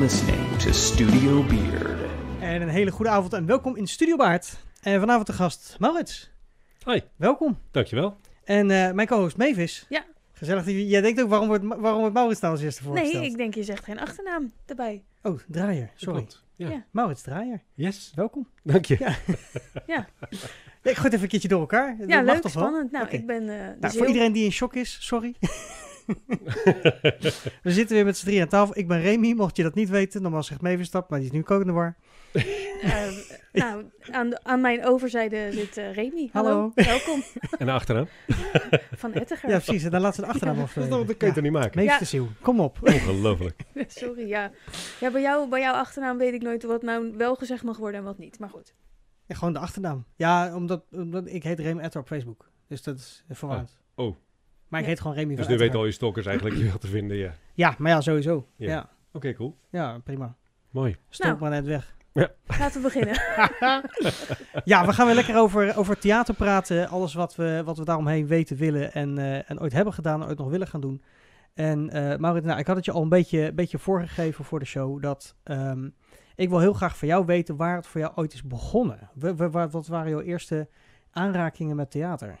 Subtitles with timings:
[0.00, 2.10] listening to Studio Beard.
[2.40, 4.56] En een hele goede avond en welkom in Studio Baard.
[4.82, 6.30] En vanavond de gast Maurits.
[6.82, 7.02] Hoi.
[7.16, 7.58] Welkom.
[7.70, 8.16] Dankjewel.
[8.44, 9.86] En eh, mijn co-host Mavis.
[9.88, 10.04] Ja.
[10.32, 10.64] Gezellig.
[10.64, 13.24] dat Jij denkt ook, waarom wordt, waarom wordt Maurits nou als eerste Nee, voorgesteld?
[13.24, 15.04] ik denk je zegt geen achternaam erbij.
[15.22, 15.90] Oh, Draaier.
[15.94, 16.18] Sorry.
[16.18, 16.44] Klopt.
[16.56, 16.68] Ja.
[16.68, 16.84] Ja.
[16.90, 17.62] Maurits Draaier.
[17.74, 18.12] Yes.
[18.14, 18.48] Welkom.
[18.62, 18.96] Dank je.
[18.98, 19.14] Ja.
[19.86, 21.96] Ja, Ja, ik gooi het even een keertje door elkaar.
[21.98, 22.92] Dat ja mag leuk, spannend.
[22.92, 23.42] Nou, ik ben...
[23.42, 25.34] eh Nou, dus voor heel- iedereen die in shock is, sorry.
[27.62, 28.78] We zitten weer met z'n drie aan tafel.
[28.78, 30.22] Ik ben Remy, mocht je dat niet weten.
[30.22, 31.96] Normaal zegt Mavis dat, maar die is nu ook in de war.
[32.32, 33.06] eh,
[33.52, 36.28] nou, aan, de- aan mijn overzijde zit eh, Remy.
[36.32, 36.48] Hallo.
[36.50, 36.72] Hallo.
[36.74, 37.22] Welkom.
[37.58, 38.08] En achteraan?
[38.96, 39.48] Van Ettiger.
[39.50, 39.84] Ja, precies.
[39.84, 40.72] En dan laten we de achternaam af.
[40.72, 41.84] Dat, dat kan je toch niet maken?
[41.84, 42.20] Mavis Ja.
[42.20, 42.78] de kom op.
[42.82, 43.60] Ongelooflijk.
[43.86, 44.50] Sorry, ja.
[45.00, 48.00] Ja, bij, jou, bij jouw achternaam weet ik nooit wat nou wel gezegd mag worden
[48.00, 48.38] en wat niet.
[48.38, 48.74] Maar goed.
[49.26, 50.04] Ja, gewoon de achternaam.
[50.16, 52.50] Ja, omdat, omdat ik heet Remy Etter op Facebook.
[52.68, 53.78] Dus dat is verwarrend.
[53.94, 54.06] Oh.
[54.06, 54.16] Oh.
[54.68, 54.92] Maar ik Ja.
[54.92, 55.80] heet gewoon Remy Dus nu weten Etteren.
[55.80, 57.32] al je stalkers eigenlijk je wat te vinden, ja.
[57.54, 58.46] Ja, maar ja, sowieso.
[58.56, 58.68] Ja.
[58.70, 59.56] Ja, Oké, cool.
[59.70, 60.34] ja prima.
[60.70, 60.96] Mooi.
[61.08, 61.40] Stok Nou.
[61.40, 61.94] maar net weg.
[62.58, 63.14] Laten we beginnen.
[64.64, 66.88] ja, we gaan weer lekker over, over theater praten.
[66.88, 70.38] Alles wat we, wat we daaromheen weten, willen en, eh, en ooit hebben gedaan, ooit
[70.38, 71.02] nog willen gaan doen.
[71.54, 74.64] En eh Maurits, nou, ik had het je al een beetje, beetje voorgegeven voor de
[74.64, 75.02] show.
[75.02, 75.88] Dat ehm,
[76.34, 79.10] ik wil heel graag van jou weten waar het voor jou ooit is begonnen.
[79.14, 80.68] Wa- wat waren jouw eerste
[81.10, 82.38] aanrakingen met theater?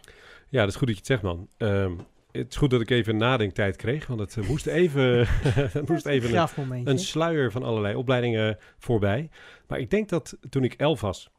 [0.48, 1.48] Ja, dat is goed dat je het zegt, man.
[1.56, 1.92] Ehm,
[2.36, 5.26] het is goed dat ik even nadenktijd kreeg, want het eh, moest even,
[5.78, 6.48] het moest even
[6.84, 9.30] een, sluier van allerlei opleidingen voorbij.
[9.66, 11.30] Maar ik denk dat toen ik elf was,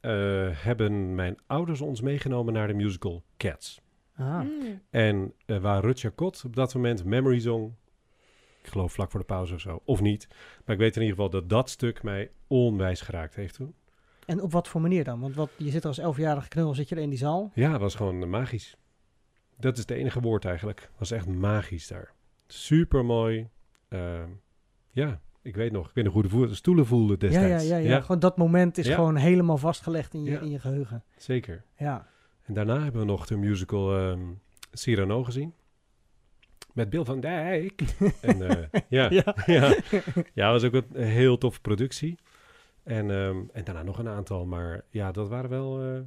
[0.00, 3.80] eh, hebben mijn ouders ons meegenomen naar de musical Cats.
[4.16, 4.40] Ah.
[4.40, 4.82] Mm.
[4.90, 7.76] En eh, waar Rutger Kot op dat moment Memory Song,
[8.62, 10.28] ik geloof vlak voor de pauze of zo, of niet.
[10.64, 13.74] Maar ik weet in ieder geval dat dat stuk mij onwijs geraakt heeft toen.
[14.26, 15.20] En op wat voor manier dan?
[15.20, 17.50] Want wat, je zit er als elfjarige knul, zit je er in die zaal.
[17.54, 18.76] Ja, het was gewoon magisch.
[19.60, 20.90] Dat is het enige woord eigenlijk.
[20.98, 22.12] Was echt magisch daar.
[22.46, 23.48] Super mooi.
[24.90, 25.88] ja, ik weet nog.
[25.88, 27.68] Ik weet nog hoe de stoelen voelden Ja, ja, destijds.
[27.68, 31.04] ja, ja, Gewoon dat moment is gewoon helemaal vastgelegd in je, in je geheugen.
[31.16, 31.64] zeker.
[31.76, 32.08] Ja.
[32.42, 34.20] En daarna hebben we nog de musical ehm
[34.72, 35.54] Cyrano gezien.
[36.74, 37.82] Met Bill van Dijk.
[38.20, 39.34] en, eh, ja, Ja.
[39.46, 39.74] ja.
[40.34, 42.18] ja, was ook een heel toffe productie.
[42.82, 44.46] En, ehm, en daarna nog een aantal.
[44.46, 46.00] Maar ja, dat waren wel eh,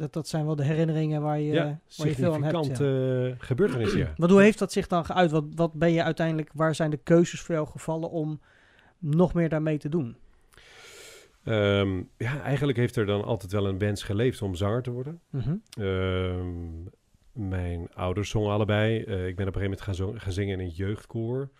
[0.00, 2.66] Dat, dat zijn wel de herinneringen waar je, ja, waar je veel aan hebt.
[2.78, 3.26] Ja.
[3.28, 3.98] eh, gebeurtenissen.
[3.98, 4.12] Ja.
[4.16, 5.30] Want hoe heeft dat zich dan geuit?
[5.30, 8.40] Wat, wat ben je uiteindelijk, waar zijn de keuzes voor jou gevallen om
[8.98, 10.16] nog meer daarmee te doen?
[11.44, 15.20] Ehm, ja, eigenlijk heeft er dan altijd wel een wens geleefd om zanger te worden.
[15.30, 15.54] Mhm.
[15.80, 16.48] Ehm,
[17.32, 19.02] mijn ouders zongen allebei.
[19.02, 21.50] Eh, ik ben op een gegeven moment gaan, gaan zingen in een jeugdkoor.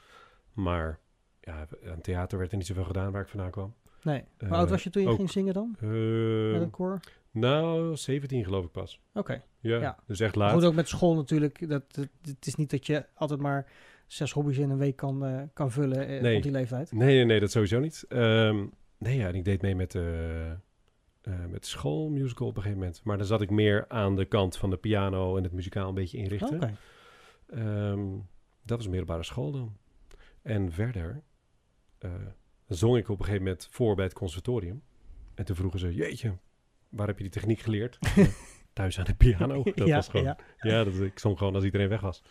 [0.52, 0.98] Maar
[1.40, 3.74] ja, aan theater werd er niet zoveel gedaan waar ik vandaan kwam.
[4.02, 4.24] Nee.
[4.38, 5.16] Hoe Eh, oud was je toen je ook.
[5.16, 5.76] ging zingen dan?
[5.80, 7.00] Met een koor?
[7.30, 9.00] Nou, 17 geloof ik pas.
[9.14, 9.42] Oké.
[9.60, 9.98] Ja, Ja.
[10.06, 10.52] dus echt laat.
[10.52, 11.68] Goed, ook met school natuurlijk.
[11.68, 13.70] Dat, dat- het is niet dat je altijd maar
[14.06, 16.36] zes hobby's in een week kan, eh, kan vullen eh, Nee.
[16.36, 16.92] op die leeftijd.
[16.92, 18.04] Nee, nee, nee, dat sowieso niet.
[18.08, 18.66] Ehm,
[18.98, 20.02] nee, ja, en ik deed mee met, eh,
[21.48, 23.04] met de schoolmusical op een gegeven moment.
[23.04, 25.94] Maar dan zat ik meer aan de kant van de piano en het muzikaal een
[25.94, 26.54] beetje inrichten.
[26.56, 26.76] Oké.
[27.46, 28.08] Ehm,
[28.62, 29.76] dat was middelbare school dan.
[30.42, 31.22] En verder
[32.68, 34.82] zong ik op een gegeven moment voor bij het conservatorium.
[35.34, 36.36] En toen vroegen ze, jeetje,
[36.90, 37.98] waar heb je die techniek geleerd?
[38.72, 39.62] Thuis aan de piano.
[39.74, 40.36] Dat Ja, was gewoon, ja.
[40.60, 42.22] ja, dat, ik zong gewoon als iedereen weg was.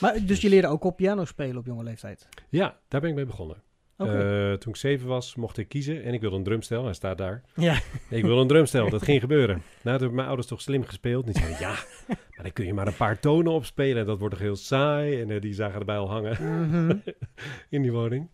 [0.00, 2.28] Maar, dus je leerde ook op piano spelen op jonge leeftijd?
[2.48, 3.62] Ja, daar ben ik mee begonnen.
[3.96, 6.84] Eh, toen ik zeven was, mocht ik kiezen en ik wilde een drumstel.
[6.84, 7.42] Hij staat daar.
[7.54, 7.78] ja.
[8.10, 9.54] Ik wil een drumstel, dat ging gebeuren.
[9.56, 11.26] Nou, toen hebben mijn ouders toch slim gespeeld.
[11.26, 11.74] En die zeiden, ja,
[12.08, 13.96] maar dan kun je maar een paar tonen opspelen.
[13.96, 15.20] En dat wordt toch heel saai.
[15.20, 16.36] En eh, die zagen erbij al hangen
[16.68, 16.96] Mhm.
[17.76, 18.30] in die woning.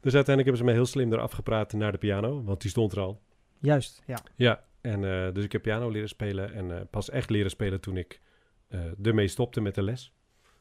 [0.00, 2.42] Dus uiteindelijk hebben ze mij heel slim eraf gepraat naar de piano.
[2.44, 3.20] Want die stond er al.
[3.58, 4.18] Juist, ja.
[4.36, 6.52] Ja, en eh, dus ik heb piano leren spelen.
[6.52, 8.20] En eh, pas echt leren spelen toen ik
[8.68, 10.12] eh ermee stopte met de les.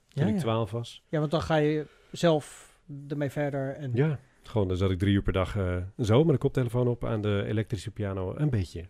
[0.10, 0.42] Toen Ja, ik ja.
[0.42, 1.04] twaalf was.
[1.08, 3.76] ja, want dan ga je zelf ermee verder.
[3.76, 3.92] En...
[3.94, 7.06] Ja, gewoon dan zat ik drie uur per dag eh, zo met een koptelefoon op
[7.06, 8.34] aan de elektrische piano.
[8.38, 8.82] Een beetje,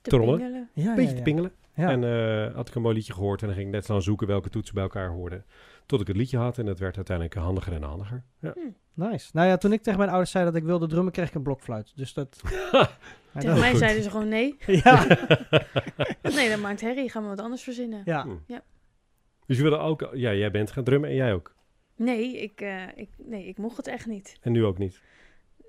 [0.00, 0.38] Te Trommelen.
[0.40, 0.68] pingelen.
[0.74, 1.22] Ja, een beetje ja, te ja.
[1.22, 1.52] pingelen.
[1.74, 1.90] Ja.
[1.90, 4.02] En eh, had ik een mooi liedje gehoord en dan ging ik net zo aan
[4.02, 5.44] zoeken welke toetsen bij elkaar hoorden.
[5.86, 8.24] Tot ik het liedje had en het werd uiteindelijk handiger en handiger.
[8.38, 8.54] Ja.
[8.94, 9.30] Nice.
[9.32, 11.42] Nou ja, toen ik tegen mijn ouders zei dat ik wilde drummen, kreeg ik een
[11.42, 11.92] blokfluit.
[11.96, 12.40] Dus dat...
[12.72, 13.78] Maar Tegen dat- mij goed.
[13.84, 14.56] zeiden ze gewoon nee.
[14.84, 15.06] Ja.
[16.36, 17.10] Nee, dat maakt herrie.
[17.10, 18.02] Gaan we wat anders verzinnen.
[18.04, 18.22] ja.
[18.22, 18.36] Hm.
[18.46, 18.62] Ja.
[19.46, 21.54] Dus je wilde ook, ja, jij bent gaan drummen en jij ook.
[21.96, 24.36] Nee, ik, eh, ik, nee, ik mocht het echt niet.
[24.40, 25.00] En nu ook niet.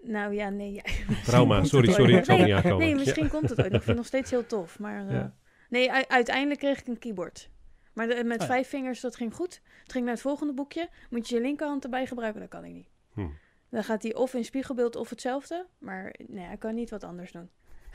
[0.03, 0.73] Nou ja, nee.
[0.73, 0.81] Ja.
[1.23, 2.77] Trauma, sorry, sorry, ik zal er niet aankomen.
[2.77, 2.95] Nee, Ja.
[2.95, 3.65] misschien komt het ooit.
[3.67, 4.79] Ik vind het nog steeds heel tof.
[4.79, 5.33] Maar eh, Ja.
[5.69, 7.49] nee, u- uiteindelijk kreeg ik een keyboard.
[7.93, 8.53] Maar de- met Oh ja.
[8.53, 9.61] vijf vingers, dat ging goed.
[9.83, 10.89] Het ging naar het volgende boekje.
[11.09, 12.39] Moet je je linkerhand erbij gebruiken?
[12.41, 12.87] Dat kan ik niet.
[13.15, 13.27] Hm.
[13.69, 15.65] Dan gaat hij of in spiegelbeeld of hetzelfde.
[15.77, 17.49] Maar nee, hij kan niet wat anders doen.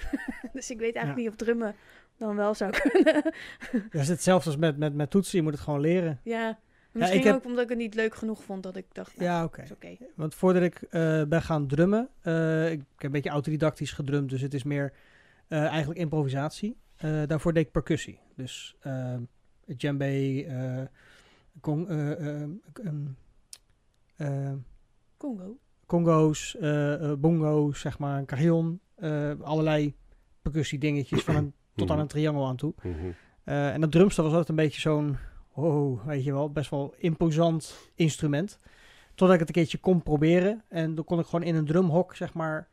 [0.52, 1.22] dus ik weet eigenlijk Ja.
[1.22, 1.74] niet of drummen
[2.16, 3.22] dan wel zou kunnen.
[3.90, 5.38] Dat is hetzelfde als met, met, met toetsen.
[5.38, 6.20] Je moet het gewoon leren.
[6.24, 6.58] ja,
[6.92, 9.28] Misschien ik heb- ook omdat ik het niet leuk genoeg vond dat ik dacht, nou,
[9.30, 9.62] Ja, oké.
[9.62, 9.96] is oké.
[10.14, 14.40] Want voordat ik eh, ben gaan drummen, eh, ik heb een beetje autodidactisch gedrumd, dus
[14.40, 14.92] het is meer
[15.48, 16.76] eh, eigenlijk improvisatie.
[16.96, 18.20] Eh, daarvoor deed ik percussie.
[18.36, 18.76] Dus
[19.76, 20.82] djembe, eh
[21.60, 21.88] con-
[25.20, 25.58] Congo.
[25.86, 29.94] congo's, eh, eh, bongo's, zeg maar, een carillon, eh, allerlei
[30.42, 32.74] percussie dingetjes van een, tot aan een triangel aan toe.
[32.82, 33.10] Mhm.
[33.44, 35.16] Eh, en dat drumstel was altijd een beetje zo'n,
[35.52, 38.58] oh, weet je wel, best wel imposant instrument.
[39.14, 40.64] Totdat ik het een keertje kon proberen.
[40.68, 42.68] En dan kon ik gewoon in een drumhok, zeg maar,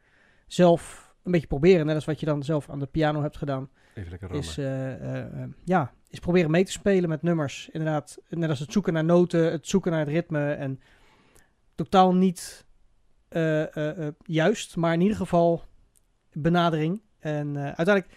[0.48, 1.86] zelf een beetje proberen.
[1.86, 3.70] Net als wat je dan zelf aan de piano hebt gedaan.
[3.94, 4.48] Even lekker rammen.
[4.48, 7.70] Is, eh, eh, eh, ja, is proberen mee te spelen met nummers.
[7.72, 10.52] Inderdaad, net als het zoeken naar noten, het zoeken naar het ritme.
[10.52, 10.80] En
[11.78, 12.66] totaal niet
[13.28, 15.64] eh, eh, eh, juist, maar in ieder geval
[16.34, 17.02] benadering.
[17.20, 18.16] En uiteindelijk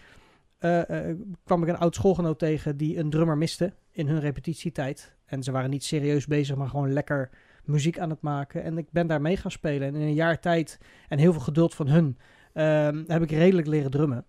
[1.45, 5.17] kwam ik een oud schoolgenoot tegen die een drummer miste in hun repetitietijd.
[5.25, 7.31] En ze waren niet serieus bezig, maar gewoon lekker
[7.65, 8.63] muziek aan het maken.
[8.63, 9.89] En ik ben daar mee gaan spelen.
[9.89, 10.79] En in een jaar tijd
[11.09, 12.19] en heel veel geduld van hun
[12.53, 14.25] ehm, heb ik redelijk leren drummen.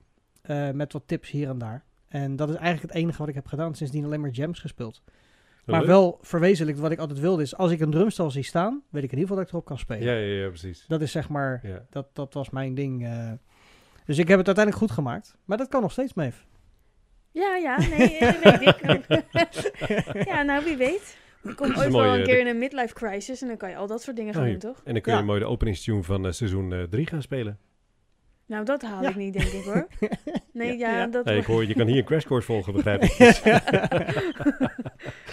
[0.73, 1.83] Met wat tips hier en daar.
[2.07, 3.75] En dat is eigenlijk het enige wat ik heb gedaan.
[3.75, 5.01] Sindsdien alleen maar jams gespeeld.
[5.65, 7.55] Maar wel verwezenlijkt wat ik altijd wilde is...
[7.57, 9.77] als ik een drumstel zie staan, weet ik in ieder geval dat ik erop kan
[9.77, 10.03] spelen.
[10.03, 10.85] Ja, ja, ja, precies.
[10.87, 11.59] Dat is zeg maar...
[11.63, 11.85] Ja.
[11.89, 13.05] Dat, dat was mijn ding.
[13.05, 13.31] eh.
[14.05, 15.37] Dus ik heb het uiteindelijk goed gemaakt.
[15.45, 16.45] Maar dat kan nog steeds, Meef.
[17.31, 20.25] Ja, ja, nee, eh, weet ik.
[20.31, 21.17] ja, nou, wie weet.
[21.43, 23.87] Ik kom ooit wel een keer in een midlife crisis en dan kan je al
[23.87, 24.81] dat soort dingen gaan Oh, doen, toch?
[24.83, 25.25] En dan kun je Ja.
[25.25, 27.57] mooi de openingstune van eh, seizoen 3 gaan spelen.
[28.45, 29.09] Nou, dat haal Ja.
[29.09, 29.87] ik niet, denk ik hoor.
[30.53, 33.11] Nee, ja, dat Hey, ik hoor, je kan hier een crash course volgen, begrijp ik.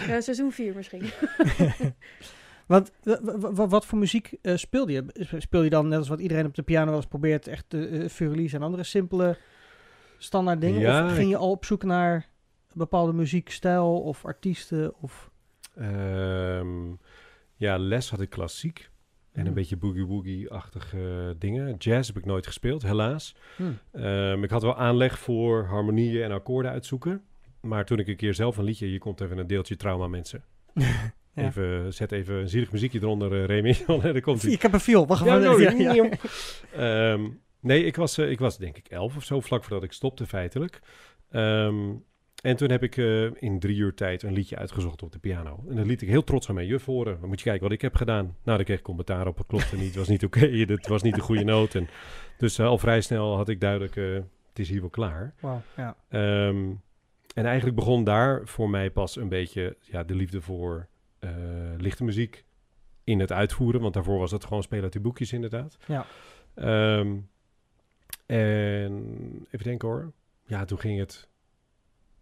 [0.07, 1.03] ja, seizoen 4 misschien.
[2.67, 2.91] Want
[3.41, 5.05] wat voor muziek eh, speelde je?
[5.37, 7.47] Speel je dan net als wat iedereen op de piano wel eens probeert...
[7.47, 9.37] echt de uh, Furelies en andere simpele
[10.17, 10.79] standaard dingen?
[10.79, 12.23] Ja, of ging je al op zoek naar een
[12.73, 14.93] bepaalde muziekstijl of artiesten?
[15.01, 15.29] Of...
[15.75, 16.91] Ehm,
[17.55, 18.89] ja, les had ik klassiek.
[19.39, 19.61] En een Hmm.
[19.61, 21.75] beetje boogie-woogie-achtige dingen.
[21.77, 23.35] Jazz heb ik nooit gespeeld, helaas.
[23.55, 23.77] Hmm.
[23.91, 27.21] Ehm, ik had wel aanleg voor harmonieën en akkoorden uitzoeken.
[27.61, 28.85] Maar toen ik een keer zelf een liedje...
[28.85, 30.43] Hier komt even een deeltje trauma, mensen.
[31.33, 31.45] Ja.
[31.45, 33.77] Even, zet even een zielig muziekje eronder, eh, Remy.
[34.01, 34.51] Daar komt ie.
[34.51, 35.07] Ik heb een viool.
[35.07, 36.09] Wacht Ja, nou, Ja, ja.
[37.13, 39.91] Ehm, nee, ik was, eh, ik was denk ik elf of zo, vlak voordat ik
[39.91, 40.79] stopte feitelijk.
[41.31, 41.89] Ehm,
[42.41, 45.63] en toen heb ik eh, in drie uur tijd een liedje uitgezocht op de piano.
[45.69, 47.19] En dat liet ik heel trots aan mijn juf horen.
[47.19, 48.23] Dan moet je kijken wat ik heb gedaan.
[48.23, 49.37] Nou, daar kreeg ik commentaar op.
[49.37, 49.85] Het klopte niet.
[49.85, 50.39] Het was niet oké.
[50.49, 51.75] Het was niet de goede noot.
[51.75, 51.87] En
[52.37, 54.13] dus eh, al vrij snel had ik duidelijk, eh,
[54.49, 55.33] het is hier wel klaar.
[55.39, 55.95] Wauw, ja.
[56.09, 56.71] Ehm,
[57.33, 60.87] en eigenlijk begon daar voor mij pas een beetje ja, de liefde voor
[61.77, 62.45] lichte muziek
[63.03, 63.81] in het uitvoeren.
[63.81, 65.77] Want daarvoor was het gewoon spelen uit die boekjes inderdaad.
[65.85, 66.05] Ja.
[66.53, 67.17] Ehm,
[68.25, 70.11] en even denken hoor.
[70.45, 71.29] Ja, toen ging het...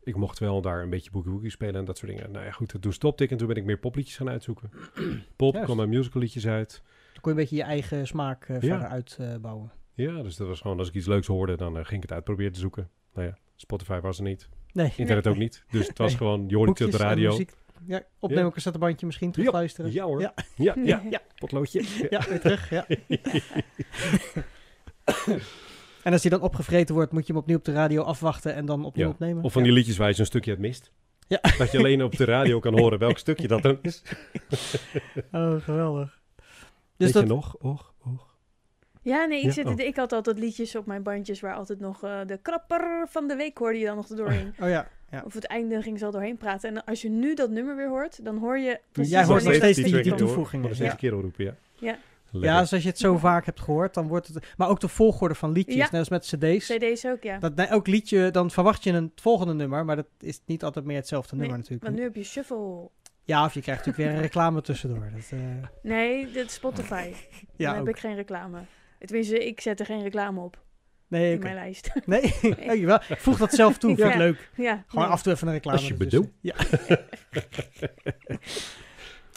[0.08, 2.32] Ik mocht wel daar een beetje boogie woogie spelen en dat soort dingen.
[2.32, 4.70] Nou ja, goed, toen stopte ik en toen ben ik meer popliedjes gaan uitzoeken.
[5.36, 5.66] Pop, Juist.
[5.72, 6.82] kwam er musicalliedjes uit.
[7.14, 8.80] Dan kon je een beetje je eigen smaak eh, Ja.
[8.80, 9.72] verder uitbouwen.
[9.94, 12.12] Ja, dus dat was gewoon als ik iets leuks hoorde, dan eh, ging ik het
[12.12, 12.90] uitproberen te zoeken.
[13.14, 14.50] Nou ja, Spotify was er niet.
[14.74, 14.94] nee.
[14.96, 15.64] Internet ook niet.
[15.70, 16.18] Dus het was Nee.
[16.18, 17.40] gewoon, je hoorde het op de radio.
[17.86, 18.48] Ja, opnemen Ja.
[18.48, 19.92] een cassettebandje misschien, terugluisteren.
[19.94, 20.22] Ja hoor.
[20.22, 20.34] Ja.
[20.56, 21.22] Ja, ja, Ja.
[21.36, 21.84] potloodje.
[22.10, 22.70] Ja, weer terug.
[22.70, 22.86] Ja.
[26.08, 28.66] en als die dan opgevreten wordt, moet je hem opnieuw op de radio afwachten en
[28.66, 29.12] dan opnieuw Ja.
[29.12, 29.44] opnemen.
[29.44, 29.68] Of van Ja.
[29.68, 30.92] die liedjes waar je zo'n stukje hebt mist.
[31.28, 31.40] Ja.
[31.58, 34.02] Dat je alleen op de radio kan horen welk stukje dat dan is.
[35.32, 36.20] Oh, geweldig.
[36.36, 36.46] Dus
[36.98, 37.56] Weet dat, je nog?
[37.56, 38.36] Och, och.
[39.02, 39.80] Ja, nee, ik, Ja, zit, oh.
[39.80, 43.36] ik had altijd liedjes op mijn bandjes waar altijd nog eh, de krapper van de
[43.36, 44.54] week hoorde je dan nog doorheen.
[44.60, 45.22] Oh ja, ja.
[45.26, 46.70] Of het einde ging ze al doorheen praten.
[46.76, 49.54] En als je nu dat nummer weer hoort, dan hoor je precies Jij hoort nog
[49.54, 49.94] steeds die-.
[50.10, 50.92] Nog steeds Ja.
[50.92, 51.56] een keer roepen, ja.
[51.80, 51.98] Ja.
[52.32, 52.52] Lekker.
[52.52, 54.46] ja, dus als je het zo vaak hebt gehoord, dan wordt het...
[54.58, 55.88] Maar ook de volgorde van liedjes, Ja.
[55.92, 56.66] net als met cd's.
[56.76, 57.40] CD's ook, ja.
[57.40, 60.86] Dat, nee, elk liedje, dan verwacht je een volgende nummer, maar dat is niet altijd
[60.86, 61.84] meer hetzelfde Nee, nummer natuurlijk.
[61.86, 62.90] Want nu heb je shuffle.
[63.24, 65.10] Ja, of je krijgt natuurlijk weer een reclame tussendoor.
[65.16, 65.40] Dat, eh,
[65.82, 67.12] Nee, dit is Spotify.
[67.56, 67.88] ja, dan heb ook.
[67.90, 68.60] ik geen reclame.
[69.00, 70.66] Tenminste, ik zet er geen reclame op
[71.08, 71.44] Nee, in oké.
[71.44, 71.92] mijn lijst.
[72.06, 72.34] Nee,
[72.66, 72.86] nee.
[72.86, 73.00] wel.
[73.02, 74.20] voeg dat zelf toe, vind ik Ja.
[74.20, 74.50] leuk.
[74.56, 75.14] ja, Gewoon nee.
[75.14, 75.78] af en toe even een reclame.
[75.78, 76.34] Als je ertussen.
[76.42, 76.56] Ja.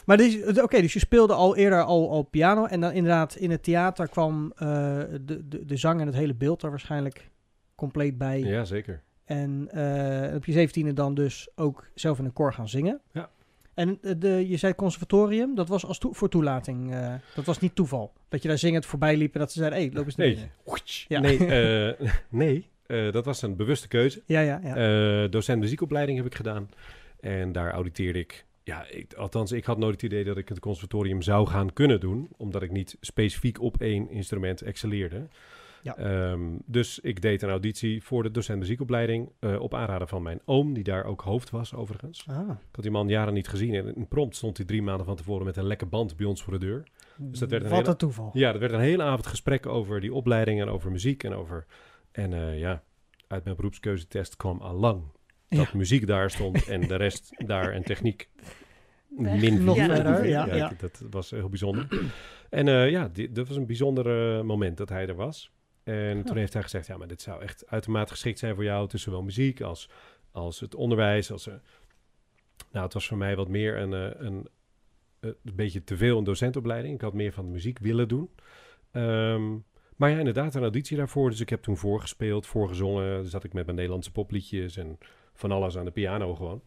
[0.05, 2.65] maar dus, oké, dus je speelde al eerder al, al piano.
[2.65, 4.67] En dan inderdaad in het theater kwam eh,
[5.21, 7.29] de, de, de zang en het hele beeld er waarschijnlijk
[7.75, 8.39] compleet bij.
[8.39, 9.01] Ja, zeker.
[9.25, 13.01] En eh, op je zeventiende dan dus ook zelf in een koor gaan zingen.
[13.11, 13.29] Ja.
[13.73, 16.95] En eh, de, je zei conservatorium, dat was als toe- voor toelating.
[17.35, 18.13] dat was niet toeval.
[18.29, 20.27] Dat je daar zingend voorbij liep en dat ze zeiden, hé, hey, loop eens naar
[20.27, 20.49] Nee.
[21.07, 21.19] Ja.
[21.19, 21.37] Nee,
[22.29, 22.69] nee
[23.11, 24.21] dat was een bewuste keuze.
[24.25, 25.27] Ja, ja, ja.
[25.27, 26.69] Docent muziekopleiding heb ik gedaan.
[27.19, 28.45] En daar auditeerde ik.
[28.71, 31.99] Ja, ik, althans, ik had nooit het idee dat ik het conservatorium zou gaan kunnen
[31.99, 32.29] doen.
[32.37, 35.27] Omdat ik niet specifiek op één instrument excelleerde.
[35.83, 35.97] Ja.
[35.97, 40.39] Ehm, dus ik deed een auditie voor de docent muziekopleiding eh, op aanraden van mijn
[40.45, 42.25] oom, die daar ook hoofd was overigens.
[42.27, 42.49] Ah.
[42.49, 45.15] Ik had die man jaren niet gezien en in prompt stond hij drie maanden van
[45.15, 46.83] tevoren met een lekke band bij ons voor de deur.
[47.17, 48.29] Dus dat werd een Wat hele- een toeval.
[48.33, 51.65] Ja, er werd een hele avond gesprek over die opleiding en over muziek en over...
[52.11, 52.83] En eh, ja,
[53.27, 55.03] uit mijn beroepskeuzetest kwam al lang
[55.57, 55.77] dat Ja.
[55.77, 58.29] muziek daar stond en de rest daar en techniek
[59.09, 60.71] min Nog verder, ja, ja.
[60.79, 61.87] Dat was heel bijzonder.
[62.49, 65.51] En eh, ja, die- dat was een bijzonder moment dat hij er was.
[65.83, 68.87] En toen heeft hij gezegd, ja, maar dit zou echt uitermate geschikt zijn voor jou,
[68.87, 69.89] tussen zowel muziek als,
[70.31, 71.31] als het onderwijs.
[71.31, 71.53] Als, eh,
[72.71, 74.47] nou, het was voor mij wat meer een, eh, een,
[75.19, 76.93] een beetje te veel een docentopleiding.
[76.95, 78.29] Ik had meer van de muziek willen doen.
[78.91, 79.51] Ehm,
[79.95, 81.29] maar ja, inderdaad, een auditie daarvoor.
[81.29, 83.13] Dus ik heb toen voorgespeeld, voorgezongen.
[83.15, 84.97] Dan zat ik met mijn Nederlandse popliedjes en
[85.41, 86.61] van alles aan de piano gewoon.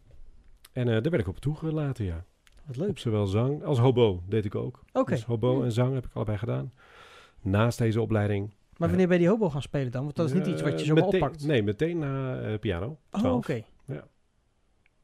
[0.73, 2.25] En eh, daar werd ik op toegelaten, ja.
[2.65, 2.99] Wat Op leuk.
[2.99, 4.83] zowel zang als hobo deed ik ook.
[4.93, 5.11] Oké.
[5.11, 6.73] Dus hobo en zang heb ik allebei gedaan.
[7.41, 8.53] Naast deze opleiding.
[8.77, 10.03] Maar wanneer ben je die hobo gaan spelen dan?
[10.03, 11.45] Want dat is niet iets wat je Eh, zomaar meteen- oppakt.
[11.45, 12.97] Nee, meteen na eh, piano.
[13.11, 13.37] Oh, 12.
[13.37, 13.63] oké.
[13.85, 14.07] Ja.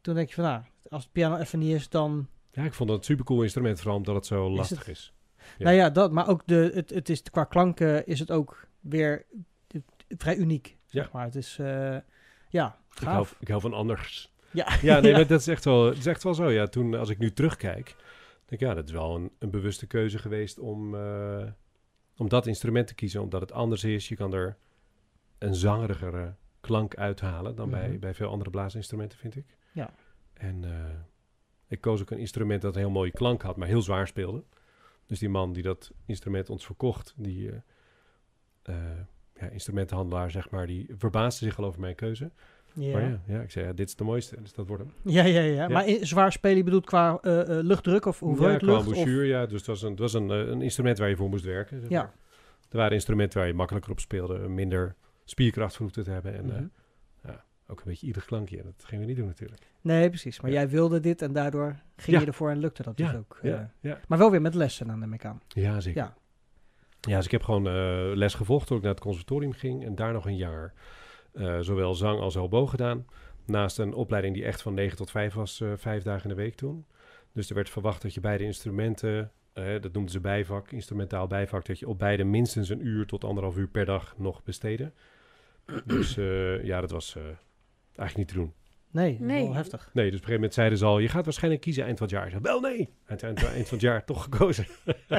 [0.01, 2.27] Toen denk je van, nou, als het piano even niet is, dan...
[2.51, 4.87] Ja, ik vond dat een supercool instrument, vooral omdat het zo Is lastig het?
[4.87, 5.13] is.
[5.57, 5.63] Ja.
[5.65, 9.25] Nou ja, dat, maar ook de, het, het is, qua klanken is het ook weer
[9.67, 9.81] eh,
[10.17, 11.25] vrij uniek, zeg maar.
[11.25, 11.97] Het is, eh,
[12.49, 14.31] ja, Ik hou, ik hou van anders.
[14.51, 15.17] Ja, Ja, nee, Ja.
[15.17, 16.49] maar dat is echt wel, dat is echt wel zo.
[16.51, 17.85] Ja, toen, als ik nu terugkijk,
[18.45, 21.47] denk ik, ja, dat is wel een, een bewuste keuze geweest om, eh,
[22.17, 23.21] om dat instrument te kiezen.
[23.21, 24.07] Omdat het anders is.
[24.07, 24.57] Je kan er
[25.37, 27.99] een zangerigere klank uithalen dan bij, Mhm.
[27.99, 29.45] bij veel andere blaasinstrumenten, vind ik.
[29.71, 29.93] Ja.
[30.33, 30.71] En eh,
[31.67, 34.43] ik koos ook een instrument dat een heel mooie klank had, maar heel zwaar speelde.
[35.05, 37.51] Dus die man die dat instrument ons verkocht, die
[38.63, 38.75] eh,
[39.39, 42.31] ja, instrumentenhandelaar, zeg maar, die verbaasde zich al over mijn keuze.
[42.73, 42.91] Ja.
[42.91, 44.93] Maar ja, ja, ik zei, ja, dit is de mooiste, dus dat wordt hem.
[45.13, 45.67] Ja, ja, ja.
[45.67, 48.87] Maar in- zwaar spelen, je bedoelt qua eh, eh, luchtdruk of hoeveelheid ja, qua lucht?
[48.87, 49.45] Of, embouchure, ja.
[49.45, 51.79] Dus het was, een, het was een, eh, een instrument waar je voor moest werken.
[51.79, 52.11] zeg Ja.
[52.69, 56.33] Er waren instrumenten waar je makkelijker op speelde, minder spierkracht voor hoefde te hebben.
[56.35, 56.63] En Mhm.
[57.67, 58.63] ook een beetje ieder klankje.
[58.63, 59.61] Dat gingen we niet doen natuurlijk.
[59.81, 60.41] Nee, precies.
[60.41, 60.57] Maar Ja.
[60.57, 62.21] jij wilde dit en daardoor ging Ja.
[62.21, 63.39] je ervoor en lukte dat dus Ja, ook.
[63.41, 63.99] Ja, ja.
[64.07, 65.41] Maar wel weer met lessen aan, neem ik aan.
[65.47, 66.01] ja zeker.
[66.01, 66.13] Ja.
[67.01, 67.15] Ja.
[67.15, 67.63] dus ik heb gewoon
[68.17, 69.85] les gevolgd toen ik naar het conservatorium ging.
[69.85, 70.73] En daar nog een jaar
[71.59, 73.05] zowel zang als hobo gedaan.
[73.45, 76.41] Naast een opleiding die echt van 9 tot 5 was, eh, vijf dagen in de
[76.41, 76.85] week toen.
[77.33, 81.65] Dus er werd verwacht dat je beide instrumenten, eh, dat noemden ze bijvak, instrumentaal bijvak,
[81.65, 84.91] dat je op beide minstens een uur tot anderhalf uur per dag nog besteedde.
[85.85, 87.21] Dus eh, ja, dat was eh,
[87.95, 88.53] eigenlijk niet te doen.
[88.91, 89.43] Nee, Nee.
[89.43, 89.89] wel heftig.
[89.93, 92.07] Nee, dus op een gegeven moment zeiden ze al, je gaat waarschijnlijk kiezen eind van
[92.07, 92.25] het jaar.
[92.25, 92.89] Ik zei, wel nee.
[93.05, 94.65] Eind, eind, eind van het jaar toch gekozen.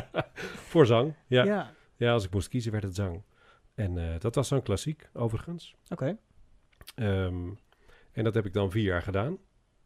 [0.71, 1.15] Voor zang.
[1.27, 1.45] Ja.
[1.45, 1.75] ja.
[1.97, 3.23] Ja, als ik moest kiezen werd het zang.
[3.83, 5.75] En eh, dat was zo'n klassiek, overigens.
[5.89, 6.19] oké.
[6.95, 7.51] Ehm,
[8.13, 9.39] en dat heb ik dan vier jaar gedaan.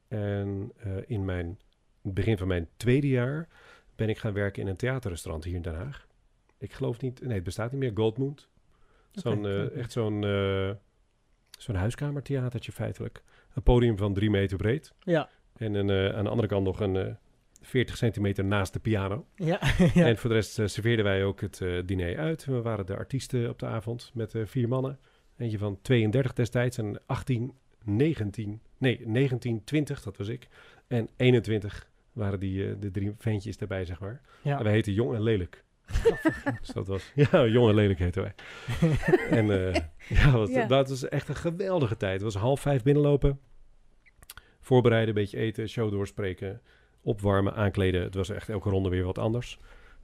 [0.08, 1.58] En eh, in mijn
[2.02, 3.48] het begin van mijn tweede jaar
[3.94, 6.06] ben ik gaan werken in een theaterrestaurant hier in Den Haag.
[6.58, 7.90] Ik geloof niet, nee, het bestaat niet meer.
[7.94, 8.38] Goldmoon.
[9.12, 10.22] Zo'n, eh, echt zo'n,
[11.58, 13.22] zo'n huiskamertheatertje feitelijk.
[13.54, 14.94] Een podium van drie meter breed.
[15.00, 17.18] Ja, En een, aan de andere kant nog een
[17.66, 19.26] 40 centimeter naast de piano.
[19.34, 19.60] ja,
[19.94, 20.06] ja.
[20.06, 22.44] En voor de rest eh, serveerden wij ook het eh, diner uit.
[22.44, 24.98] We waren de artiesten op de avond met eh, vier mannen.
[25.36, 27.52] Eentje van 32 destijds en 18,
[27.84, 30.48] 19, nee, 19, 20, dat was ik.
[30.86, 34.20] En 21 waren die, de drie ventjes daarbij, zeg maar.
[34.42, 34.58] ja.
[34.58, 35.64] En wij heten Jong en Lelijk.
[36.60, 38.34] dus dat was, ja, Jong en Lelijk heten wij.
[39.38, 39.46] en
[40.08, 40.66] ja, wat, Ja.
[40.66, 42.12] dat was echt een geweldige tijd.
[42.12, 43.40] Het was half vijf binnenlopen.
[44.60, 46.60] Voorbereiden, een beetje eten, show doorspreken,
[47.06, 48.02] opwarmen, aankleden.
[48.02, 49.58] Het was echt elke ronde weer wat anders.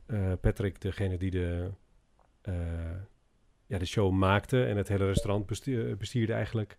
[0.07, 1.71] Eh, Patrick, degene die de,
[2.43, 2.55] eh,
[3.67, 6.77] ja, de show maakte en het hele restaurant bestuur- bestierde eigenlijk.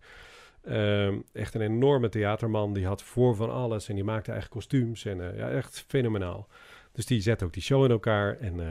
[0.62, 2.72] Ehm, echt een enorme theaterman.
[2.72, 5.04] Die had voor van alles en die maakte eigen kostuums.
[5.04, 6.48] En eh, ja, echt fenomenaal.
[6.92, 8.38] Dus die zette ook die show in elkaar.
[8.38, 8.66] En eh,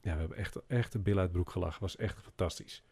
[0.00, 1.80] ja, we hebben echt, echt de bil uit broek gelachen.
[1.80, 2.82] Was echt fantastisch.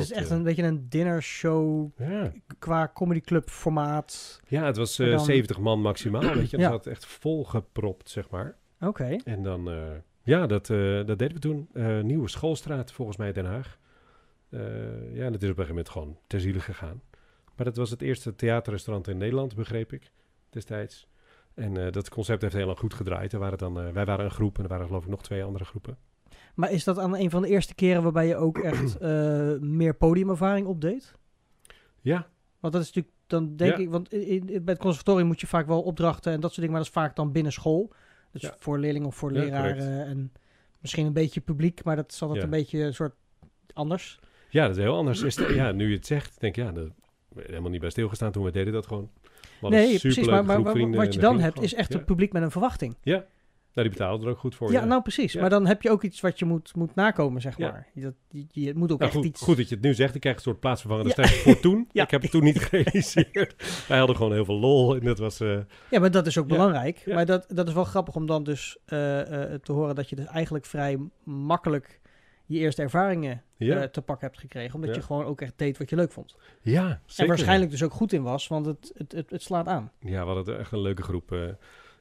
[0.00, 4.40] Het is echt eh, een beetje een dinnershow Ja, qua comedyclub formaat.
[4.46, 6.34] ja het was eh, Maar dan- 70 man maximaal.
[6.34, 6.70] Weet je, Ja.
[6.70, 8.56] dat zat echt volgepropt, zeg maar.
[8.80, 9.16] Oké.
[9.24, 9.82] En dan, eh,
[10.22, 11.68] ja, dat, eh, dat deden we toen.
[11.72, 13.78] Eh, Nieuwe Schoolstraat, volgens mij Den Haag.
[14.50, 14.60] Eh,
[15.14, 17.02] ja, dat is op een gegeven moment gewoon ter ziele gegaan.
[17.56, 20.10] Maar dat was het eerste theaterrestaurant in Nederland, begreep ik,
[20.50, 21.06] destijds.
[21.54, 23.32] En eh, dat concept heeft heel lang goed gedraaid.
[23.32, 25.44] Er waren dan, eh, wij waren een groep en er waren geloof ik nog twee
[25.44, 25.96] andere groepen.
[26.54, 29.94] Maar is dat aan een van de eerste keren waarbij je ook echt eh, meer
[29.94, 31.12] podiumervaring opdeed?
[32.00, 32.26] Ja,
[32.60, 33.82] Want dat is natuurlijk, dan denk Ja.
[33.82, 36.56] ik, want in, in- bij het conservatorium moet je vaak wel opdrachten en dat soort
[36.66, 37.92] dingen, maar dat is vaak dan binnen school.
[38.32, 38.54] Dus Ja.
[38.58, 40.06] voor leerlingen of voor Ja, leraren correct.
[40.08, 40.32] en
[40.80, 43.14] misschien een beetje publiek, maar dat is altijd een beetje een soort
[43.72, 44.18] anders.
[44.50, 45.22] ja, dat is heel anders.
[45.22, 46.92] Is ja, nu je het zegt, denk ik, ja, ik
[47.46, 49.10] helemaal niet bij stilgestaan toen we deden dat gewoon.
[49.60, 52.42] Nee, een precies, maar, maar, wat je dat dan hebt is echt het publiek met
[52.42, 52.96] een verwachting.
[53.02, 53.24] Ja.
[53.74, 54.72] Nou, die betalen er ook goed voor.
[54.72, 55.32] Ja, nou precies.
[55.32, 55.40] Ja.
[55.40, 57.70] Maar dan heb je ook iets wat je moet, moet nakomen, zeg Ja.
[57.70, 57.86] maar.
[57.94, 58.14] Dat,
[58.50, 59.40] je, moet ook Nou, echt goed, iets...
[59.42, 60.14] goed dat je het nu zegt.
[60.14, 61.26] Ik krijg een soort plaatsvervangende Ja.
[61.28, 61.88] voor toen.
[61.92, 62.02] Ja.
[62.04, 63.54] Ik heb het toen niet gerealiseerd.
[63.88, 64.94] Wij hadden gewoon heel veel lol.
[64.96, 65.40] En dat was...
[65.40, 65.58] eh,
[65.90, 67.02] Ja, maar dat is ook belangrijk.
[67.06, 70.16] Maar dat, dat is wel grappig om dan dus eh, eh, te horen dat je
[70.16, 72.00] dus eigenlijk vrij makkelijk
[72.46, 74.74] je eerste ervaringen te pakken hebt gekregen.
[74.74, 76.36] Omdat je gewoon ook echt deed wat je leuk vond.
[76.62, 77.22] ja, zeker.
[77.22, 79.92] En waarschijnlijk dus ook goed in was, want het, het, het, het slaat aan.
[80.00, 81.56] Ja, we hadden echt een leuke groep.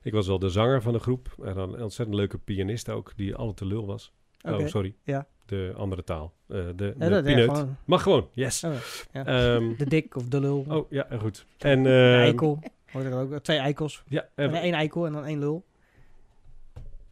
[0.07, 1.35] Ik was wel de zanger van de groep.
[1.43, 4.11] En dan een ontzettend leuke pianist ook, die altijd te lul was.
[4.41, 4.95] Oh, sorry.
[5.03, 5.27] Ja.
[5.45, 6.33] De andere taal.
[6.47, 7.49] Eh, de de Ja, pineut.
[7.49, 8.63] gewoon Mag gewoon, yes.
[8.63, 8.73] Oh,
[9.11, 9.25] ja.
[9.25, 10.65] Ehm, de dik of de lul.
[10.69, 11.45] oh, ja, goed.
[11.57, 12.59] En, de ehm, eikel.
[12.91, 13.39] Hoort er ook.
[13.39, 14.03] Twee eikels.
[14.07, 15.65] Ja, En en, één eikel en dan één lul.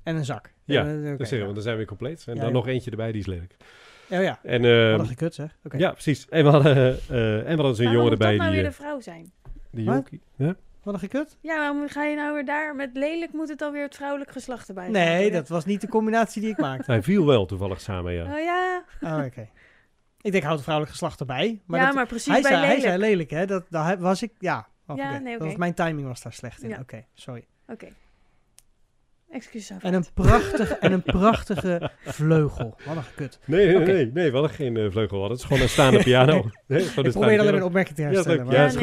[0.04, 0.54] En een zak.
[0.64, 1.46] Ja, Eh, dat we, ja.
[1.46, 2.24] dan zijn we weer compleet.
[2.28, 2.56] En Ja, dan ja.
[2.56, 3.56] nog eentje erbij, die is lelijk.
[4.10, 5.58] Oh ja, En, wat ehm, een gekut zeg.
[5.64, 5.78] Oké.
[5.78, 6.30] ja, precies.
[6.30, 8.62] En we hadden, eh, en we hadden zo'n Waarom jongen moet erbij dat nou die...
[8.62, 9.32] weer de vrouw zijn?
[9.72, 9.94] die Wat?
[9.96, 10.22] jonkie.
[10.36, 10.56] Ja?
[10.86, 11.38] Wat een gekut?
[11.42, 14.68] Ja, waarom ga je nou weer daar met lelijk moet het alweer het vrouwelijk geslacht
[14.68, 16.92] erbij Nee, gaan dat was niet de combinatie die ik maakte.
[16.92, 18.24] Hij viel wel toevallig samen, ja.
[18.34, 19.50] Oh ja, Oh, oké.
[20.22, 21.62] Ik denk, houd het vrouwelijk geslacht erbij.
[21.66, 22.88] Maar ja dat, maar precies hij, bij zei, hij lelijk.
[22.88, 23.46] zei lelijk, hè?
[23.46, 24.68] Dat, daar was ik, ja.
[24.88, 25.20] Oh, Ja, oké.
[25.20, 26.70] nee, Dat was mijn timing was daar slecht in.
[26.70, 26.80] Ja.
[26.80, 27.46] Oké, sorry.
[27.68, 27.88] Oké.
[29.32, 32.76] Excuses aan En een, prachtig, en een prachtige vleugel.
[32.86, 33.40] Wat een gekut.
[33.46, 35.30] Nee, nee, nee, nee, we hadden geen eh, vleugel.
[35.30, 36.50] Het is gewoon een staande piano.
[36.68, 37.58] Nee, Ik staande probeer alleen maar piano.
[37.58, 38.46] een opmerking te Ja, herstellen.
[38.46, 38.78] maar Ja, dat is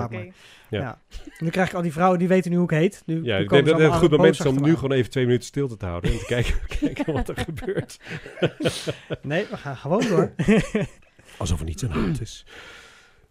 [0.00, 0.32] goed, nee.
[0.70, 0.98] Ja.
[1.38, 3.02] Nu krijg ik al die vrouwen, die weten nu hoe ik heet.
[3.06, 4.74] Nu, Ja, nu ik denk komen dat ze het een goed moment is om nu
[4.74, 6.10] gewoon even twee minuten stilte te houden.
[6.12, 7.98] En te kijken, kijken wat er gebeurt.
[9.22, 10.32] Nee, we gaan gewoon door.
[11.36, 12.44] Alsof er niets aan de hand is.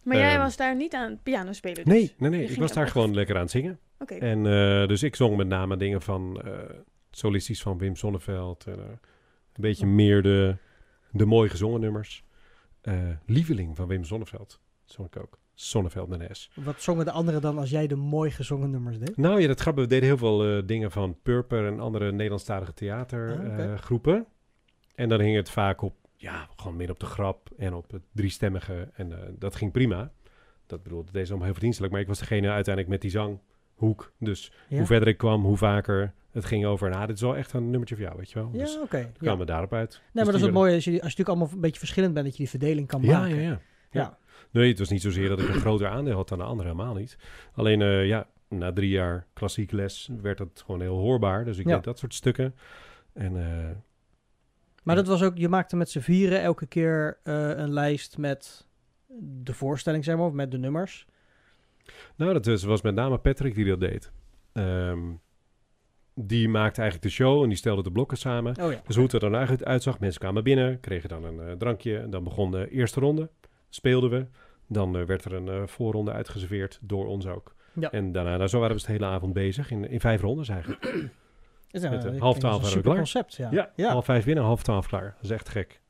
[0.04, 1.94] Maar jij Ehm, was daar niet aan het piano spelen dus?
[1.94, 2.44] Nee, nee, nee.
[2.48, 3.78] Ik was daar gewoon lekker aan het zingen.
[3.98, 4.14] Oké.
[4.14, 6.52] En eh, dus ik zong met name dingen van eh,
[7.10, 8.64] solistisch van Wim Sonneveld.
[8.66, 8.98] En, eh, een
[9.62, 10.56] beetje meer de,
[11.10, 12.24] de mooi gezongen nummers.
[12.80, 12.94] Eh,
[13.26, 15.38] Lieveling van Wim Sonneveld zong ik ook.
[15.56, 16.50] Sonneveld met een S.
[16.54, 19.16] Wat zongen de anderen dan als jij de mooi gezongen nummers deed?
[19.16, 19.86] Nou ja, dat grappige.
[19.86, 23.06] We deden heel veel eh, dingen van Purper en andere Nederlandstalige Ah, oké.
[23.06, 24.26] theatergroepen.
[24.94, 25.94] en dan hing het vaak op,
[26.24, 28.88] ja, gewoon meer op de grap en op het driestemmige.
[28.94, 30.10] En eh, dat ging prima.
[30.66, 31.92] Dat bedoelde deze allemaal heel verdienstelijk.
[31.92, 34.12] Maar ik was degene uiteindelijk met die zanghoek.
[34.18, 36.90] Dus Ja, hoe verder ik kwam, hoe vaker het ging over...
[36.90, 38.50] Nou, dit is wel echt een nummertje voor jou, weet je wel.
[38.52, 39.12] ja Dus oké.
[39.18, 39.44] we Ja.
[39.44, 39.90] daarop uit.
[39.90, 41.78] Nee, Dus maar dat is het mooie als je, als je natuurlijk allemaal een beetje
[41.78, 43.34] verschillend bent, dat je die verdeling kan maken.
[43.34, 43.60] Ja, ja, ja.
[43.90, 44.18] Ja.
[44.50, 46.94] Nee, het was niet zozeer dat ik een groter aandeel had dan de anderen, helemaal
[46.94, 47.18] niet.
[47.54, 51.44] Alleen, eh, ja, na drie jaar klassiek les werd het gewoon heel hoorbaar.
[51.44, 52.54] Dus ik deed dat soort stukken.
[53.12, 53.70] En eh,
[54.84, 58.66] Maar dat was ook, je maakte met z'n vieren elke keer eh, een lijst met
[59.18, 61.06] de voorstelling, zeg maar, of met de nummers.
[62.16, 64.12] nou, dat was, was met name Patrick die dat deed.
[64.52, 65.12] Ehm,
[66.14, 68.56] die maakte eigenlijk de show en die stelde de blokken samen.
[68.60, 68.80] Oh ja.
[68.86, 71.98] Dus hoe het er dan eigenlijk uitzag, mensen kwamen binnen, kregen dan een eh, drankje.
[71.98, 73.30] En dan begon de eerste ronde,
[73.68, 74.26] speelden we.
[74.68, 77.54] Dan eh, werd er een voorronde uitgeserveerd, door ons ook.
[77.72, 77.90] Ja.
[77.90, 80.48] En daarna, nou, zo waren we dus de hele avond bezig, in, in vijf rondes
[80.48, 81.10] eigenlijk.
[81.82, 82.96] Dat is, ik half dat twaalf een waren we klaar.
[82.96, 83.48] concept, ja.
[83.50, 83.90] Ja, ja.
[83.90, 85.12] half vijf binnen, half twaalf klaar.
[85.14, 85.82] Dat is echt gek.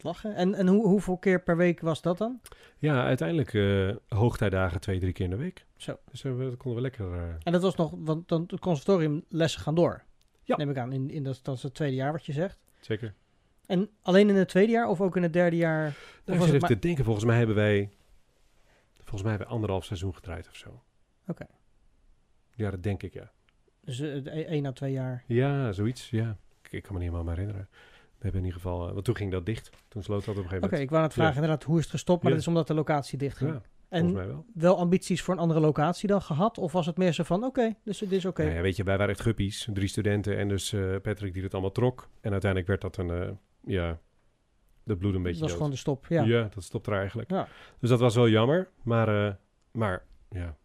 [0.00, 0.34] Lachen.
[0.34, 2.40] En, en hoe, hoeveel keer per week was dat dan?
[2.78, 5.66] Ja, uiteindelijk eh hoogtijdagen twee, drie keer in de week.
[5.76, 5.98] Zo.
[6.10, 7.12] Dus eh, we konden we lekker...
[7.14, 10.02] eh, En dat was nog, want dan het conservatoriumlessen gaan door.
[10.42, 10.56] Ja.
[10.56, 12.58] Neem ik aan, in, in dat, dat is het tweede jaar wat je zegt.
[12.80, 13.14] zeker.
[13.66, 15.80] En alleen in het tweede jaar of ook in het derde jaar?
[15.82, 15.92] Nou,
[16.24, 17.90] was ik zit even maar- te denken, volgens mij hebben wij...
[18.94, 20.82] Volgens mij hebben we anderhalf seizoen gedraaid of zo.
[21.26, 21.46] Oké.
[22.54, 23.30] Ja, dat denk ik, ja.
[23.96, 25.24] Dus één à twee jaar.
[25.26, 26.36] Ja, zoiets, ja.
[26.62, 27.68] Ik, ik kan me niet helemaal meer herinneren.
[27.70, 28.86] We hebben in ieder geval...
[28.88, 29.70] eh, want toen ging dat dicht.
[29.88, 31.90] Toen sloot dat op een Oké, gegeven ik wou net vragen inderdaad, hoe is het
[31.92, 32.22] gestopt?
[32.22, 32.36] Maar Ja.
[32.38, 33.50] dat is omdat de locatie dicht ging.
[33.50, 33.68] moment.
[33.90, 34.44] Ja, en mij wel.
[34.54, 36.58] wel ambities voor een andere locatie dan gehad?
[36.58, 38.44] Of was het meer zo van, oké, dus dit is oké.
[38.50, 39.68] Nou weet je, wij waren echt guppies.
[39.72, 42.08] Drie studenten en dus eh, Patrick die het allemaal trok.
[42.20, 43.10] En uiteindelijk werd dat een...
[43.10, 43.30] eh,
[43.64, 43.98] ja,
[44.84, 45.56] dat bloed een beetje dat was dood.
[45.58, 46.22] gewoon de stop, ja.
[46.22, 46.48] Ja.
[46.54, 47.28] dat stopt er eigenlijk.
[47.78, 48.68] Dus dat was wel jammer.
[48.82, 49.38] Maar,
[49.72, 50.56] maar ja,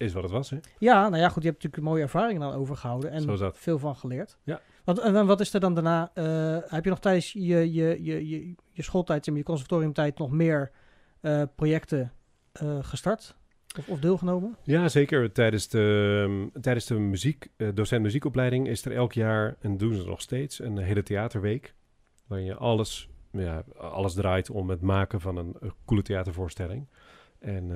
[0.00, 0.58] is wat het was, hè?
[0.78, 4.38] Ja, nou ja, goed, je hebt natuurlijk mooie ervaringen dan overgehouden en veel van geleerd.
[4.44, 4.60] Ja.
[4.84, 6.10] Want, en wat is er dan daarna?
[6.14, 10.30] eh, heb je nog tijdens je, je, je, je, je schooltijd, maar, je conservatoriumtijd, nog
[10.30, 10.70] meer
[11.20, 12.12] eh, projecten
[12.52, 13.36] eh, gestart?
[13.78, 14.56] Of, of deelgenomen?
[14.62, 15.32] Ja, zeker.
[15.32, 20.04] Tijdens de, ehm, tijdens de muziek, docent muziekopleiding is er elk jaar, en doen ze
[20.04, 21.74] nog steeds, een hele theaterweek.
[22.26, 26.88] Waarin je alles, ja, alles draait om het maken van een, een coole theatervoorstelling.
[27.38, 27.68] En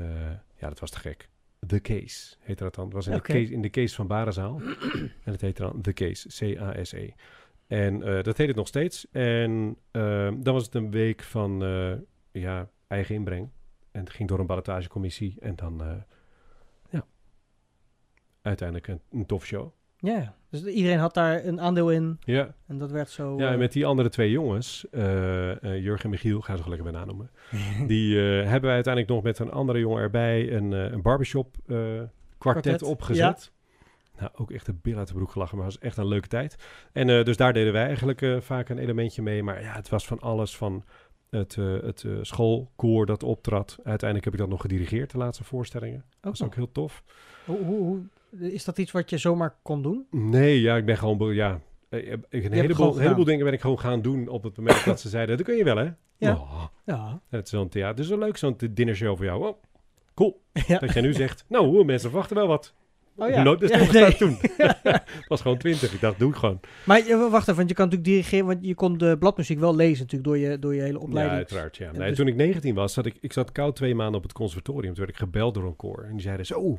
[0.59, 1.29] ja, dat was te gek.
[1.66, 2.85] The Case heette dat dan.
[2.85, 4.61] Het was in, de, case, in de Case van Barenzaal.
[5.24, 7.11] en het heette dan The Case, C-A-S-E.
[7.66, 9.11] En eh, dat heet het nog steeds.
[9.11, 11.92] En eh, dan was het een week van eh,
[12.42, 13.48] ja, eigen inbreng.
[13.90, 15.37] En het ging door een ballotagecommissie.
[15.40, 15.96] En dan, eh,
[16.90, 17.07] ja,
[18.42, 19.72] uiteindelijk een, een tof show.
[20.05, 23.38] Ja, dus iedereen had daar een aandeel in Ja, en dat werd zo...
[23.38, 25.01] ja en eh, met die andere twee jongens, eh,
[25.61, 27.31] Jurgen en Michiel, gaan ze gewoon lekker bij naam noemen.
[27.93, 31.57] Die hebben wij uiteindelijk nog met een andere jongen erbij een, een barbershop
[32.38, 33.53] kwartet opgezet.
[34.19, 36.29] Nou, ook echt de bil uit de broek gelachen, maar het was echt een leuke
[36.29, 36.57] tijd.
[36.93, 39.43] En dus daar deden wij eigenlijk vaak een elementje mee.
[39.43, 40.85] Maar ja, het was van alles van
[41.31, 43.79] het, het schoolkoor dat optrad.
[43.85, 45.99] Uiteindelijk heb ik dat nog gedirigeerd, de laatste voorstellingen.
[45.99, 47.03] Dat Ook was ook heel tof.
[47.45, 48.07] Hoe, hoe, hoe-
[48.38, 50.07] is dat iets wat je zomaar kon doen?
[50.11, 51.35] Nee, ja, ik ben gewoon...
[51.35, 54.57] Ja, eh, ik- een heleboel, een heleboel dingen ben ik gewoon gaan doen op het
[54.57, 55.37] moment dat ze zeiden...
[55.37, 55.88] Dat kun je wel, hè?
[56.16, 56.33] Ja.
[56.33, 57.20] Oh, Ja.
[57.29, 57.94] het is zo'n theater.
[57.94, 59.47] Het is wel leuk, zo'n dinnershow voor jou.
[59.47, 59.62] Oh,
[60.14, 60.42] cool.
[60.66, 60.79] Ja.
[60.79, 62.75] Dat jij nu zegt, nou, mensen verwachten wel wat.
[63.16, 63.42] Oh ja.
[63.42, 64.16] Nooit dus Ja, nee.
[64.16, 64.37] toen.
[64.57, 65.92] Het was gewoon twintig.
[65.92, 66.61] Ik dacht, doe ik gewoon.
[66.85, 69.75] Maar eh, wacht even, want je kan natuurlijk dirigeren, want je kon de bladmuziek wel
[69.77, 71.37] lezen natuurlijk door je, door je hele Ja, opleiding.
[71.37, 71.77] uiteraard.
[71.77, 71.92] Ja.
[71.92, 74.33] Nee, dus- Toen ik 19 was, zat ik, ik zat koud twee maanden op het
[74.33, 74.94] conservatorium.
[74.94, 76.05] Toen werd ik gebeld door een koor.
[76.05, 76.79] En die zeiden zo,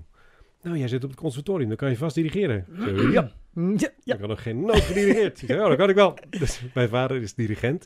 [0.65, 2.65] nou, jij zit op het conservatorium, dan kan je vast dirigeren.
[3.11, 3.31] Ja,
[3.77, 4.13] ja, ja.
[4.13, 5.41] ik had nog geen noot gedirigeerd.
[5.41, 6.17] Ik zei, oh, dat kan ik wel.
[6.39, 7.85] Dus mijn vader is dirigent.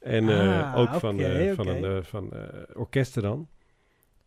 [0.00, 2.42] En eh, Ah, ook van, eh, van, een, eh, van eh,
[2.74, 3.48] orkesten dan.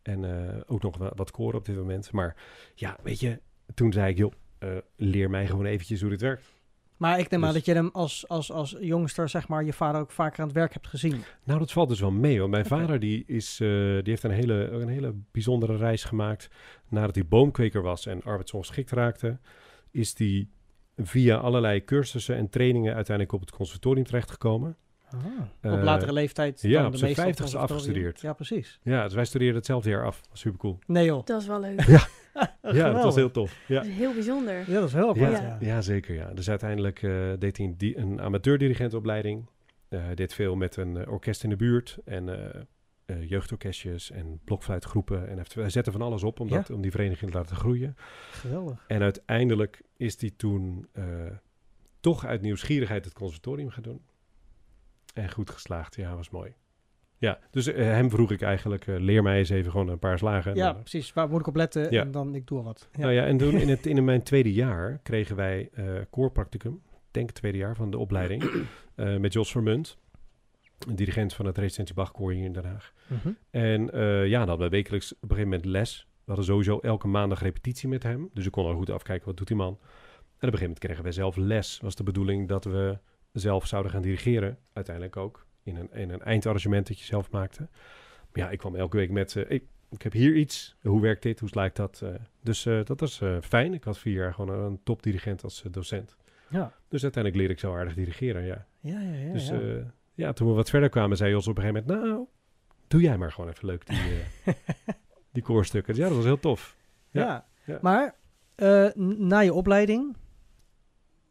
[0.02, 2.12] En eh, ook nog wa- wat koren op dit moment.
[2.12, 2.36] Maar
[2.74, 3.40] ja, weet je,
[3.74, 6.52] toen zei ik, joh, eh, leer mij gewoon eventjes hoe dit werkt.
[7.04, 9.72] Maar ik neem aan Dus- dat je hem als, als, als jongster, zeg maar, je
[9.72, 11.22] vader ook vaker aan het werk hebt gezien.
[11.44, 12.38] Nou, dat valt dus wel mee.
[12.38, 16.48] Want mijn vader die is, eh, die heeft een hele, een hele bijzondere reis gemaakt.
[16.88, 19.38] Nadat hij boomkweker was en arbeidsongeschikt raakte,
[19.90, 20.48] is hij
[20.96, 24.76] via allerlei cursussen en trainingen uiteindelijk op het conservatorium terechtgekomen.
[25.12, 25.20] op
[25.60, 26.62] Eh, latere leeftijd.
[26.62, 27.76] ja, dan op de zijn meeste 50ste conservatorium.
[27.78, 28.20] afgestudeerd.
[28.20, 28.78] Ja, precies.
[28.82, 30.20] Ja, dus wij studeerden hetzelfde jaar af.
[30.32, 30.78] super cool.
[30.86, 31.24] Nee joh.
[31.24, 31.80] Dat is wel leuk.
[31.86, 33.02] Ja, dat Geweldig.
[33.02, 33.60] was heel tof.
[33.66, 33.74] Ja.
[33.80, 34.58] Dat is heel bijzonder.
[34.70, 35.32] Ja, dat is heel apart.
[35.32, 35.56] Ja, Ja.
[35.60, 35.80] ja.
[35.80, 36.14] zeker.
[36.14, 36.32] Ja.
[36.34, 39.46] Dus uiteindelijk eh, deed hij een, di- een amateurdirigentenopleiding.
[39.88, 42.60] Eh, hij deed veel met een eh, orkest in de buurt en eh,
[43.06, 45.28] eh, jeugdorkestjes en blokfluitgroepen.
[45.28, 46.54] En hij zette van alles op om, Ja.
[46.56, 47.96] dat, om die vereniging te laten groeien.
[48.30, 48.84] Geweldig.
[48.86, 51.04] En uiteindelijk is hij toen eh,
[52.00, 54.02] toch uit nieuwsgierigheid het conservatorium gaan doen.
[55.14, 55.94] En goed geslaagd.
[55.96, 56.54] Ja, was mooi.
[57.24, 60.18] Ja, dus eh, hem vroeg ik eigenlijk, eh, leer mij eens even gewoon een paar
[60.18, 60.50] slagen.
[60.50, 61.12] En Ja, dan- precies.
[61.12, 61.90] Waar moet ik op letten?
[61.92, 62.00] Ja.
[62.02, 62.88] En dan, ik doe wat.
[62.92, 63.00] Ja.
[63.00, 66.72] nou ja, en toen in, het, in mijn tweede jaar kregen wij eh koorpracticum.
[66.92, 68.44] Ik denk tweede jaar van de opleiding.
[68.94, 69.98] eh, met Jos Vermunt,
[70.88, 72.92] een dirigent van het Residentie Bachkoor hier in Den Haag.
[73.06, 73.28] Mhm.
[73.50, 76.06] En eh, ja, dan hadden we wekelijks op een gegeven moment les.
[76.14, 78.30] We hadden sowieso elke maandag repetitie met hem.
[78.34, 79.78] Dus ik kon al goed afkijken, wat doet die man?
[80.38, 81.78] En op een gegeven moment kregen wij zelf les.
[81.82, 82.98] Was de bedoeling dat we
[83.32, 84.58] zelf zouden gaan dirigeren.
[84.72, 85.46] Uiteindelijk ook.
[85.64, 87.68] In een, in een eindarrangement dat je zelf maakte.
[88.32, 89.36] Maar ja, ik kwam elke week met...
[89.36, 90.76] eh, ik, ik heb hier iets.
[90.82, 91.40] Hoe werkt dit?
[91.40, 92.00] Hoe ik dat?
[92.02, 92.08] Eh,
[92.40, 93.74] dus eh, dat was fijn.
[93.74, 96.16] Ik had vier jaar gewoon een, een topdirigent als docent.
[96.48, 96.72] Ja.
[96.88, 98.66] Dus uiteindelijk leerde ik zo aardig dirigeren, ja.
[98.80, 99.32] Ja, ja, ja.
[99.32, 99.94] dus ja.
[100.14, 100.32] ja.
[100.32, 102.06] toen we wat verder kwamen, zei Jos op een gegeven moment...
[102.06, 102.26] Nou,
[102.86, 103.98] doe jij maar gewoon even leuk die,
[105.32, 105.94] die koorstukken.
[105.94, 106.76] Dus ja, dat was heel tof.
[107.10, 107.22] ja.
[107.22, 107.78] ja, ja.
[107.82, 108.14] Maar
[108.96, 110.16] na je opleiding,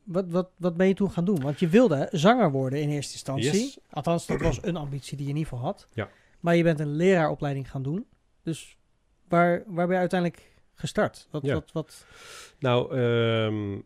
[0.03, 1.41] wat, wat, wat ben je toen gaan doen?
[1.41, 3.51] Want je wilde zanger worden in eerste instantie.
[3.61, 3.79] Yes.
[3.89, 5.87] Althans, dat was een ambitie die je in ieder geval had.
[5.93, 6.09] Ja.
[6.39, 8.05] Maar je bent een leraaropleiding gaan doen.
[8.43, 8.77] Dus
[9.27, 11.27] waar, waar ben je uiteindelijk gestart?
[11.31, 11.53] Wat, Ja.
[11.53, 12.05] wat, wat?
[12.59, 13.79] Nou, ehm,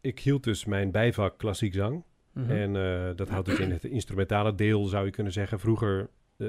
[0.00, 2.02] ik hield dus mijn bijvak klassiek zang.
[2.32, 2.50] Mhm.
[2.50, 5.60] En eh, dat houdt dus in het instrumentale deel, zou je kunnen zeggen.
[5.60, 6.46] Vroeger, eh,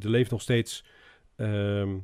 [0.00, 0.84] er leeft nog steeds
[1.36, 1.96] ehm,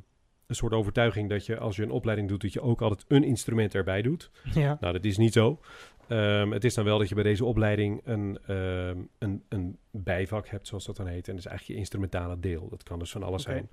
[0.47, 3.23] een soort overtuiging dat je als je een opleiding doet, dat je ook altijd een
[3.23, 4.31] instrument erbij doet.
[4.53, 4.77] ja.
[4.79, 5.59] Nou, dat is niet zo.
[6.07, 10.47] Ehm, het is dan wel dat je bij deze opleiding een, ehm, een, een bijvak
[10.47, 11.27] hebt, zoals dat dan heet.
[11.27, 12.69] En dat is eigenlijk je instrumentale deel.
[12.69, 13.69] Dat kan dus van alles zijn.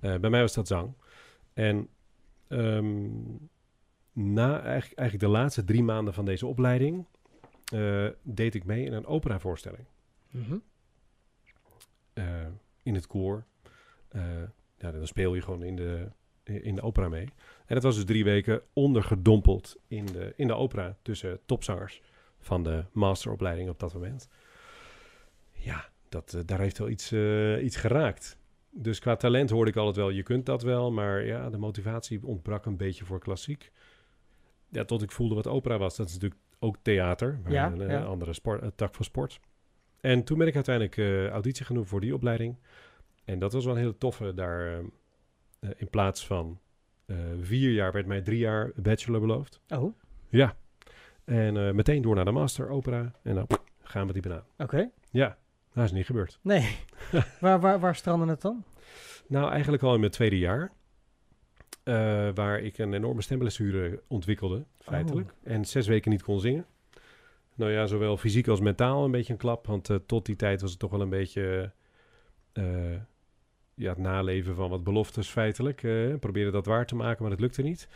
[0.00, 0.92] Eh, bij mij was dat zang.
[1.52, 1.88] En
[2.48, 3.10] ehm,
[4.12, 7.06] na eigenlijk, eigenlijk de laatste drie maanden van deze opleiding
[7.64, 9.84] eh, deed ik mee in een operavoorstelling.
[12.12, 12.46] Eh,
[12.82, 13.44] in het koor.
[14.78, 16.08] Ja, dan speel je gewoon in de,
[16.60, 17.28] in de opera mee.
[17.66, 22.02] En dat was dus drie weken ondergedompeld in de, in de opera tussen topzangers
[22.40, 24.28] van de masteropleiding op dat moment.
[25.52, 28.36] Ja, dat, eh, daar heeft wel iets, eh, iets geraakt.
[28.70, 32.26] Dus qua talent hoorde ik altijd wel, je kunt dat wel, maar ja, de motivatie
[32.26, 33.72] ontbrak een beetje voor klassiek.
[34.68, 35.96] Ja, tot ik voelde wat opera was.
[35.96, 38.02] Dat is natuurlijk ook theater, maar Ja, een, eh, ja.
[38.02, 39.40] andere sport, een tak van sport.
[40.00, 42.56] En toen ben ik uiteindelijk eh, auditie genoemd voor die opleiding.
[43.24, 44.82] En dat was wel een hele toffe daar.
[45.62, 46.60] Eh, in plaats van
[47.06, 49.60] eh, vier jaar werd mij drie jaar bachelor beloofd.
[49.68, 49.96] Oh,
[50.28, 50.56] Ja.
[51.24, 53.12] En eh, meteen door naar de master opera.
[53.22, 54.44] En dan pff, gaan we die banaan.
[54.58, 54.90] oké.
[55.10, 55.38] Ja,
[55.72, 56.38] dat is niet gebeurd.
[56.42, 56.76] Nee.
[57.40, 58.64] waar, waar, waar strandde het dan?
[59.26, 60.72] Nou, eigenlijk al in mijn tweede jaar.
[62.34, 65.34] waar ik een enorme stemblessure ontwikkelde, feitelijk.
[65.42, 66.66] En zes weken niet kon zingen.
[67.54, 69.66] Nou ja, zowel fysiek als mentaal een beetje een klap.
[69.66, 71.72] Want tot die tijd was het toch wel een beetje
[73.74, 75.82] ja, het naleven van wat beloftes feitelijk.
[75.82, 77.88] eh probeerde dat waar te maken, maar dat lukte niet.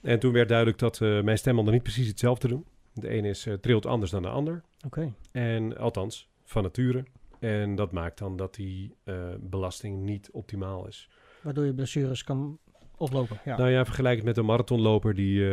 [0.00, 2.64] En toen werd duidelijk dat eh, mijn stembanden niet precies hetzelfde doen.
[2.92, 4.62] De ene is, eh, trilt anders dan de ander.
[4.86, 5.12] Oké.
[5.32, 7.04] En althans, van nature.
[7.38, 8.94] En dat maakt dan dat die
[9.40, 11.08] belasting niet optimaal is.
[11.42, 12.58] Waardoor je blessures kan
[12.96, 13.56] Of lopen, ja.
[13.56, 15.46] Nou ja, vergelijk het met een marathonloper die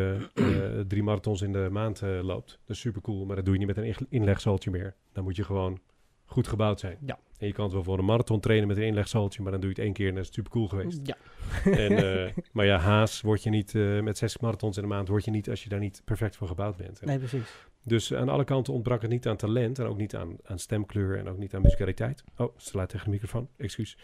[0.87, 2.59] drie marathons in de maand loopt.
[2.65, 4.95] Dat is super cool, maar dat doe je niet met een inlegzooltje meer.
[5.13, 5.79] Dan moet je gewoon
[6.27, 6.97] goed gebouwd zijn.
[7.05, 7.19] Ja.
[7.37, 9.69] En je kan het wel voor een marathon trainen met een inlegzooltje, maar dan doe
[9.69, 10.99] je het één keer en dat is super cool geweest.
[11.03, 11.15] Ja.
[11.71, 15.07] en, eh, maar ja, haas word je niet, eh, met 60 marathons in de maand
[15.07, 16.99] word je niet als je daar niet perfect voor gebouwd bent.
[16.99, 17.55] En Nee, precies.
[17.83, 21.17] Dus aan alle kanten ontbrak het niet aan talent en ook niet aan, aan stemkleur
[21.17, 22.23] en ook niet aan musicaliteit.
[22.37, 23.97] Oh, ze laat tegen de microfoon, excuus.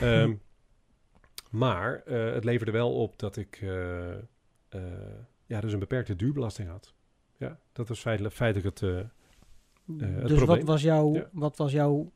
[0.00, 0.34] Ehm,
[1.50, 3.58] maar eh, het leverde wel op dat ik
[5.46, 6.94] ja, dus een beperkte duurbelasting had.
[7.36, 9.06] Ja, dat was feitelijk, feitelijk het...
[10.00, 11.28] eh, het dus wat was, jouw, Ja.
[11.32, 12.12] wat was jouw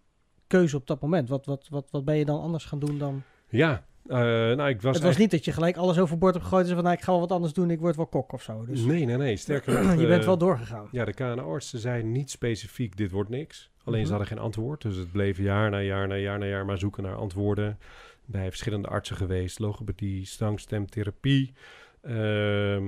[0.47, 1.29] keuze op dat moment?
[1.29, 3.23] Wat, wat, wat, wat ben je dan anders gaan doen dan...
[3.49, 4.95] ja, eh, nou ik was...
[4.95, 7.11] het was niet dat je gelijk alles overboord hebt gegooid en van nou, ik ga
[7.13, 8.65] wel wat anders doen, ik word wel kok of zo.
[8.65, 9.37] Dus Nee, nee, nee.
[9.37, 10.01] Sterker nog...
[10.01, 10.89] je bent eh, wel doorgegaan.
[10.91, 13.71] Ja, de KNO-artsen zeiden niet specifiek, dit wordt niks.
[13.85, 14.07] Alleen Mhm.
[14.09, 14.83] ze hadden geen antwoord.
[14.83, 17.79] Dus het bleef jaar na jaar na jaar na jaar maar zoeken naar antwoorden.
[18.25, 19.59] Bij verschillende artsen geweest.
[19.59, 21.53] Logopedie, stangstemtherapie.
[22.01, 22.81] eh,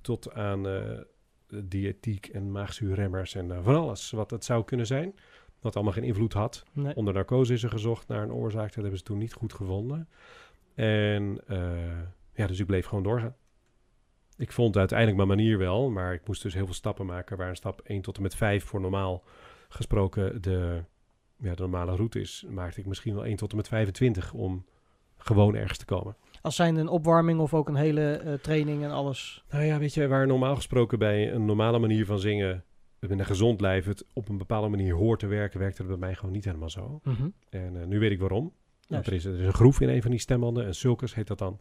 [0.00, 0.66] tot aan
[1.64, 5.14] diëtiek en maagzuurremmers en eh, van alles wat het zou kunnen zijn.
[5.60, 6.64] Wat allemaal geen invloed had.
[6.72, 6.94] Nee.
[6.94, 8.66] Onder narcose is er gezocht naar een oorzaak.
[8.66, 10.08] Dat hebben ze toen niet goed gevonden.
[10.74, 12.00] En eh,
[12.34, 13.36] ja, dus ik bleef gewoon doorgaan.
[14.36, 17.36] Ik vond uiteindelijk mijn manier wel, maar ik moest dus heel veel stappen maken.
[17.36, 19.24] Waar een stap 1 tot en met 5 voor normaal
[19.68, 20.84] gesproken de,
[21.36, 24.64] ja, de normale route is, maakte ik misschien wel 1 tot en met 25 om
[25.16, 26.16] gewoon ergens te komen.
[26.42, 29.44] Als zijn een opwarming of ook een hele eh, training en alles.
[29.50, 32.64] Nou ja, weet je, waar normaal gesproken bij een normale manier van zingen,
[32.98, 36.00] met een gezond lijf, het op een bepaalde manier hoort te werken, werkte het bij
[36.00, 37.00] mij gewoon niet helemaal zo.
[37.50, 38.52] En eh, nu weet ik waarom.
[38.88, 41.26] Want er is, er is een groef in een van die stembanden, een sulcus heet
[41.26, 41.60] dat dan.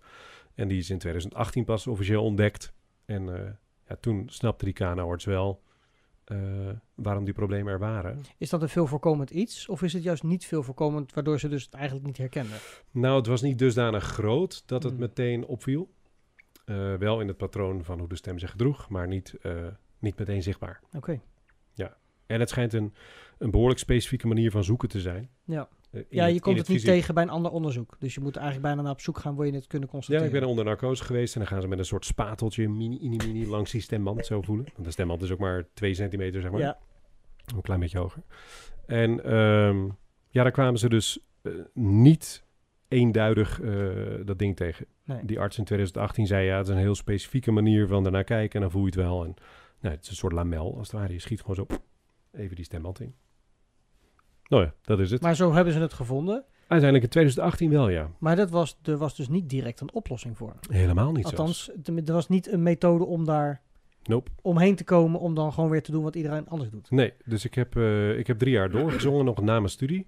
[0.56, 2.74] En die is in 2018 pas officieel ontdekt.
[3.06, 3.52] En eh,
[3.88, 5.62] ja, toen snapte die KNO-arts wel
[6.28, 6.38] eh,
[6.96, 8.22] waarom die problemen er waren.
[8.38, 9.68] Is dat een veel voorkomend iets?
[9.68, 12.58] Of is het juist niet veel voorkomend, waardoor ze dus het eigenlijk niet herkenden?
[12.92, 15.02] Nou, het was niet dusdanig groot dat het Hmm.
[15.02, 15.90] meteen opviel.
[16.66, 19.68] Eh, wel in het patroon van hoe de stem zich gedroeg, maar niet, eh,
[20.00, 20.82] niet meteen zichtbaar.
[20.94, 21.22] Oké.
[22.28, 22.94] En het schijnt een,
[23.38, 25.30] een behoorlijk specifieke manier van zoeken te zijn.
[25.44, 25.70] Ja.
[25.98, 27.96] Eh, Ja, je komt het niet tegen bij een ander onderzoek.
[28.00, 30.26] Dus je moet eigenlijk bijna naar op zoek gaan, wil je het kunnen Ja, constateren.
[30.28, 33.18] ik ben onder narcose geweest en dan gaan ze met een soort spateltje, mini, mini,
[33.28, 34.66] mini, langs die stemband zo voelen.
[34.74, 36.60] Want de stemband is ook maar 2 centimeter, zeg maar.
[36.60, 36.78] Ja,
[37.56, 38.22] Een klein beetje hoger.
[38.86, 39.84] En ehm,
[40.30, 42.44] ja, daar kwamen ze dus eh, niet
[42.88, 43.86] eenduidig eh,
[44.26, 44.86] dat ding tegen.
[45.04, 45.26] nee.
[45.26, 48.56] Die arts in 2018 zei, ja, het is een heel specifieke manier van ernaar kijken
[48.56, 49.24] en dan voel je het wel.
[49.24, 49.34] En
[49.80, 51.14] nou, het is een soort lamel, als het ware.
[51.14, 51.66] Je schiet gewoon zo
[52.32, 53.16] even die stemband in.
[54.48, 55.22] Nou ja, dat is het.
[55.22, 56.44] Maar zo hebben ze het gevonden.
[56.68, 58.12] Uiteindelijk in 2018 wel, ja.
[58.20, 60.54] Maar dat was, er was dus niet direct een oplossing voor.
[60.70, 62.02] Helemaal niet Althans, zelfs.
[62.06, 63.62] er was niet een methode om daar
[64.04, 64.32] Nope.
[64.42, 66.92] omheen te komen om dan gewoon weer te doen wat iedereen anders doet.
[66.92, 70.08] Nee, dus ik heb, eh, ik heb drie jaar doorgezongen, nog na mijn studie.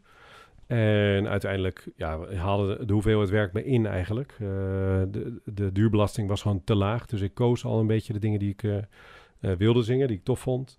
[0.68, 4.32] En uiteindelijk ja, haalde de hoeveelheid werk me in eigenlijk.
[4.32, 7.06] Eh, de, de duurbelasting was gewoon te laag.
[7.06, 10.24] Dus ik koos al een beetje de dingen die ik eh, wilde zingen, die ik
[10.24, 10.78] tof vond.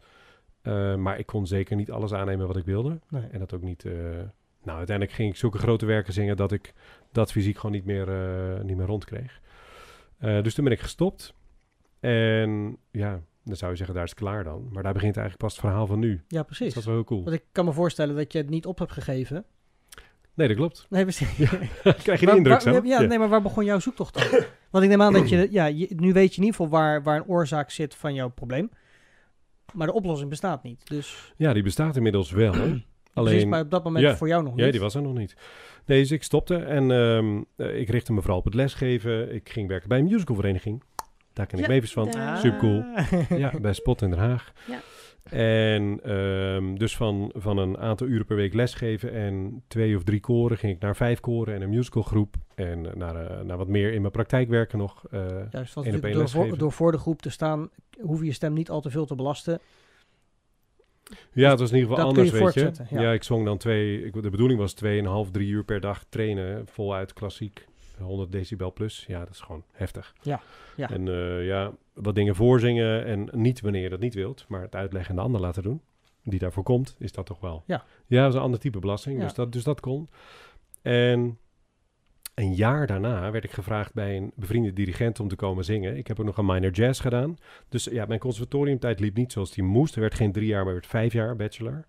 [0.62, 2.98] Eh, maar ik kon zeker niet alles aannemen wat ik wilde.
[3.08, 3.22] Nee.
[3.30, 3.84] En dat ook niet...
[3.84, 3.92] eh,
[4.62, 6.72] nou, uiteindelijk ging ik zulke grote werken zingen dat ik
[7.12, 9.40] dat fysiek gewoon niet meer, eh, niet meer rondkreeg.
[10.18, 11.34] Dus toen ben ik gestopt.
[12.00, 14.68] En ja, dan zou je zeggen, daar is het klaar dan.
[14.72, 16.10] Maar daar begint eigenlijk pas het verhaal van nu.
[16.28, 16.68] Ja, Dus precies.
[16.74, 17.24] dat is wel heel cool.
[17.24, 19.44] Want ik kan me voorstellen dat je het niet op hebt gegeven.
[20.34, 20.86] Nee, dat klopt.
[20.90, 21.34] Nee, precies.
[22.02, 22.80] Krijg je Waar- indruk waar- zo?
[22.84, 24.40] Ja, nee, maar waar begon jouw zoektocht dan?
[24.70, 27.02] Want ik neem aan dat je, ja, je, nu weet je in ieder geval waar,
[27.02, 28.70] waar een oorzaak zit van jouw probleem.
[29.74, 30.86] Maar de oplossing bestaat niet.
[30.88, 32.50] Dus Ja, die bestaat inmiddels wel.
[32.52, 34.16] precies, Alleen, maar op dat moment ja.
[34.16, 34.64] voor jou nog niet.
[34.64, 35.36] ja, die was er nog niet.
[35.86, 39.34] Nee, dus ik stopte en ehm, eh, ik richtte me vooral op het lesgeven.
[39.34, 40.82] Ik ging werken bij een musicalvereniging.
[41.32, 42.10] Daar ken ik Ja, van.
[42.10, 42.82] daar- Supercool.
[42.94, 43.12] Ah.
[43.38, 44.52] Ja, bij Spot in Den Haag.
[44.66, 44.78] Ja.
[45.22, 50.20] En ehm, dus van, van een aantal uren per week lesgeven en twee of drie
[50.20, 52.34] koren ging ik naar vijf koren en een musicalgroep.
[52.54, 55.04] En naar, eh, naar wat meer in mijn praktijk werken nog.
[55.10, 57.68] eh, Juist, want door, voor, door voor de groep te staan,
[58.00, 59.58] hoef je je stem niet al te veel te belasten.
[61.32, 62.94] Ja, het was in ieder geval dat anders, je weet je.
[62.94, 63.00] ja.
[63.00, 63.12] Ja.
[63.12, 64.04] ik zong dan twee...
[64.04, 66.66] Ik, de bedoeling was 2,5, 3 uur per dag trainen.
[66.66, 67.66] Voluit klassiek.
[68.04, 69.04] 100 decibel plus.
[69.06, 70.14] Ja, dat is gewoon heftig.
[70.22, 70.40] Ja,
[70.76, 70.90] ja.
[70.90, 74.44] En eh, ja, wat dingen voorzingen en niet wanneer je dat niet wilt.
[74.48, 75.80] Maar het uitleggen en de ander laten doen.
[76.24, 77.62] Die daarvoor komt, is dat toch wel.
[77.66, 77.84] Ja.
[78.06, 79.18] Ja, dat is een ander type belasting.
[79.18, 79.24] Ja.
[79.24, 80.08] Dus, dat, dus dat kon.
[80.82, 81.38] En
[82.34, 85.96] een jaar daarna werd ik gevraagd bij een bevriende dirigent om te komen zingen.
[85.96, 87.36] Ik heb ook nog een minor jazz gedaan.
[87.68, 89.94] Dus ja, mijn conservatoriumtijd liep niet zoals die moest.
[89.94, 91.84] Er werd geen drie jaar, maar werd vijf jaar bachelor.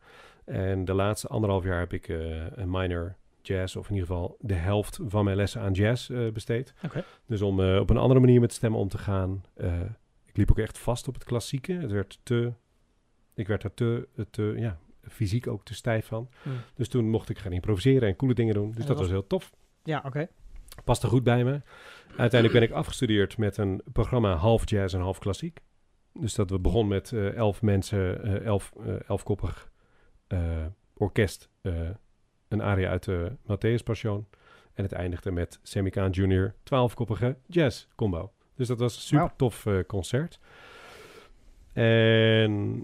[0.45, 2.17] En de laatste anderhalf jaar heb ik eh,
[2.51, 6.31] een minor jazz, of in ieder geval de helft van mijn lessen aan jazz eh,
[6.31, 6.73] besteed.
[6.83, 7.03] Oké.
[7.25, 9.43] Dus om eh, op een andere manier met stemmen om te gaan.
[9.53, 9.81] Eh,
[10.25, 11.73] ik liep ook echt vast op het klassieke.
[11.73, 12.53] Het werd te,
[13.33, 16.29] ik werd er te, te ja, fysiek ook te stijf van.
[16.43, 16.49] Hm.
[16.75, 18.67] Dus toen mocht ik gaan improviseren en coole dingen doen.
[18.67, 19.51] Dus dat dat was was- heel tof.
[19.83, 20.27] Ja, oké.
[20.83, 21.61] Paste goed bij me.
[22.17, 25.59] Uiteindelijk ben ik afgestudeerd met een programma half jazz en half klassiek.
[26.13, 28.71] Dus dat we begonnen met elf mensen, elf,
[29.07, 29.71] elfkoppig
[30.93, 31.49] orkest,
[32.51, 34.27] een aria uit de Matthäus Passion.
[34.73, 38.31] En het eindigde met Semikaan Junior, twaalfkoppige jazz combo.
[38.55, 40.39] Dus dat was een super tof eh, concert.
[41.73, 42.83] En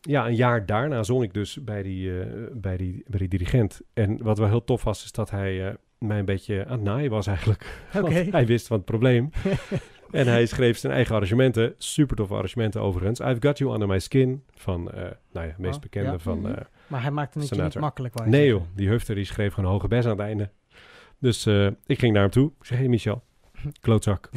[0.00, 3.80] ja, een jaar daarna zong ik dus bij die, eh, bij die, bij die dirigent.
[3.94, 6.82] En wat wel heel tof was, is dat hij eh, mij een beetje aan het
[6.82, 7.62] naaien was eigenlijk.
[7.88, 8.00] Oké.
[8.00, 9.30] Want hij wist van het probleem.
[10.10, 11.74] en hij schreef zijn eigen arrangementen.
[11.78, 13.20] Super toffe arrangementen overigens.
[13.20, 14.44] I've Got You Under My Skin.
[14.54, 16.18] Van, nou ja, het meest Oh, bekende ja.
[16.18, 16.66] van...
[16.86, 18.18] Maar hij maakte het niet makkelijk.
[18.18, 20.50] je nee joh, die Hufter die schreef gewoon hoge bes aan het einde.
[21.18, 22.52] Dus eh, ik ging naar hem toe.
[22.58, 23.24] Ik zei, hey Michel,
[23.80, 24.30] klootzak.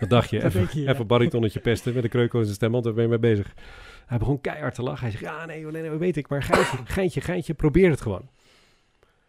[0.00, 0.44] Wat dacht je?
[0.44, 0.92] Even, je, ja.
[0.92, 3.54] even baritonnetje pesten met een kreukel in zijn stem, want daar ben je mee bezig.
[4.06, 5.00] Hij begon keihard te lachen.
[5.02, 8.00] Hij zegt, ja nee, joh, nee, nee, weet ik, maar geintje, geintje, geintje, probeer het
[8.00, 8.28] gewoon.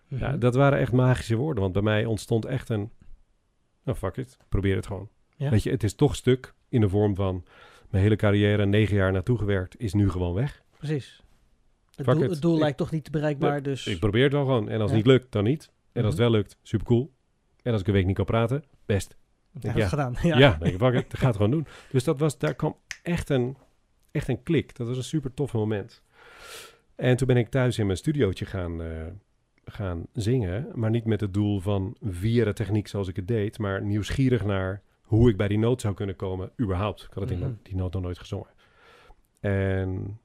[0.08, 0.40] Ja, Mhm.
[0.40, 2.92] dat waren echt magische woorden, want bij mij ontstond echt een,
[3.84, 5.10] nou fuck it, probeer het gewoon.
[5.36, 5.50] Ja.
[5.50, 7.46] Weet je, het is toch stuk in de vorm van
[7.90, 10.62] mijn hele carrière, negen jaar naartoe gewerkt, is nu gewoon weg.
[10.78, 11.22] Precies.
[12.06, 13.88] Het doel, het doel Ik- lijkt toch niet bereikbaar, dus...
[13.88, 14.70] Ik probeer het wel gewoon.
[14.70, 15.72] En als het niet lukt, dan niet.
[15.92, 16.24] En als Mhm.
[16.24, 17.12] het wel lukt, super cool.
[17.64, 19.18] En als ik een week niet kan praten, best.
[19.60, 19.88] Heeft ja.
[19.88, 20.16] gedaan.
[20.24, 20.58] Ja, Ja.
[20.60, 21.66] denk ik, it, ga het gewoon doen.
[21.92, 23.58] Dus dat was, daar kwam echt een,
[24.12, 24.76] echt een klik.
[24.76, 26.04] Dat was een super toffe moment.
[26.96, 28.88] En toen ben ik thuis in mijn studiootje gaan, eh,
[29.66, 30.68] gaan zingen.
[30.74, 33.58] Maar niet met het doel van via de techniek zoals ik het deed.
[33.60, 37.02] Maar nieuwsgierig naar hoe ik bij die noot zou kunnen komen, überhaupt.
[37.02, 37.52] Ik had het in Mhm.
[37.64, 38.48] die noot nog nooit gezongen.
[39.40, 40.20] En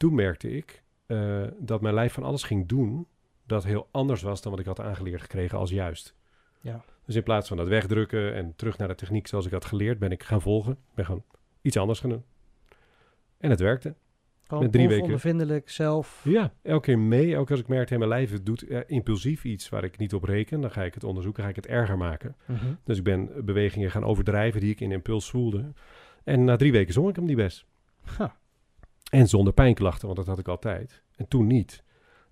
[0.00, 3.06] toen merkte ik eh, dat mijn lijf van alles ging doen
[3.46, 6.14] dat heel anders was dan wat ik had aangeleerd gekregen als juist.
[6.60, 6.84] Ja.
[7.04, 9.98] Dus in plaats van dat wegdrukken en terug naar de techniek zoals ik had geleerd,
[9.98, 10.78] ben ik gaan volgen.
[10.94, 11.24] Ben gewoon
[11.62, 12.24] iets anders gaan doen.
[13.38, 13.94] En het werkte.
[14.42, 15.04] Gewoon Met drie weken.
[15.04, 16.20] ondervindelijk zelf.
[16.24, 17.34] Ja, elke keer mee.
[17.34, 19.98] Elke keer als ik merkte, hey, mijn lijf het doet eh, impulsief iets waar ik
[19.98, 22.36] niet op reken, dan ga ik het onderzoeken, ga ik het erger maken.
[22.46, 22.66] Mhm.
[22.84, 25.72] Dus ik ben bewegingen gaan overdrijven die ik in impuls voelde.
[26.24, 27.66] En na drie weken zong ik hem niet best.
[28.16, 28.38] Ha.
[29.10, 31.02] En zonder pijnklachten, want dat had ik altijd.
[31.16, 31.82] En toen niet.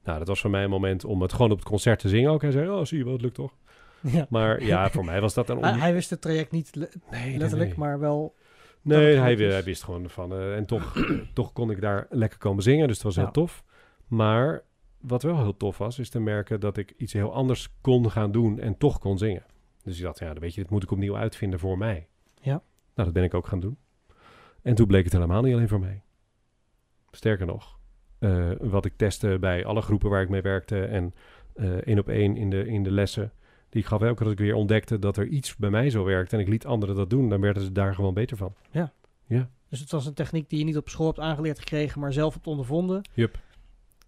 [0.05, 2.31] Nou, dat was voor mij een moment om het gewoon op het concert te zingen
[2.31, 2.43] ook.
[2.43, 3.53] Hij zei, oh, zie je wel, het lukt toch?
[4.01, 4.27] Ja.
[4.31, 5.59] Maar ja, voor mij was dat een...
[5.63, 7.79] Hij, on- hij wist het traject niet le- Nee, letterlijk, nee.
[7.79, 8.35] maar wel...
[8.83, 10.33] Nee, hij, hij wist gewoon van.
[10.33, 10.95] eh, en toch,
[11.35, 12.87] toch kon ik daar lekker komen zingen.
[12.87, 13.65] Dus het was heel tof.
[14.07, 14.63] Maar
[15.01, 18.33] wat wel heel tof was, is te merken dat ik iets heel anders kon gaan
[18.33, 19.45] doen en toch kon zingen.
[19.85, 22.07] Dus ik dacht, ja, dan weet je, dit moet ik opnieuw uitvinden voor mij.
[22.41, 22.51] Ja.
[22.53, 22.63] Nou,
[22.95, 23.79] dat ben ik ook gaan doen.
[24.63, 26.03] En toen bleek het helemaal niet alleen voor mij.
[27.11, 27.79] Sterker nog,
[28.19, 31.15] eh, wat ik testte bij alle groepen waar ik mee werkte en
[31.55, 33.33] eh, één op één in de, in de lessen
[33.69, 36.05] die ik gaf, elke keer dat ik weer ontdekte dat er iets bij mij zo
[36.05, 38.55] werkt en ik liet anderen dat doen, dan werden ze daar gewoon beter van.
[39.71, 42.35] Dus het was een techniek die je niet op school hebt aangeleerd gekregen, maar zelf
[42.35, 43.03] hebt ondervonden.
[43.15, 43.39] Yup.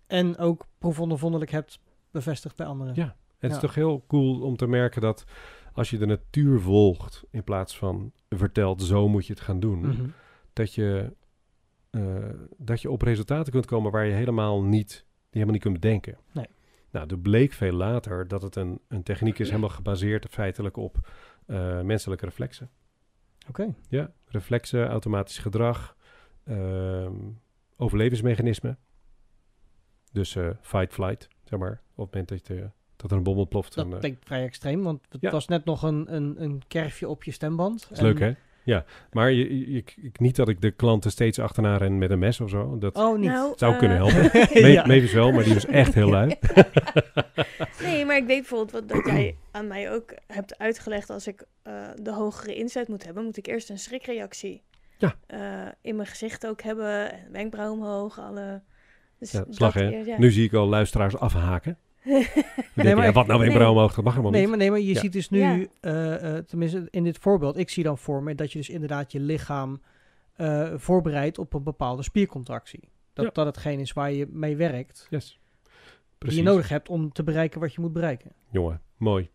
[0.06, 2.94] En ook proefondervondelijk hebt bevestigd bij anderen.
[2.94, 3.16] Ja.
[3.38, 3.62] Het is Ja.
[3.62, 5.24] toch heel cool om te merken dat
[5.72, 9.78] als je de natuur volgt in plaats van vertelt zo moet je het gaan doen,
[9.80, 10.02] Mhm.
[10.52, 11.12] dat, je,
[11.90, 15.80] eh, dat je op resultaten kunt komen waar je helemaal niet, die helemaal niet kunt
[15.80, 16.18] bedenken.
[16.32, 16.46] Nee.
[16.90, 21.08] Nou, er bleek veel later dat het een, een techniek is helemaal gebaseerd feitelijk op
[21.46, 22.70] eh, menselijke reflexen.
[23.48, 23.74] Oké.
[23.88, 25.96] Ja, reflexen, automatisch gedrag,
[26.44, 27.14] ehm,
[27.76, 28.78] overlevingsmechanismen.
[30.12, 31.82] Dus eh, fight, flight, zeg maar.
[31.94, 33.74] Op het moment dat, je, dat er een bom ontploft.
[33.74, 35.30] Dat klinkt vrij extreem, want het Ja.
[35.30, 37.88] was net nog een, een, een kerfje op je stemband.
[37.90, 38.32] is leuk, hè?
[38.64, 42.10] Ja, maar je, je, ik- ik- niet dat ik de klanten steeds achterna ren met
[42.10, 42.78] een mes of zo.
[42.78, 43.30] Dat Oh, niet.
[43.30, 44.22] Nou, zou eh, kunnen helpen.
[44.62, 45.12] Me Ja.
[45.14, 46.34] Wel, maar die was echt heel lui.
[47.82, 51.10] Nee, maar ik weet bijvoorbeeld wat, dat jij aan mij ook hebt uitgelegd.
[51.10, 54.62] Als ik eh, de hogere inzet moet hebben, moet ik eerst een schrikreactie
[54.98, 55.14] Ja.
[55.26, 55.38] eh,
[55.82, 57.12] in mijn gezicht ook hebben.
[57.12, 58.62] en Wenkbrauw omhoog, alle...
[59.18, 59.88] Dus Ja, slag, hè?
[59.88, 60.18] ja.
[60.18, 61.78] Nu zie ik al luisteraars afhaken.
[62.04, 63.68] Denken, maar ja, wat nou weer nee.
[63.68, 64.50] omhoog, dat mag helemaal Nee, niet.
[64.50, 65.00] maar, nee, maar je Ja.
[65.00, 65.66] ziet dus nu, Ja.
[65.80, 69.12] eh, eh, tenminste in dit voorbeeld, ik zie dan voor me dat je dus inderdaad
[69.12, 69.80] je lichaam
[70.36, 72.88] eh, voorbereidt op een bepaalde spiercontractie.
[73.12, 73.30] Dat Ja.
[73.32, 75.40] dat hetgeen is waar je mee werkt, Yes.
[76.18, 78.32] die je nodig hebt om te bereiken wat je moet bereiken.
[78.50, 79.30] Jongen, mooi.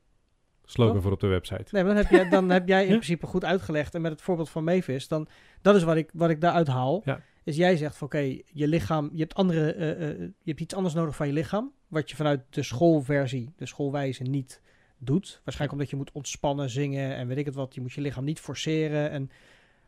[0.64, 1.66] Slogan voor op de website.
[1.72, 2.94] Nee, maar dan heb, jij, dan heb jij in Ja.
[3.00, 3.96] principe goed uitgelegd.
[3.96, 5.28] En met het voorbeeld van Mavis, dan,
[5.62, 7.02] dat is wat ik, wat ik daaruit haal.
[7.06, 7.20] Ja.
[7.44, 10.76] Is jij zegt van oké, je lichaam, je hebt, andere, eh, eh, je hebt iets
[10.76, 11.72] anders nodig van je lichaam.
[11.96, 14.62] Wat je vanuit de schoolversie, de schoolwijze niet
[14.98, 15.42] doet.
[15.44, 17.76] Waarschijnlijk omdat je moet ontspannen, zingen en weet ik het wat.
[17.76, 19.10] Je moet je lichaam niet forceren.
[19.10, 19.30] En,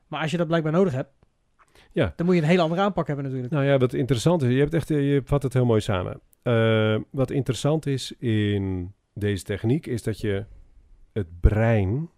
[0.07, 1.09] maar als je dat blijkbaar nodig hebt,
[1.91, 2.13] Ja.
[2.15, 3.53] dan moet je een hele andere aanpak hebben natuurlijk.
[3.53, 6.19] Nou ja, wat interessant is, je hebt echt, je vat het heel mooi samen.
[6.41, 10.45] Eh, wat interessant is in deze techniek, is dat je
[11.13, 12.09] het brein,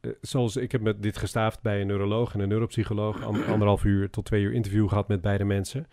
[0.00, 3.84] eh, zoals ik heb met dit gestaafd bij een neuroloog en een neuropsycholoog, an- anderhalf
[3.84, 5.86] uur tot twee uur interview gehad met beide mensen.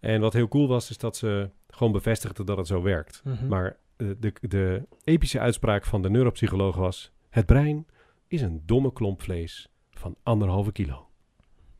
[0.00, 3.20] En wat heel cool was, is dat ze gewoon bevestigden dat het zo werkt.
[3.24, 3.46] Mhm.
[3.46, 7.12] Maar eh, de, de epische uitspraak van de neuropsycholoog was...
[7.30, 7.86] Het brein
[8.28, 11.06] is een domme klomp vlees van anderhalve kilo.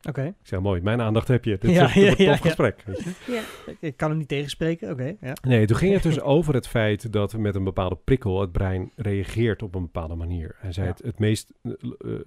[0.07, 1.57] Oké, Ik zeg, mooi, mijn aandacht heb je.
[1.57, 2.83] Dit Ja, is een ja, tof ja, gesprek.
[2.85, 3.31] Weet je?
[3.31, 3.73] Ja.
[3.79, 4.91] ik, kan hem niet tegenspreken.
[4.91, 5.33] Oké, ja.
[5.41, 8.91] Nee, toen ging het dus over het feit dat met een bepaalde prikkel het brein
[8.95, 10.55] reageert op een bepaalde manier.
[10.59, 10.91] Hij zei Ja.
[10.91, 12.19] het, het meest eh, eh,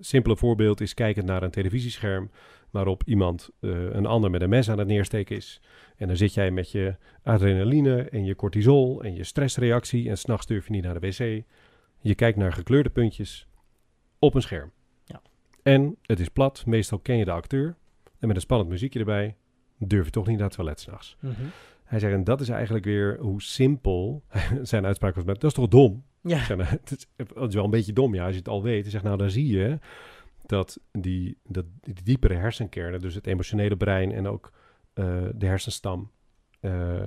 [0.00, 2.30] simpele voorbeeld is kijken naar een televisiescherm
[2.70, 5.60] waarop iemand eh, een ander met een mes aan het neersteken is.
[5.96, 10.46] En dan zit jij met je adrenaline en je cortisol en je stressreactie en s'nachts
[10.46, 11.44] durf je niet naar de wc.
[12.00, 13.48] Je kijkt naar gekleurde puntjes
[14.18, 14.70] op een scherm.
[15.04, 15.22] Ja.
[15.62, 17.76] En het is plat, meestal ken je de acteur.
[18.18, 19.36] En met een spannend muziekje erbij
[19.78, 21.16] durf je toch niet naar het toilet s'nachts.
[21.20, 21.42] Mhm.
[21.84, 24.22] Hij zegt, en dat is eigenlijk weer hoe simpel
[24.62, 25.24] zijn uitspraak was.
[25.24, 26.04] Met, dat is toch dom?
[26.20, 28.48] Ja, zeg, nou, het, is, het is wel een beetje dom, ja, als je het
[28.48, 28.82] al weet.
[28.82, 29.78] Hij zegt, nou, dan zie je
[30.46, 34.52] dat die, dat die diepere hersenkernen, dus het emotionele brein en ook
[34.92, 36.10] eh, de hersenstam,
[36.60, 37.04] eh,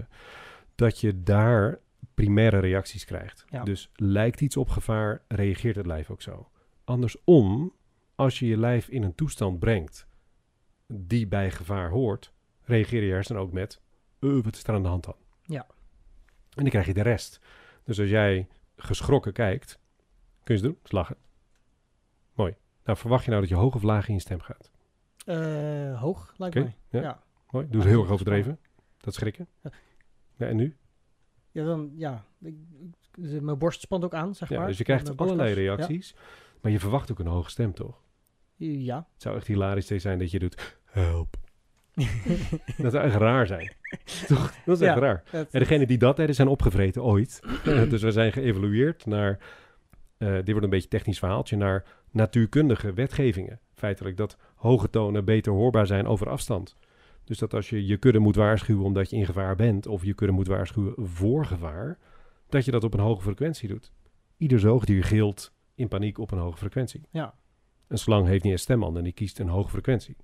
[0.76, 1.80] dat je daar
[2.14, 3.46] primaire reacties krijgt.
[3.50, 3.64] Ja.
[3.64, 6.50] Dus lijkt iets op gevaar, reageert het lijf ook zo.
[6.84, 7.74] Andersom,
[8.16, 10.08] als je je lijf in een toestand brengt
[10.88, 13.82] die bij gevaar hoort, reageer je hersenen ook met,
[14.20, 15.16] "Eh, wat is er aan de hand dan?
[15.42, 15.66] Ja.
[16.56, 17.42] En dan krijg je de rest.
[17.84, 19.80] Dus als jij geschrokken kijkt,
[20.44, 20.78] kun je ze doen.
[20.92, 21.29] Mooi.
[22.90, 24.72] Nou, verwacht je nou dat je hoog of laag in je stem gaat?
[25.26, 27.02] Eh, hoog lijkt Oké, mij.
[27.02, 27.08] ja.
[27.08, 27.20] Ja.
[27.50, 27.68] Mooi.
[27.70, 28.60] Doe ze heel erg overdreven.
[28.98, 29.48] Dat schrikken.
[29.64, 29.70] Ja.
[30.36, 30.78] Ja, en nu?
[31.52, 32.26] Ja, dan, ja.
[32.42, 32.56] Ik,
[33.42, 34.68] mijn borst spant ook aan, zeg Ja, maar.
[34.68, 36.16] dus je krijgt allerlei reacties.
[36.62, 38.02] Maar je verwacht ook een hoge stem, toch?
[38.56, 39.08] Ja.
[39.14, 41.36] Het zou echt hilarisch zijn dat je doet, help.
[42.78, 43.72] Dat zou echt raar zijn.
[44.28, 44.54] Toch?
[44.66, 45.24] Dat is echt raar.
[45.32, 47.40] En degenen die dat deden zijn opgevreten ooit.
[47.90, 49.40] dus we zijn geëvalueerd naar,
[50.20, 53.60] eh, dit wordt een beetje een technisch verhaaltje, naar natuurkundige wetgevingen.
[53.74, 56.76] Feitelijk dat hoge tonen beter hoorbaar zijn over afstand.
[57.24, 60.14] Dus dat als je je kudde moet waarschuwen omdat je in gevaar bent, of je
[60.14, 61.98] kudde moet waarschuwen voor gevaar,
[62.50, 63.92] dat je dat op een hoge frequentie doet.
[64.38, 67.02] Ieder zoogdier gilt in paniek op een hoge frequentie.
[67.10, 67.34] Ja.
[67.88, 70.16] Een slang heeft niet een stemband en die kiest een hoge frequentie.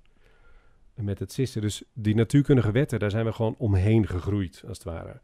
[0.94, 1.60] En met het sissen.
[1.60, 5.20] Dus die natuurkundige wetten, daar zijn we gewoon omheen gegroeid, als het ware.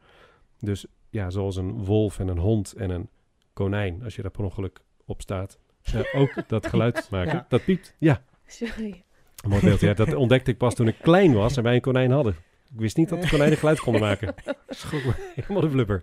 [0.58, 3.08] Dus ja, zoals een wolf en een hond en een
[3.52, 7.32] konijn, als je daar per ongeluk op staat, eh, ook dat geluid maken.
[7.34, 7.46] Ja.
[7.48, 7.94] Dat piept.
[7.98, 9.02] Ja, Sorry.
[9.44, 9.80] een mooi beeld.
[9.80, 12.36] Ja, dat ontdekte ik pas toen ik klein was en wij een konijn hadden.
[12.74, 14.34] Ik wist niet dat de konijnen geluid konden maken.
[14.68, 16.02] Schrok me helemaal de blubber.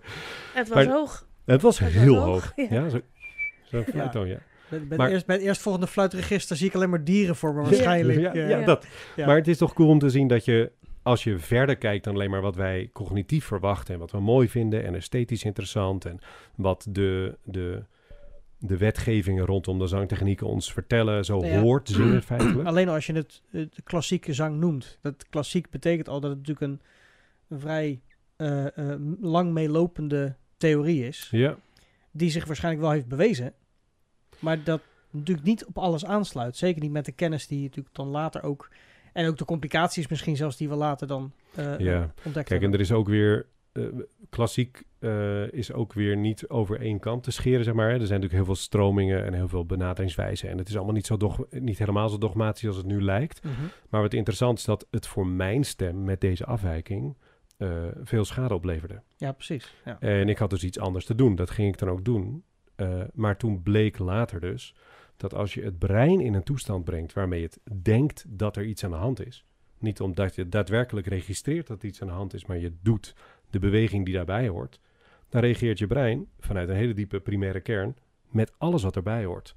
[0.54, 1.28] Het was Maar- hoog.
[1.46, 2.52] Het was Het was heel hoog, hoog.
[2.56, 2.66] ja.
[2.70, 3.00] Ja, zo,
[3.64, 4.38] zo'n fluittoon, ja.
[4.70, 7.54] Bij, bij, Maar- het eerst, bij het eerstvolgende fluitregister zie ik alleen maar dieren voor
[7.54, 8.20] me waarschijnlijk.
[8.20, 8.50] Ja, eh.
[8.50, 8.66] ja, Ja.
[8.66, 8.86] dat.
[9.16, 9.26] Ja.
[9.26, 10.72] Maar het is toch cool om te zien dat je,
[11.02, 14.50] als je verder kijkt dan alleen maar wat wij cognitief verwachten en wat we mooi
[14.50, 16.20] vinden en esthetisch interessant en
[16.56, 17.84] wat de, de,
[18.58, 21.60] de wetgevingen rondom de zangtechnieken ons vertellen, zo ja.
[21.60, 22.68] hoort zingen feitelijk.
[22.68, 24.98] Alleen als je het de klassieke zang noemt.
[25.02, 26.82] Dat klassiek betekent al dat het natuurlijk een,
[27.48, 28.02] een vrij
[28.36, 31.28] eh, eh, lang meelopende theorie is.
[31.32, 31.58] Ja,
[32.12, 33.54] Die zich waarschijnlijk wel heeft bewezen.
[34.40, 34.82] Maar dat
[35.12, 36.58] natuurlijk niet op alles aansluit.
[36.58, 38.70] Zeker niet met de kennis die je natuurlijk dan later ook...
[39.14, 42.02] En ook de complicaties misschien zelfs die we later dan eh Ja.
[42.02, 43.84] eh, ontdekt kijk, en er is ook weer, eh,
[44.30, 44.84] klassiek
[45.52, 47.86] is ook weer niet over één kant te scheren, zeg maar.
[47.86, 51.06] Er zijn natuurlijk heel veel stromingen en heel veel benaderingswijzen en het is allemaal niet,
[51.06, 53.44] zo dog, niet helemaal zo dogmatisch als het nu lijkt.
[53.44, 53.54] Mhm.
[53.90, 57.18] Maar wat interessant is dat het voor mijn stem met deze afwijking
[58.04, 59.02] veel schade opleverde.
[59.18, 59.74] Ja, precies.
[59.86, 60.00] Ja.
[60.00, 61.36] En ik had dus iets anders te doen.
[61.36, 62.44] Dat ging ik dan ook doen.
[63.14, 64.76] Maar toen bleek later dus
[65.20, 68.84] dat als je het brein in een toestand brengt waarmee het denkt dat er iets
[68.84, 69.46] aan de hand is,
[69.78, 73.16] niet omdat je daadwerkelijk registreert dat iets aan de hand is, maar je doet
[73.50, 74.80] de beweging die daarbij hoort,
[75.30, 77.96] dan reageert je brein vanuit een hele diepe primaire kern
[78.30, 79.56] met alles wat erbij hoort.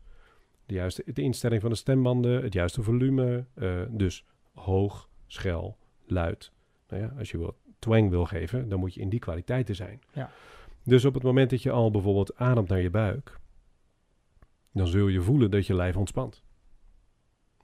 [0.67, 6.53] De juiste de instelling van de stembanden, het juiste volume, eh, dus hoog, schel, luid.
[6.89, 10.01] Nou ja, als je wat twang wil geven, dan moet je in die kwaliteiten zijn.
[10.13, 10.31] Ja.
[10.83, 13.41] Dus op het moment dat je al bijvoorbeeld ademt naar je buik,
[14.73, 16.43] dan zul je voelen dat je lijf ontspant.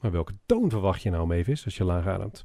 [0.00, 2.44] Maar welke toon verwacht je nou, Mavis, als je laag ademt?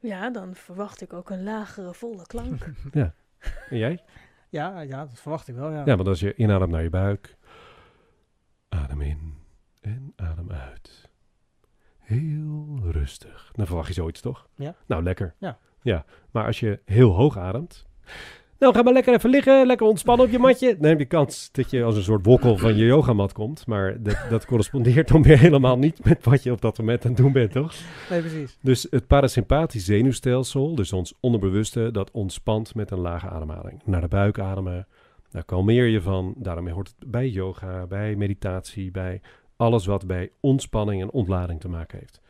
[0.00, 2.70] Ja, dan verwacht ik ook een lagere, volle klank.
[3.70, 4.04] En jij?
[4.48, 5.70] Ja, ja, dat verwacht ik wel.
[5.70, 5.82] Ja.
[5.84, 7.36] Ja, want als je inademt naar je buik,
[8.68, 9.34] adem in
[9.80, 11.10] en adem uit.
[11.98, 13.50] Heel rustig.
[13.52, 14.48] Dan verwacht je zoiets, toch?
[14.54, 14.74] Ja.
[14.86, 15.34] Nou, lekker.
[15.38, 15.58] Ja.
[15.82, 17.86] Ja, maar als je heel hoog ademt...
[18.58, 20.76] Nou, ga maar lekker even liggen, lekker ontspannen op je matje.
[20.78, 23.66] Dan heb je kans dat je als een soort wokkel van je yogamat komt.
[23.66, 27.10] Maar dat, dat correspondeert dan weer helemaal niet met wat je op dat moment aan
[27.10, 27.74] het doen bent, toch?
[28.10, 28.58] Nee, precies.
[28.62, 33.80] Dus het parasympathisch zenuwstelsel, dus ons onderbewuste, dat ontspant met een lage ademhaling.
[33.84, 34.86] Naar de buik ademen,
[35.30, 36.34] daar kalmeer je van.
[36.36, 39.20] Daarom hoort het bij yoga, bij meditatie, bij
[39.56, 42.20] alles wat bij ontspanning en ontlading te maken heeft.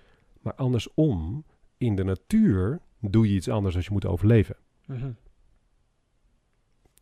[0.41, 1.45] Maar andersom,
[1.79, 4.57] in de natuur doe je iets anders als je moet overleven.
[4.87, 5.11] Mhm.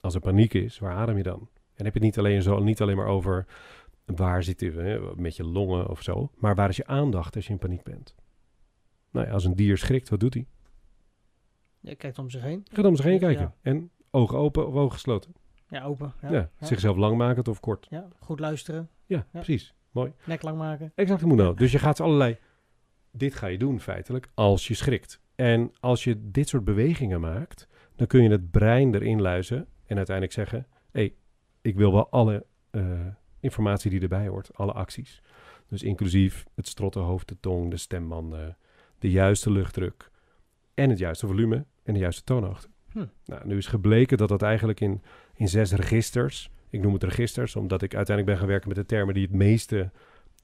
[0.06, 1.48] Als er paniek is, waar adem je dan?
[1.74, 3.46] En heb je het niet alleen, zo, niet alleen maar over
[4.04, 7.52] waar zit je met je longen of zo, maar waar is je aandacht als je
[7.52, 8.14] in paniek bent?
[9.10, 10.46] Nou ja, als een dier schrikt, wat doet hij?
[11.80, 12.66] Je kijkt om zich heen.
[12.72, 13.18] Gaat om zich heen Ja.
[13.20, 13.54] kijken.
[13.62, 15.32] En ogen open of ogen gesloten.
[15.68, 16.12] Ja, open.
[16.22, 16.66] Ja, Ja, ja.
[16.66, 17.86] zichzelf lang maken of kort.
[17.90, 18.88] Ja, goed luisteren.
[19.06, 19.74] Ja, precies.
[19.90, 20.12] Mooi.
[20.24, 20.92] Nek lang maken.
[20.94, 21.56] Exact moet nou.
[21.56, 22.36] Dus je gaat allerlei...
[23.10, 25.20] Dit ga je doen feitelijk als je schrikt.
[25.34, 29.96] En als je dit soort bewegingen maakt, dan kun je het brein erin luizen en
[29.96, 30.66] uiteindelijk zeggen...
[30.90, 31.14] hé, hey,
[31.62, 32.82] ik wil wel alle eh,
[33.40, 35.22] informatie die erbij hoort, alle acties.
[35.68, 38.56] Dus inclusief het strottenhoofd, de tong, de stembanden,
[38.98, 40.10] de juiste luchtdruk
[40.74, 42.68] en het juiste volume en de juiste toonhoogte.
[42.92, 43.06] Hm.
[43.24, 45.02] Nou, nu is gebleken dat dat eigenlijk in,
[45.34, 48.86] in zes registers, ik noem het registers, omdat ik uiteindelijk ben gaan werken met de
[48.86, 49.90] termen die het meeste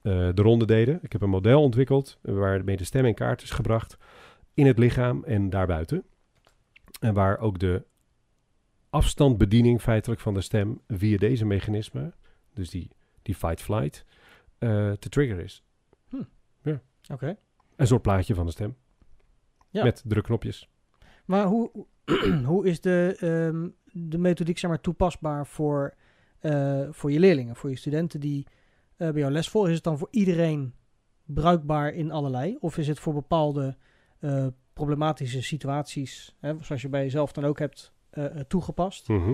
[0.01, 0.99] eh, de ronde deden.
[1.01, 3.97] Ik heb een model ontwikkeld waarmee de stem in kaart is gebracht
[4.53, 6.03] in het lichaam en daarbuiten.
[6.99, 7.83] En waar ook de
[8.93, 12.13] afstandbediening feitelijk van de stem via deze mechanismen,
[12.53, 12.91] dus die,
[13.21, 14.05] die fight-flight,
[14.57, 15.63] eh, te trigger is.
[17.11, 17.37] Oké.
[17.75, 18.75] Een soort plaatje van de stem.
[19.69, 19.83] Ja.
[19.83, 20.69] Met drukknopjes.
[21.25, 21.85] Maar hoe,
[22.45, 23.69] hoe is de, ehm,
[24.09, 25.95] de methodiek zeg maar, toepasbaar voor,
[26.39, 28.47] eh, voor je leerlingen, voor je studenten die
[28.97, 29.69] eh, bij jou les volgen?
[29.69, 30.73] Is het dan voor iedereen
[31.25, 32.57] bruikbaar in allerlei?
[32.59, 33.77] Of is het voor bepaalde
[34.73, 39.07] problematische situaties, hè, zoals je bij jezelf dan ook hebt, eh, eh, toegepast?
[39.07, 39.33] Mhm.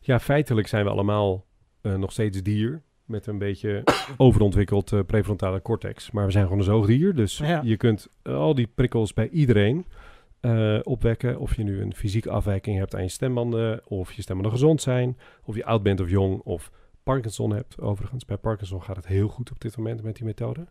[0.00, 1.44] Ja, feitelijk zijn we allemaal
[1.80, 2.82] eh, nog steeds dier.
[3.04, 3.84] Met een beetje
[4.16, 6.10] overontwikkeld prefrontale cortex.
[6.10, 7.14] Maar we zijn gewoon een zoogdier.
[7.14, 7.60] Dus Ja.
[7.64, 9.86] je kunt al die prikkels bij iedereen
[10.82, 11.38] opwekken.
[11.38, 13.80] Of je nu een fysieke afwijking hebt aan je stembanden.
[13.88, 15.18] Of je stembanden gezond zijn.
[15.44, 16.40] Of je oud bent of jong.
[16.40, 16.70] Of
[17.02, 17.80] Parkinson hebt.
[17.80, 20.66] Overigens, bij Parkinson gaat het heel goed op dit moment met die methode.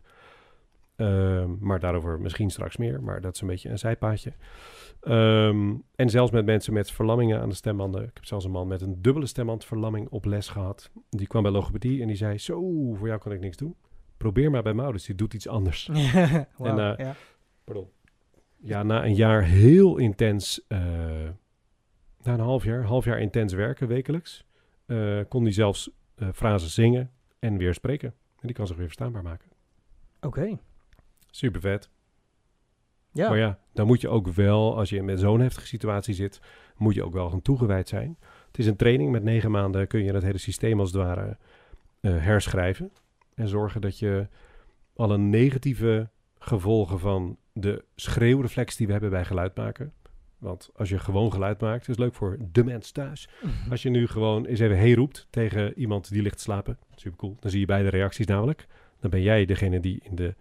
[0.96, 3.02] Ehm, maar daarover misschien straks meer.
[3.02, 4.32] Maar dat is een beetje een zijpaadje.
[5.00, 8.02] Ehm, en zelfs met mensen met verlammingen aan de stembanden.
[8.02, 10.90] Ik heb zelfs een man met een dubbele stembandverlamming op les gehad.
[11.10, 12.38] Die kwam bij logopedie en die zei...
[12.38, 12.60] Zo,
[12.94, 13.76] voor jou kan ik niks doen.
[14.16, 15.88] Probeer maar bij Maurits, die doet iets anders.
[16.58, 17.14] En, eh, ja.
[17.64, 17.88] Pardon.
[18.56, 20.66] Ja, na een jaar heel intens...
[20.68, 20.78] eh,
[22.22, 24.46] na een half jaar, half jaar intens werken wekelijks...
[24.86, 25.90] eh, kon hij zelfs
[26.34, 28.14] frases zingen en weer spreken.
[28.40, 29.48] En die kan zich weer verstaanbaar maken.
[30.20, 30.58] Oké.
[31.30, 31.90] Super vet.
[33.12, 33.28] Ja.
[33.28, 36.40] Maar ja, dan moet je ook wel, als je met zo'n heftige situatie zit,
[36.76, 38.16] moet je ook wel gaan toegewijd zijn.
[38.46, 39.10] Het is een training.
[39.10, 41.36] Met negen maanden kun je het hele systeem als het ware
[42.00, 42.92] eh, herschrijven.
[43.34, 44.28] En zorgen dat je
[44.96, 46.08] alle negatieve
[46.38, 49.92] gevolgen van de schreeuwreflex die we hebben bij geluid maken.
[50.38, 53.28] Want als je gewoon geluid maakt, is leuk voor de mens thuis.
[53.70, 57.18] Als je nu gewoon eens even hey roept tegen iemand die ligt te slapen, super
[57.18, 57.36] cool.
[57.40, 58.66] Dan zie je beide reacties namelijk.
[59.00, 60.34] Dan ben jij degene die in de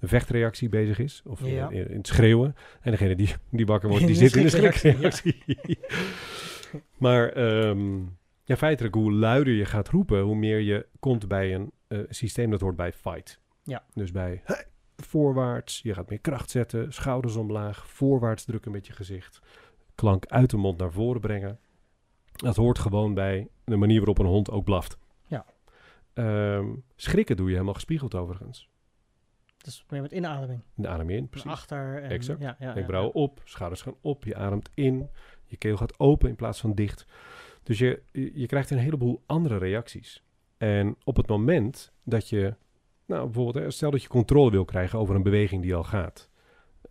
[0.00, 1.68] vechtreactie bezig is, of in- Ja.
[1.70, 2.54] in, in het schreeuwen.
[2.80, 5.44] En degene die, die wakker wordt, die zit in de schrikreactie,
[6.98, 7.98] maar ehm,
[8.44, 12.50] ja, feitelijk, hoe luider je gaat roepen, hoe meer je komt bij een eh, systeem
[12.50, 13.40] dat hoort bij fight.
[13.62, 13.84] Ja.
[13.94, 14.64] Dus bij hey,
[14.96, 19.40] voorwaarts, je gaat meer kracht zetten, schouders omlaag, voorwaarts drukken met je gezicht,
[19.94, 21.58] klank uit de mond naar voren brengen.
[22.32, 24.98] Dat hoort gewoon bij de manier waarop een hond ook blaft.
[25.26, 25.46] Ja.
[26.12, 26.66] Ehm,
[26.96, 28.68] schrikken doe je helemaal gespiegeld overigens.
[29.66, 30.62] Is meer met inademing.
[30.74, 31.50] De adem in, precies.
[31.50, 32.02] achter.
[32.02, 32.40] En, Exact.
[32.40, 35.10] Ja, ja, op, schouders gaan op, je ademt in,
[35.44, 37.06] je keel gaat open in plaats van dicht.
[37.62, 40.22] Dus je, je krijgt een heleboel andere reacties.
[40.56, 42.54] En op het moment dat je,
[43.06, 46.30] nou bijvoorbeeld, hè, stel dat je controle wil krijgen over een beweging die al gaat.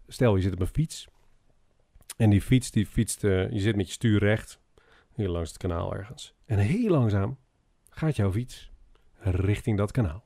[0.07, 1.07] Stel je zit op een fiets
[2.17, 4.59] en die fiets, die fietst, eh, je zit met je stuur recht,
[5.15, 6.33] hier langs het kanaal ergens.
[6.45, 7.37] En heel langzaam
[7.89, 8.71] gaat jouw fiets
[9.19, 10.23] richting dat kanaal.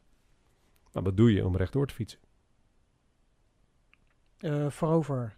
[0.91, 2.19] Nou, wat doe je om rechtdoor te fietsen?
[4.39, 5.35] Eh, voorover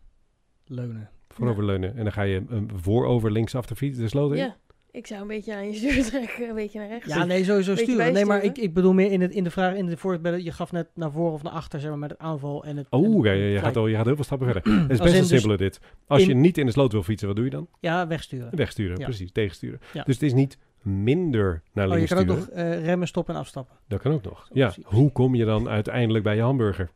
[0.66, 1.10] leunen.
[1.30, 1.96] Vooroverleunen.
[1.96, 4.38] En dan ga je een voorover linksaf de fiets, de sloot in.
[4.38, 4.56] Ja,
[4.92, 7.14] ik zou een beetje aan je stuur trekken, een beetje naar rechts.
[7.14, 8.14] Ja, nee, sowieso sturen.
[8.14, 10.52] Nee, maar ik, ik bedoel meer in, het, in de vraag, in de voorbeeld, je
[10.52, 12.88] gaf net naar voren of naar achter, zeg maar, met het aanval en het...
[12.90, 14.74] Oh, ja, ja, je, gaat al, je gaat heel veel stappen verder.
[14.82, 15.80] Het is best een dus simpele dit.
[16.08, 17.68] Als je niet in de sloot wil fietsen, wat doe je dan?
[17.80, 18.56] Ja, wegsturen.
[18.56, 19.06] Wegsturen, Ja.
[19.06, 19.80] precies, tegensturen.
[19.94, 20.04] Ja.
[20.04, 22.66] Dus het is niet minder naar Oh, je links kan ook sturen.
[22.68, 23.76] nog eh, remmen, stoppen en afstappen.
[23.88, 24.46] Dat kan ook nog.
[24.48, 24.84] Zo, Ja, precies.
[24.86, 26.90] hoe kom je dan uiteindelijk bij je hamburger?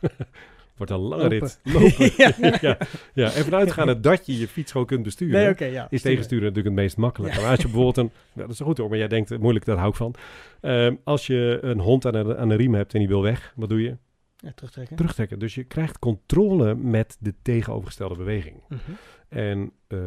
[0.80, 1.38] Wordt een lange Lopen.
[1.38, 1.60] rit.
[1.62, 2.10] Lopen.
[2.24, 2.58] Ja.
[2.60, 2.78] ja.
[3.22, 5.40] ja, en vanuitgaande dat je je fiets gewoon kunt besturen.
[5.40, 5.70] Nee, oké, ja.
[5.70, 6.02] Is sturen.
[6.02, 7.34] tegensturen natuurlijk het meest makkelijk.
[7.34, 8.10] Maar als je bijvoorbeeld een...
[8.32, 10.14] Nou, dat is goed hoor, maar jij denkt, eh, moeilijk, daar hou ik van.
[10.60, 13.52] Ehm, als je een hond aan de, aan de riem hebt en die wil weg,
[13.56, 13.96] wat doe je?
[14.36, 14.96] Ja, terugtrekken.
[14.96, 15.38] Terugtrekken.
[15.38, 18.62] Dus je krijgt controle met de tegenovergestelde beweging.
[18.68, 18.80] Mhm.
[19.28, 19.98] En eh,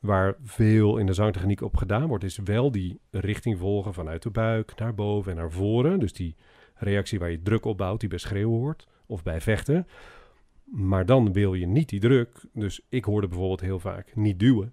[0.00, 4.30] waar veel in de zangtechniek op gedaan wordt, is wel die richting volgen vanuit de
[4.30, 6.00] buik naar boven en naar voren.
[6.00, 6.36] Dus die
[6.74, 9.86] reactie waar je druk opbouwt, die bij schreeuwen hoort of bij vechten.
[10.64, 12.44] Maar dan wil je niet die druk.
[12.52, 14.72] Dus ik hoorde bijvoorbeeld heel vaak niet duwen.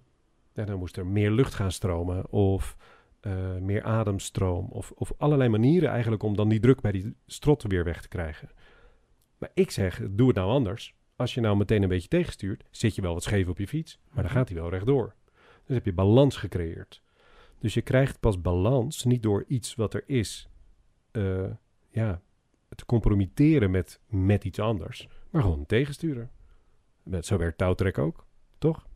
[0.54, 2.76] Ja, dan moest er meer lucht gaan stromen of
[3.20, 4.66] eh, meer ademstroom.
[4.70, 8.08] Of, of allerlei manieren eigenlijk om dan die druk bij die strot weer weg te
[8.08, 8.50] krijgen.
[9.38, 10.94] Maar ik zeg, doe het nou anders.
[11.16, 13.98] Als je nou meteen een beetje tegenstuurt, zit je wel wat scheef op je fiets.
[14.10, 15.14] Maar dan gaat hij wel rechtdoor.
[15.66, 17.02] Dus heb je balans gecreëerd.
[17.58, 20.48] Dus je krijgt pas balans niet door iets wat er is,
[21.10, 21.50] eh,
[21.92, 22.20] ja,
[22.74, 25.08] te compromitteren met, met iets anders.
[25.30, 26.30] Maar gewoon tegensturen.
[27.02, 28.26] Met, zo werkt touwtrek ook,
[28.58, 28.86] toch?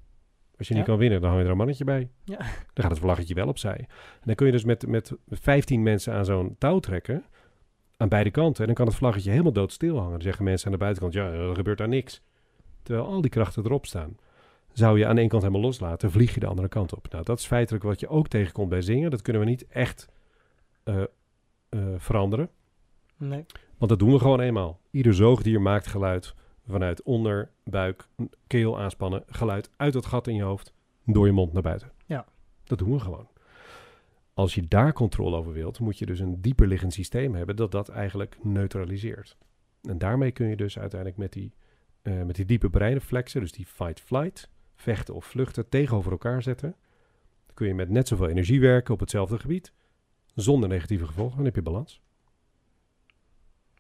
[0.59, 2.09] Als je niet kan winnen, dan hang je er een mannetje bij.
[2.25, 2.37] Ja.
[2.37, 3.79] Dan gaat het vlaggetje wel opzij.
[3.79, 7.25] En dan kun je dus met, met 15 mensen aan zo'n touw trekken.
[7.97, 8.61] Aan beide kanten.
[8.61, 10.11] En dan kan het vlaggetje helemaal doodstil hangen.
[10.11, 12.23] Dan zeggen mensen aan de buitenkant, ja, er gebeurt daar niks.
[12.83, 14.17] Terwijl al die krachten erop staan.
[14.73, 17.09] Zou je aan één kant helemaal loslaten, vlieg je de andere kant op.
[17.11, 19.11] Nou, dat is feitelijk wat je ook tegenkomt bij zingen.
[19.11, 20.09] Dat kunnen we niet echt
[20.83, 21.03] eh,
[21.69, 22.51] eh, veranderen.
[23.17, 23.45] Nee.
[23.79, 24.81] Want dat doen we gewoon eenmaal.
[24.91, 26.35] Ieder zoogdier maakt geluid
[26.69, 28.09] vanuit onder, buik,
[28.47, 29.23] keel aanspannen.
[29.27, 31.93] Geluid uit het gat in je hoofd, door je mond naar buiten.
[32.07, 32.27] Ja.
[32.65, 33.29] Dat doen we gewoon.
[34.35, 37.71] Als je daar controle over wilt, moet je dus een dieper liggend systeem hebben dat
[37.71, 39.37] dat eigenlijk neutraliseert.
[39.83, 41.55] En daarmee kun je dus uiteindelijk met die,
[42.03, 46.75] eh, met die diepe breinreflexen, dus die fight-flight, vechten of vluchten, tegenover elkaar zetten.
[47.47, 49.73] Dan kun je met net zoveel energie werken op hetzelfde gebied,
[50.35, 51.37] zonder negatieve gevolgen.
[51.37, 52.01] Dan heb je balans.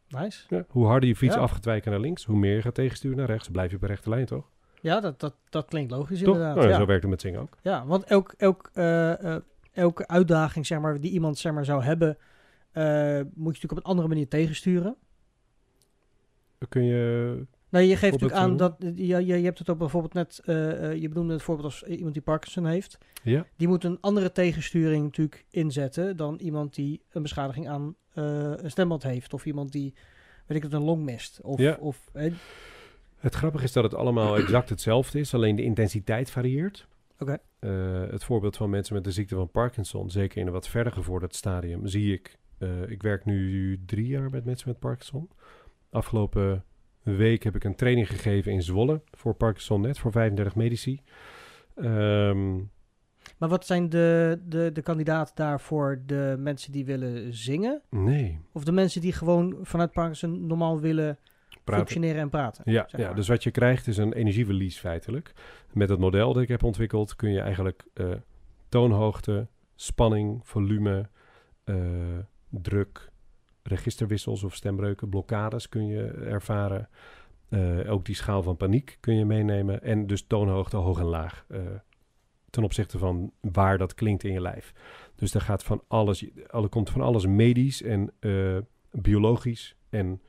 [0.08, 0.44] Nice.
[0.48, 1.40] Ja, hoe harder je fiets Ja.
[1.40, 3.48] af gaat wijken naar links, hoe meer je gaat tegensturen naar rechts.
[3.48, 4.50] Blijf je op een rechte lijn, toch?
[4.80, 6.34] Ja, dat, dat, dat klinkt logisch toch?
[6.34, 6.56] inderdaad.
[6.56, 6.76] Nou, ja.
[6.76, 7.56] Zo werkt het met zingen ook.
[7.62, 9.42] Ja, want elk, elk, eh, eh,
[9.72, 12.18] elke uitdaging zeg maar, die iemand zeg maar, zou hebben,
[12.72, 12.84] eh,
[13.14, 14.96] moet je natuurlijk op een andere manier tegensturen.
[16.58, 17.46] Dan kun je...
[17.70, 20.90] Nou, je geeft natuurlijk aan dat je, je, je hebt het ook bijvoorbeeld net, eh,
[20.90, 22.98] eh, je benoemde het voorbeeld als iemand die Parkinson heeft.
[23.22, 28.24] Ja, Die moet een andere tegensturing natuurlijk inzetten dan iemand die een beschadiging aan eh,
[28.56, 29.34] een stemband heeft.
[29.34, 29.94] Of iemand die,
[30.46, 31.40] weet ik het, een long mist.
[31.42, 31.76] Of, Ja.
[31.80, 32.32] of eh,
[33.16, 36.86] het grappige is dat het allemaal exact hetzelfde is, alleen de intensiteit varieert.
[37.18, 37.38] Oké.
[37.58, 40.92] Eh, het voorbeeld van mensen met de ziekte van Parkinson, zeker in een wat verder
[40.92, 42.38] gevorderd stadium, zie ik.
[42.58, 45.28] eh, ik werk nu drie jaar met mensen met Parkinson.
[45.90, 46.64] Afgelopen
[47.14, 51.00] week heb ik een training gegeven in Zwolle voor Parkinson Net, voor 35 medici.
[51.74, 52.54] Ehm,
[53.38, 56.02] maar wat zijn de, de, de kandidaten daarvoor?
[56.06, 57.82] De mensen die willen zingen?
[57.90, 61.18] nee, Of de mensen die gewoon vanuit Parkinson normaal willen
[61.64, 61.74] praten.
[61.74, 62.72] functioneren en praten?
[62.72, 65.32] Ja, zeg ja, dus wat je krijgt is een energieverlies feitelijk.
[65.72, 68.06] Met het model dat ik heb ontwikkeld kun je eigenlijk eh,
[68.68, 71.08] toonhoogte, spanning, volume,
[71.64, 71.76] eh,
[72.48, 73.10] druk,
[73.66, 76.88] registerwissels of stembreuken, blokkades kun je ervaren.
[77.48, 79.82] Eh, ook die schaal van paniek kun je meenemen.
[79.82, 81.44] En dus toonhoogte hoog en laag.
[81.48, 81.60] eh,
[82.50, 84.72] ten opzichte van waar dat klinkt in je lijf.
[85.14, 88.58] Dus daar gaat van alles, er komt van alles medisch en eh,
[88.90, 90.20] biologisch en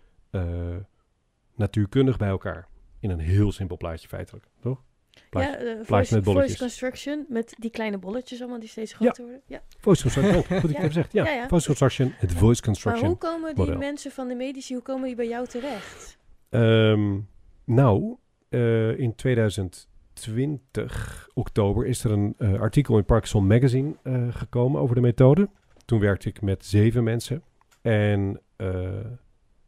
[1.55, 2.67] natuurkundig bij elkaar.
[2.99, 4.83] In een heel simpel plaatje feitelijk, toch?
[5.29, 5.51] Plaatje.
[5.51, 8.97] ja, eh, met voice, voice construction met die kleine bolletjes allemaal die steeds Ja.
[8.97, 9.41] groter worden.
[9.47, 9.61] Ja.
[9.79, 11.13] Voice construction, oh, goed ik heb gezegd.
[11.13, 13.07] Ja, voice construction, het voice Maar construction.
[13.07, 13.79] hoe komen die model.
[13.79, 16.17] mensen van de medici, hoe komen die bij jou terecht?
[16.49, 17.17] Ehm,
[17.65, 18.15] nou,
[18.49, 23.93] eh, in 2020, oktober, is er een eh, artikel in Parkinson Magazine
[24.31, 25.49] gekomen over de methode.
[25.85, 27.43] Toen werkte ik met zeven mensen.
[27.81, 28.41] En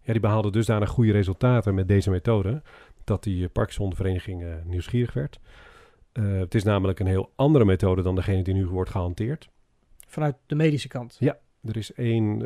[0.01, 2.61] ja, die behaalden dusdanig goede resultaten met deze methode,
[3.09, 5.39] dat die eh, Parkinson-vereniging eh, nieuwsgierig werd.
[6.11, 9.49] Eh, het is namelijk een heel andere methode dan degene die nu wordt gehanteerd.
[10.07, 11.15] Vanuit de medische kant.
[11.19, 11.37] Ja.
[11.63, 12.41] Er is één,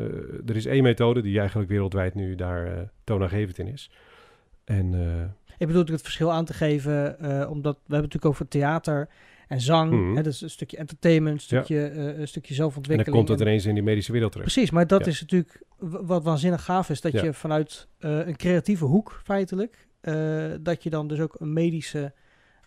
[0.46, 3.90] er is één methode die eigenlijk wereldwijd nu daar toonaangevend in is.
[4.64, 4.94] En
[5.58, 7.16] Ik bedoel het verschil aan te geven,
[7.50, 9.08] omdat we hebben het natuurlijk over theater
[9.48, 9.90] en zang.
[9.92, 10.16] Mhm.
[10.16, 11.62] Hè, dus een stukje entertainment, een Ja.
[11.64, 13.04] stukje, een stukje En zelfontwikkeling.
[13.16, 14.52] dan komt het en- ineens in die medische wereld terecht.
[14.52, 15.10] Precies, maar dat Ja.
[15.10, 17.00] is natuurlijk wat waanzinnig gaaf is.
[17.00, 17.22] Dat Ja.
[17.24, 19.88] je vanuit een creatieve hoek feitelijk,
[20.62, 22.12] dat je dan dus ook een medische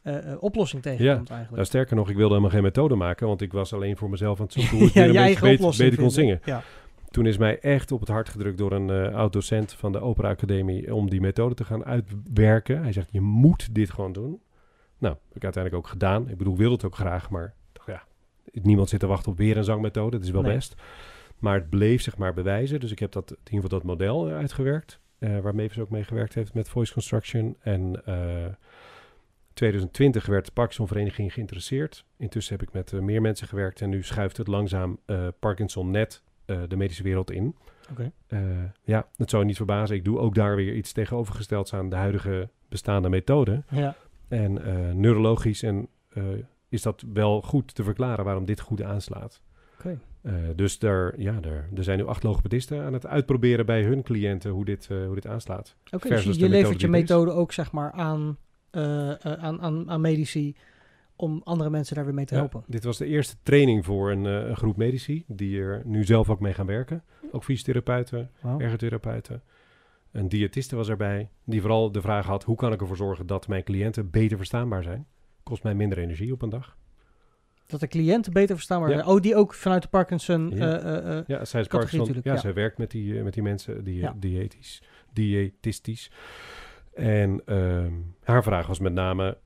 [0.02, 1.66] eh, eh, oplossing tegenkomt Nou, eigenlijk.
[1.66, 4.46] sterker nog, ik wilde helemaal geen methode maken, want ik was alleen voor mezelf aan
[4.46, 6.40] het zoeken hoe ik ja, een beetje beter, beter kon zingen.
[6.44, 6.64] Ja.
[7.10, 10.30] Toen is mij echt op het hart gedrukt door een eh oud-docent van de Opera
[10.30, 12.82] Academie om die methode te gaan uitwerken.
[12.82, 14.42] Hij zegt, je moet dit gewoon doen.
[14.98, 16.30] Nou, heb ik uiteindelijk ook gedaan.
[16.30, 17.54] Ik bedoel, ik wilde het ook graag, maar
[17.86, 18.04] ja,
[18.52, 20.18] niemand zit te wachten op weer een zangmethode.
[20.18, 20.54] Dat is wel Nee.
[20.54, 20.76] best.
[21.40, 22.80] Maar het bleef zich maar bewijzen.
[22.80, 25.00] Dus ik heb dat, in ieder geval dat model eh, uitgewerkt.
[25.20, 27.56] Eh, waar Mavis ook mee gewerkt heeft met voice construction.
[27.60, 28.46] En eh
[29.54, 32.06] 2020 werd de Parkinson-vereniging geïnteresseerd.
[32.18, 33.82] Intussen heb ik met eh, meer mensen gewerkt.
[33.82, 37.56] En nu schuift het langzaam eh, Parkinson net eh, de medische wereld in.
[37.92, 38.12] Oké.
[38.28, 38.40] Eh,
[38.84, 39.96] ja, dat zou je niet verbazen.
[39.96, 43.64] Ik doe ook daar weer iets tegenovergestelds aan de huidige bestaande methode.
[43.70, 43.96] Ja.
[44.28, 46.24] En eh, neurologisch en, eh,
[46.70, 49.42] is dat wel goed te verklaren waarom dit goed aanslaat.
[49.80, 50.00] Oké.
[50.22, 54.04] Eh, dus daar, ja, daar, er zijn nu acht logopedisten aan het uitproberen bij hun
[54.04, 55.76] cliënten hoe dit, eh, hoe dit aanslaat.
[55.92, 58.38] Oké, dus je, levert je methode ook zeg maar aan,
[58.70, 60.56] eh, aan, aan, aan medici
[61.16, 62.64] om andere mensen daar weer mee te Ja, helpen.
[62.68, 66.40] dit was de eerste training voor een, een groep medici die er nu zelf ook
[66.40, 67.04] mee gaan werken.
[67.32, 69.42] Ook fysiotherapeuten, ergotherapeuten.
[70.12, 72.44] Een diëtiste was erbij, die vooral de vraag had...
[72.44, 75.08] hoe kan ik ervoor zorgen dat mijn cliënten beter verstaanbaar zijn?
[75.44, 76.78] Kost mij minder energie op een dag.
[77.68, 78.96] Dat de cliënten beter verstaanbaar Ja.
[78.96, 79.08] zijn.
[79.08, 80.50] Oh, die ook vanuit de Parkinson...
[80.56, 80.80] Ja.
[80.80, 82.00] eh, eh, eh, Ja, zij is Parkinson.
[82.00, 82.40] natuurlijk, Ja, ja.
[82.40, 84.82] zij werkt met die, met die mensen, die, diëtisch,
[85.14, 86.12] diëtistisch.
[86.94, 87.94] En ehm,
[88.24, 89.38] haar vraag was met name...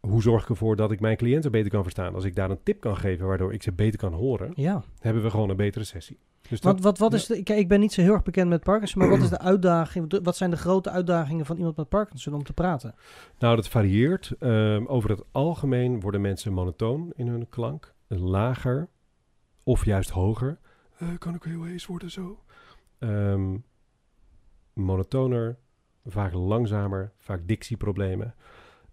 [0.00, 2.14] hoe zorg ik ervoor dat ik mijn cliënten beter kan verstaan?
[2.14, 4.52] Als ik daar een tip kan geven waardoor ik ze beter kan horen...
[4.54, 4.82] ja.
[5.00, 6.18] hebben we gewoon een betere sessie.
[6.52, 8.48] Dus dat, Wat, wat, wat is de, kijk, ik ben niet zo heel erg bekend
[8.48, 10.20] met Parkinson, maar wat is de uitdaging?
[10.22, 12.94] Wat zijn de grote uitdagingen van iemand met Parkinson om te praten?
[13.38, 14.32] Nou, dat varieert.
[14.38, 17.94] Ehm, over het algemeen worden mensen monotoon in hun klank.
[18.08, 18.88] Lager
[19.62, 20.58] of juist hoger.
[20.98, 22.42] Eh, kan ik heel hees worden zo?
[22.98, 23.56] Ehm,
[24.72, 25.58] monotoner,
[26.06, 28.34] vaak langzamer, vaak dictieproblemen.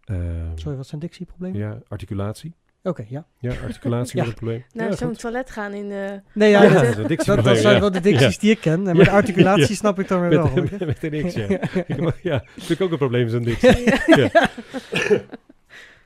[0.03, 1.60] Ehm, Sorry, wat zijn dictieproblemen?
[1.60, 2.55] Ja, articulatie.
[2.84, 3.26] Oké, ja.
[3.40, 4.26] Ja, articulatie Ja.
[4.28, 4.64] een probleem.
[4.74, 6.22] Naar ja, zo'n toilet gaan in de...
[6.34, 7.80] Nee, ja, Ja, dat, zijn ja.
[7.80, 8.82] wel de dicties die ik ken.
[8.84, 9.76] Maar de articulatie Ja.
[9.76, 10.52] snap ik dan weer wel.
[10.56, 11.46] Met, met een X, ja.
[11.48, 13.84] Ik heb- ja, natuurlijk ook een probleem is een dictie.
[14.16, 14.30] Ja.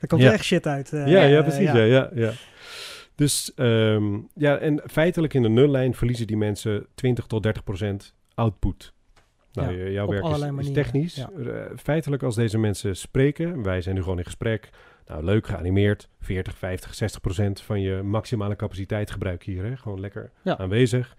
[0.00, 0.32] Er komt Ja.
[0.32, 0.92] echt shit uit.
[0.92, 1.72] eh, Ja, ja, eh, precies.
[1.72, 1.76] Ja.
[1.82, 2.32] Ja, ja,
[3.14, 8.14] Dus ehm, ja, en feitelijk in de nullijn verliezen die mensen 20 tot 30 procent
[8.34, 8.92] output.
[9.52, 11.14] Nou, Ja, jouw op werk is, allerlei is manieren, technisch.
[11.14, 11.30] ja.
[11.46, 11.52] Eh,
[11.82, 14.70] feitelijk als deze mensen spreken, wij zijn nu gewoon in gesprek.
[15.06, 16.08] Nou, leuk geanimeerd.
[16.20, 19.64] 40, 50, 60 procent van je maximale capaciteit gebruik hier.
[19.64, 19.76] Hè?
[19.76, 20.58] Gewoon lekker Ja.
[20.58, 21.16] aanwezig.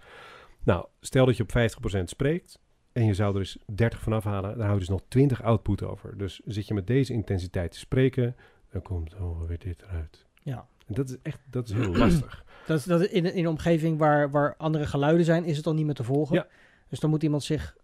[0.64, 2.58] Nou, stel dat je op 50 procent spreekt.
[2.92, 5.82] En je zou er dus 30 van afhalen, dan hou je dus nog 20 output
[5.82, 6.18] over.
[6.18, 8.36] Dus zit je met deze intensiteit te spreken,
[8.72, 9.14] dan komt
[9.46, 10.26] weer dit eruit.
[10.42, 10.66] Ja.
[10.86, 12.44] En dat is echt dat is heel lastig.
[12.66, 15.84] Dat, dat in, in een omgeving waar, waar andere geluiden zijn, is het dan niet
[15.84, 16.34] meer te volgen.
[16.36, 16.46] Ja.
[16.88, 17.76] Dus dan moet iemand zich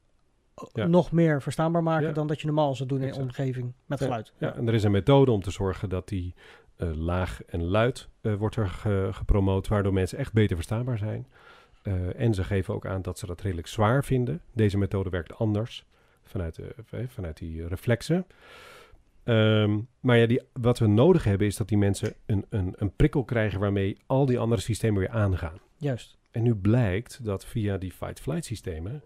[0.72, 0.86] Ja.
[0.86, 2.12] nog meer verstaanbaar maken Ja.
[2.12, 3.26] dan dat je normaal zou doen in een Exact.
[3.28, 4.32] omgeving met geluid.
[4.38, 6.34] Ja, en er is een methode om te zorgen dat die
[6.76, 11.26] eh, laag en luid eh, wordt er ge- gepromoot, waardoor mensen echt beter verstaanbaar zijn.
[11.82, 14.40] Eh, en ze geven ook aan dat ze dat redelijk zwaar vinden.
[14.52, 15.84] Deze methode werkt anders
[16.22, 16.74] vanuit, de,
[17.08, 18.26] vanuit die reflexen.
[19.22, 22.96] Ehm, maar ja, die, wat we nodig hebben is dat die mensen een, een, een
[22.96, 25.58] prikkel krijgen waarmee al die andere systemen weer aangaan.
[25.76, 26.16] Juist.
[26.30, 29.02] En nu blijkt dat via die fight-flight systemen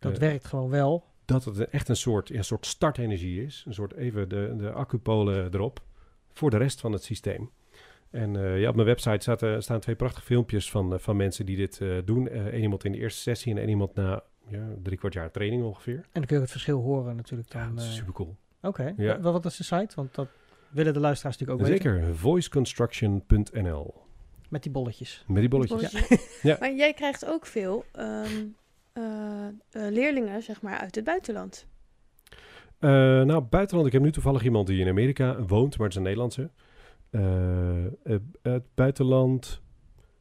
[0.00, 1.04] Dat Eh, werkt gewoon wel.
[1.24, 3.64] dat het echt een soort, een soort startenergie is.
[3.66, 5.80] Een soort even de, de accupolen erop
[6.32, 7.50] voor de rest van het systeem.
[8.10, 11.16] En eh, ja, op mijn website staat, eh, staan twee prachtige filmpjes van, eh, van
[11.16, 12.28] mensen die dit eh, doen.
[12.54, 15.62] Eén iemand in de eerste sessie en één iemand na ja, drie kwart jaar training
[15.64, 15.94] ongeveer.
[15.96, 17.60] En dan kun je het verschil horen natuurlijk dan.
[17.62, 18.36] Ja, dat is super cool.
[18.62, 19.20] Oké, Ja.
[19.20, 19.94] Wat is de site?
[19.94, 20.28] Want dat
[20.70, 21.92] willen de luisteraars natuurlijk ook weten.
[21.92, 23.94] Zeker, voiceconstruction.nl.
[24.48, 25.24] Met die bolletjes.
[25.26, 25.92] Met die bolletjes.
[25.92, 26.18] Bolletje.
[26.48, 26.56] Ja.
[26.60, 28.46] Maar jij krijgt ook veel ehm, eh, eh,
[29.70, 31.66] leerlingen, zeg maar, uit het buitenland.
[32.78, 32.90] Eh,
[33.22, 33.86] nou, buitenland.
[33.86, 36.50] Ik heb nu toevallig iemand die in Amerika woont, maar het is een Nederlandse.
[37.10, 37.92] Eh, eh,
[38.42, 39.60] het buitenland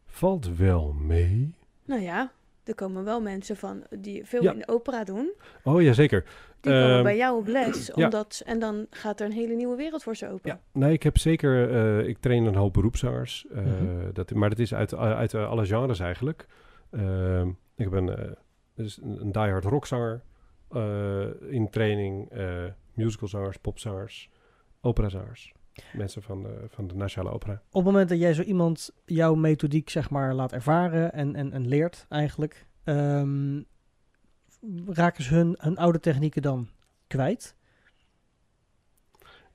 [0.05, 1.55] valt wel mee.
[1.85, 2.31] Nou ja,
[2.63, 4.51] er komen wel mensen van die veel Ja.
[4.51, 5.31] in de opera doen.
[5.63, 6.23] Oh ja, zeker.
[6.61, 7.91] Die komen Ehm, bij jou op les.
[7.95, 8.03] ja.
[8.05, 10.49] Omdat, En dan gaat er een hele nieuwe wereld voor ze open.
[10.51, 11.71] Ja, nee, ik heb zeker.
[11.71, 13.45] eh, ik train een hoop beroepszangers.
[13.53, 14.11] eh, Mhm.
[14.13, 16.45] dat, maar dat is uit, uit eh, alle genres eigenlijk.
[16.91, 18.31] Ehm, ik heb een, eh,
[18.83, 20.23] dus een, een diehard rockzanger
[20.71, 22.63] eh, in training, eh
[22.93, 24.29] musicalzangers, popzangers,
[24.81, 25.53] operazangers.
[25.93, 27.53] Mensen van, de van de Nationale Opera.
[27.53, 31.51] Op het moment dat jij zo iemand jouw methodiek zeg maar laat ervaren en, en,
[31.51, 33.61] en leert eigenlijk, ehm,
[34.85, 36.69] raken ze hun, hun oude technieken dan
[37.07, 37.55] kwijt?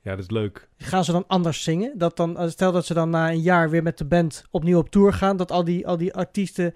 [0.01, 0.69] Ja, dat is leuk.
[0.77, 1.97] Gaan ze dan anders zingen?
[1.97, 4.89] Dat dan, stel dat ze dan na een jaar weer met de band opnieuw op
[4.89, 6.73] tour gaan, dat al die, al die artiesten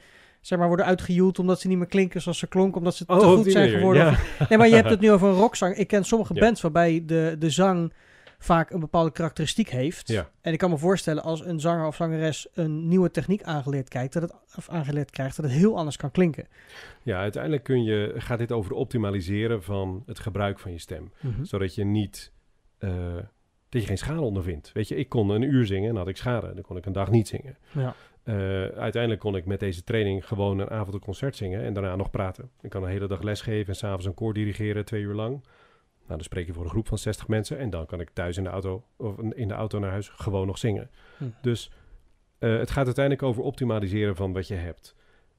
[0.49, 3.13] zeg maar, worden uitgejoeld omdat ze niet meer klinken zoals ze klonken, omdat ze te
[3.13, 4.03] op goed zijn manier, geworden.
[4.05, 4.45] Ja.
[4.49, 5.75] Nee, maar je hebt het nu over een rockzang.
[5.75, 6.39] Ik ken sommige Ja.
[6.39, 7.93] bands waarbij de, de zang
[8.39, 10.07] vaak een bepaalde karakteristiek heeft.
[10.07, 10.29] Ja.
[10.41, 14.13] En ik kan me voorstellen als een zanger of zangeres een nieuwe techniek aangeleerd, kijkt,
[14.13, 16.47] dat het, of aangeleerd krijgt, dat het heel anders kan klinken.
[17.03, 21.11] ja, uiteindelijk kun je, gaat dit over optimaliseren van het gebruik van je stem.
[21.41, 22.31] zodat je niet
[22.77, 23.15] eh,
[23.69, 24.71] dat je geen schade ondervindt.
[24.73, 26.53] Weet je, ik kon een uur zingen en had ik schade.
[26.53, 27.57] Dan kon ik een dag niet zingen.
[27.71, 27.95] Ja.
[28.29, 31.95] Eh, uiteindelijk kon ik met deze training gewoon een avond een concert zingen en daarna
[31.95, 32.49] nog praten.
[32.61, 35.31] Ik kan een hele dag lesgeven en s'avonds een koor dirigeren twee uur lang.
[35.31, 35.43] Nou,
[36.07, 38.43] dan spreek je voor een groep van 60 mensen en dan kan ik thuis in
[38.43, 40.89] de auto of in de auto naar huis gewoon nog zingen.
[41.17, 41.23] Hm.
[41.41, 41.71] Dus
[42.37, 44.95] eh, het gaat uiteindelijk over optimaliseren van wat je hebt.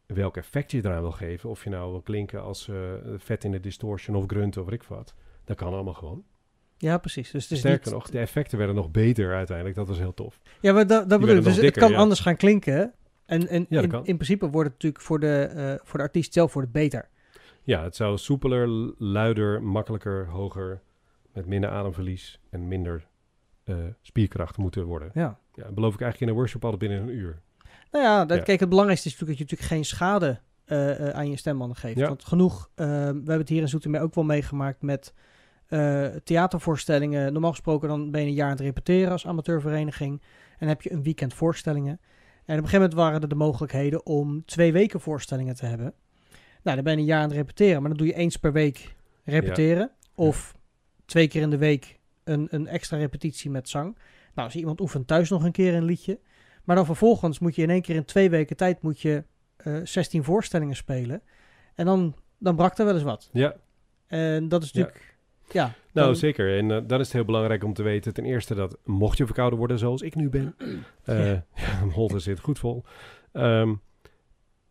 [0.06, 1.50] Welk effect je eraan wil geven.
[1.50, 2.76] Of je nou wil klinken als eh,
[3.16, 5.14] vet in de distortion of grunt of ik wat.
[5.44, 6.24] Dat kan allemaal gewoon.
[6.80, 7.30] Ja, precies.
[7.30, 7.94] Dus het is Sterker niet...
[7.94, 9.76] nog, de effecten werden nog beter uiteindelijk.
[9.76, 10.40] Dat was heel tof.
[10.60, 11.44] Ja, maar dat, dat bedoel ik.
[11.44, 11.96] Dus het kan ja.
[11.96, 12.92] anders gaan klinken.
[13.26, 16.68] En, en in, principe wordt het natuurlijk voor de, eh, voor de artiest zelf wordt
[16.68, 17.08] het beter.
[17.62, 20.80] Ja, het zou soepeler, luider, makkelijker, hoger,
[21.32, 23.06] met minder ademverlies en minder
[23.64, 25.10] eh, spierkracht moeten worden.
[25.14, 25.38] Ja.
[25.54, 27.40] Ja, dat beloof ik eigenlijk in een workshop altijd binnen een uur.
[27.90, 28.42] Nou ja, dat, Ja.
[28.42, 31.98] kijk, het belangrijkste is natuurlijk dat je natuurlijk geen schade eh, aan je stembanden geeft.
[31.98, 32.08] Ja.
[32.08, 35.14] Want genoeg, we hebben het hier in Zoetermeer ook wel meegemaakt met
[35.70, 37.32] eh, theatervoorstellingen.
[37.32, 40.22] Normaal gesproken dan ben je een jaar aan het repeteren als amateurvereniging.
[40.58, 42.00] En heb je een weekend voorstellingen.
[42.44, 45.94] En op een gegeven moment waren er de mogelijkheden om twee weken voorstellingen te hebben.
[46.62, 48.52] Nou, dan ben je een jaar aan het repeteren, maar dan doe je eens per
[48.52, 48.94] week
[49.24, 49.90] repeteren.
[50.14, 50.54] Of
[51.06, 53.98] twee keer in de week een, een extra repetitie met zang.
[54.34, 56.20] Nou, als iemand oefent thuis nog een keer een liedje.
[56.64, 59.24] Maar dan vervolgens moet je in één keer in twee weken tijd moet je
[59.56, 61.22] eh 16 voorstellingen spelen.
[61.74, 63.28] En dan, dan brak er wel eens wat.
[63.32, 63.56] Ja,
[64.06, 65.09] En dat is natuurlijk...
[65.52, 66.56] Ja, nou dan- zeker.
[66.58, 69.24] En eh, dan is het heel belangrijk om te weten, ten eerste dat mocht je
[69.26, 70.54] verkouden worden zoals ik nu ben,
[71.04, 71.44] eh ja.
[71.80, 72.84] mijn holter zit goed vol,
[73.32, 73.74] ehm,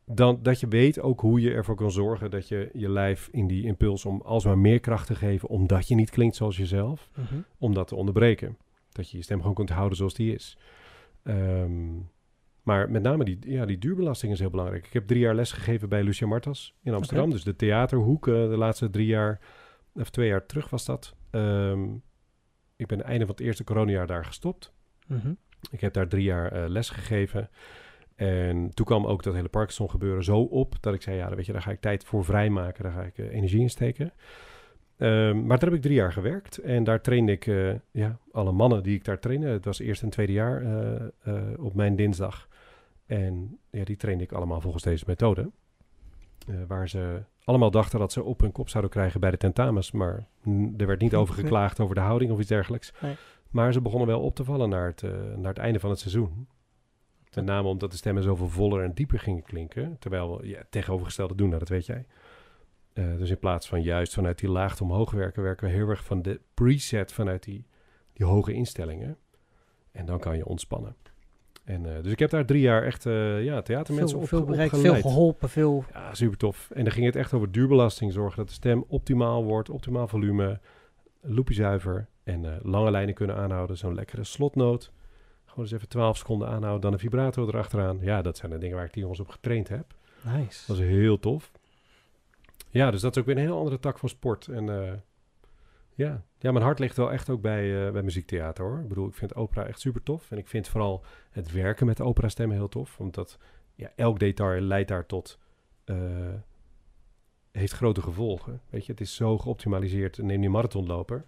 [0.05, 3.47] dan dat je weet ook hoe je ervoor kan zorgen dat je je lijf in
[3.47, 7.36] die impuls om alsmaar meer kracht te geven, omdat je niet klinkt zoals jezelf, Mhm.
[7.57, 8.57] om dat te onderbreken.
[8.91, 10.57] Dat je je stem gewoon kunt houden zoals die is.
[11.23, 11.88] Ehm,
[12.63, 14.86] maar met name die, ja, die duurbelasting is heel belangrijk.
[14.86, 17.30] Ik heb drie jaar les gegeven bij Lucia Martas in Amsterdam.
[17.30, 19.39] Dus de theaterhoek, eh, de laatste drie jaar,
[19.93, 21.15] of twee jaar terug was dat.
[21.29, 21.95] Ehm,
[22.75, 24.73] ik ben einde van het eerste coronajaar daar gestopt.
[25.07, 25.33] Mhm.
[25.71, 27.49] Ik heb daar drie jaar eh, les gegeven.
[28.15, 31.45] En toen kwam ook dat hele Parkinson gebeuren zo op dat ik zei, ja, weet
[31.45, 34.13] je, daar ga ik tijd voor vrijmaken, daar ga ik eh, energie in steken.
[34.97, 38.51] Ehm, maar daar heb ik drie jaar gewerkt en daar trainde ik eh, ja, alle
[38.51, 39.47] mannen die ik daar trainde.
[39.47, 40.63] Het was eerst en tweede jaar
[41.57, 42.47] op mijn dinsdag.
[43.05, 45.51] En ja, die trainde ik allemaal volgens deze methode.
[46.67, 49.91] Waar ze allemaal dachten dat ze op hun kop zouden krijgen bij de tentamens.
[49.91, 50.27] Maar
[50.77, 52.93] er werd niet over geklaagd over de houding of iets dergelijks.
[53.01, 53.15] Nee.
[53.49, 55.99] Maar ze begonnen wel op te vallen naar het, eh, naar het einde van het
[55.99, 56.47] seizoen.
[57.33, 59.97] Met name omdat de stemmen zoveel voller en dieper gingen klinken.
[59.99, 62.05] Terwijl we ja, het tegenovergestelde doen, nou, dat weet jij.
[62.93, 66.03] Eh, dus in plaats van juist vanuit die laagte omhoog werken, werken we heel erg
[66.03, 67.65] van de preset vanuit die,
[68.13, 69.17] die hoge instellingen.
[69.91, 70.95] En dan kan je ontspannen.
[71.70, 74.43] En, eh, dus ik heb daar drie jaar echt eh ja, theatermensen Veel, op, veel
[74.43, 75.86] bereikt, veel geholpen, veel...
[75.93, 76.72] Ja, super tof.
[76.74, 78.13] En dan ging het echt over duurbelasting.
[78.13, 80.59] Zorgen dat de stem optimaal wordt, optimaal volume,
[81.22, 83.78] loopje zuiver en eh, lange lijnen kunnen aanhouden.
[83.78, 84.91] Zo'n lekkere slotnoot.
[85.45, 87.97] Gewoon eens even 12 seconden aanhouden, dan een vibrato erachteraan.
[88.01, 89.93] Ja, dat zijn de dingen waar ik die jongens op getraind heb.
[90.22, 90.63] Nice.
[90.67, 91.51] Dat is heel tof.
[92.70, 94.47] Ja, dus dat is ook weer een heel andere tak van sport.
[94.47, 94.70] En
[96.05, 96.23] ja.
[96.39, 98.79] ja, mijn hart ligt wel echt ook bij, eh, bij muziektheater hoor.
[98.79, 100.31] Ik bedoel, ik vind opera echt super tof.
[100.31, 102.99] En ik vind vooral het werken met de operastemmen heel tof.
[102.99, 103.37] Omdat
[103.75, 105.39] ja, elk detail leidt daar tot...
[105.85, 105.95] eh,
[107.51, 108.61] heeft grote gevolgen.
[108.69, 110.17] Weet je, het is zo geoptimaliseerd.
[110.17, 111.25] Neem die marathonloper.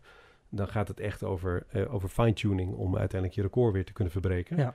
[0.50, 4.14] Dan gaat het echt over, eh, over fine-tuning om uiteindelijk je record weer te kunnen
[4.14, 4.58] verbreken.
[4.58, 4.74] Ja.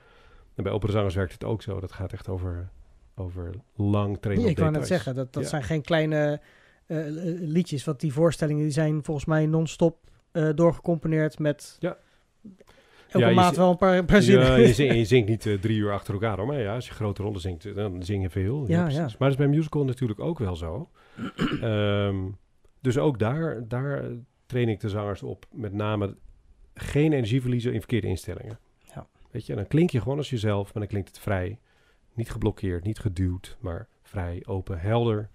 [0.55, 1.79] En bij operazangers werkt het ook zo.
[1.79, 2.69] Dat gaat echt over,
[3.15, 4.87] over lang trainen Ja, ik wou net details.
[4.87, 5.49] zeggen, dat, dat Ja.
[5.49, 6.41] zijn geen kleine
[6.87, 7.83] liedjes.
[7.83, 9.97] Want die voorstellingen die zijn volgens mij non-stop
[10.31, 11.77] eh, doorgecomponeerd met...
[11.79, 11.97] Ja.
[13.09, 14.45] Elke Ja, zi- wel een paar, paar zinnen.
[14.45, 16.47] Ja, je, zingt, je zingt niet eh, drie uur achter elkaar hoor.
[16.47, 18.65] Maar ja, als je grote rollen zingt, eh, dan zing je veel.
[18.67, 18.83] Ja.
[18.85, 20.89] Maar dat is bij musical natuurlijk ook wel zo.
[21.61, 22.15] Ehm,
[22.81, 24.03] dus ook daar, daar
[24.45, 25.45] train ik de zangers op.
[25.51, 26.15] Met name
[26.73, 28.59] geen energie verliezen in verkeerde instellingen.
[28.95, 29.07] Ja.
[29.31, 31.59] Weet je, dan klink je gewoon als jezelf, maar dan klinkt het vrij.
[32.13, 35.29] Niet geblokkeerd, niet geduwd, maar vrij, open, helder.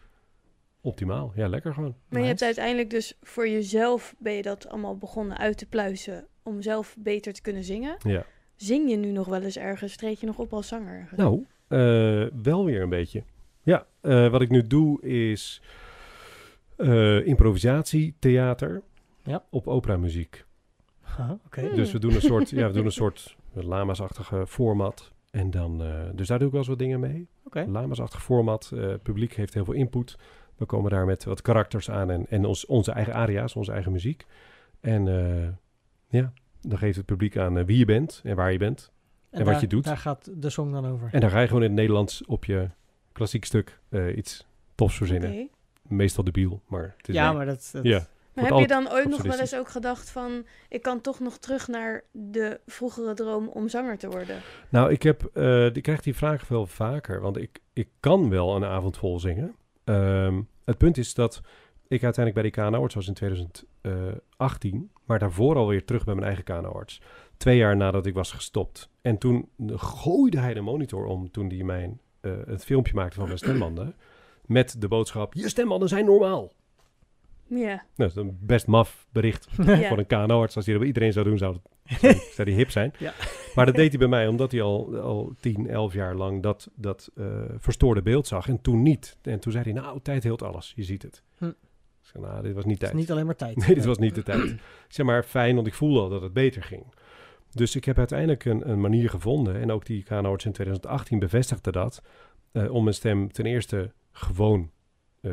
[0.85, 1.33] Optimaal.
[1.35, 1.95] Ja, lekker gewoon.
[2.09, 6.27] Maar je hebt uiteindelijk dus voor jezelf ben je dat allemaal begonnen uit te pluizen
[6.43, 7.97] om zelf beter te kunnen zingen.
[8.07, 8.25] Ja.
[8.57, 9.97] Zing je nu nog wel eens ergens?
[9.97, 10.99] Treed je nog op als zanger?
[11.01, 11.21] ergens?
[11.21, 13.23] Nou, eh, wel weer een beetje.
[13.63, 15.63] Ja, eh, wat ik nu doe is
[16.77, 18.83] eh improvisatie, theater
[19.23, 19.45] Ja.
[19.51, 20.45] op operamuziek.
[21.19, 21.61] Ah, Oké.
[21.61, 21.75] Hmm.
[21.77, 25.13] Dus we doen een soort, ja, we doen een soort lama's-achtige format.
[25.31, 27.27] En dan, eh, dus daar doe ik wel eens wat dingen mee.
[27.45, 27.65] Oké.
[27.69, 28.71] Lama's-achtig format.
[28.75, 30.17] eh, Het publiek heeft heel veel input.
[30.63, 33.93] We komen daar met wat karakters aan en, en ons, onze eigen aria's, onze eigen
[33.93, 34.27] muziek.
[34.81, 35.49] En eh,
[36.21, 38.93] ja, dan geeft het publiek aan eh, wie je bent en waar je bent.
[39.31, 39.85] en wat daar- je doet.
[39.85, 41.09] Daar gaat de song dan over.
[41.13, 42.71] En daar ga je gewoon in het Nederlands op je
[43.13, 45.51] klassiek stuk eh, iets tofs verzinnen.
[45.83, 47.69] Meestal debiel, maar het is ja, maar dat...
[47.73, 48.07] dat Ja.
[48.35, 50.47] Maar heb je dan ooit nog wel eens ook gedacht van...
[50.69, 54.41] ik kan toch nog terug naar de vroegere droom om zanger te worden?
[54.69, 58.57] Nou, ik, heb, eh, ik krijg die vraag veel vaker, want ik, ik kan wel
[58.57, 59.55] een avond vol zingen.
[59.85, 61.41] Ehm, het punt is dat
[61.89, 66.45] ik uiteindelijk bij die KNO-arts was in 2018, maar daarvoor alweer terug bij mijn eigen
[66.45, 67.01] KNO-arts.
[67.37, 68.91] Twee jaar nadat ik was gestopt.
[69.01, 73.27] En toen gooide hij de monitor om toen hij mijn, eh, het filmpje maakte van
[73.27, 73.95] mijn stembanden.
[74.47, 76.53] Met de boodschap, je stembanden zijn normaal.
[77.55, 77.75] Ja.
[77.75, 79.89] Nou, dat is een best maf bericht ja.
[79.89, 80.57] voor een KNO-arts.
[80.57, 82.93] Als hij dat bij iedereen zou doen, zou, het, zou die hip zijn.
[82.99, 83.13] Ja.
[83.55, 86.71] Maar dat deed hij bij mij, omdat hij al, al 10, 11 jaar lang dat,
[86.75, 87.27] dat eh,
[87.59, 88.49] verstoorde beeld zag.
[88.49, 89.17] En toen niet.
[89.23, 90.73] En toen zei hij, nou, tijd heelt alles.
[90.77, 91.23] Je ziet het.
[91.39, 91.45] Hm.
[91.45, 93.01] Ik zei, nou, dit was niet Het is tijd.
[93.01, 93.57] niet alleen maar tijd.
[93.67, 94.51] Nee, dit was niet de tijd.
[94.51, 96.85] Ik zeg maar, fijn, want ik voelde al dat het beter ging.
[97.51, 101.73] Dus ik heb uiteindelijk een, een manier gevonden, en ook die KNO-arts in 2018 bevestigde
[101.73, 102.03] dat,
[102.53, 104.71] eh, om mijn stem ten eerste gewoon
[105.21, 105.33] eh,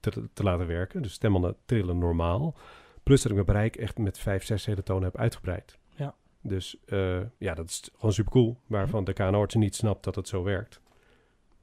[0.00, 1.02] te, te laten werken.
[1.02, 2.56] Dus stembanden trillen normaal.
[3.02, 5.78] Plus dat ik mijn bereik echt met vijf, zes hele tonen heb uitgebreid.
[5.94, 6.14] Ja.
[6.42, 8.58] Dus eh, ja, dat is gewoon super cool.
[8.66, 10.80] Waarvan de KNO-arts niet snapt dat het zo werkt.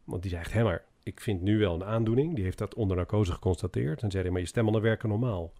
[0.03, 2.35] Want die zegt, hé maar, ik vind nu wel een aandoening.
[2.35, 4.01] Die heeft dat onder narcose geconstateerd.
[4.03, 5.53] En zei hij, maar je stembanden werken normaal.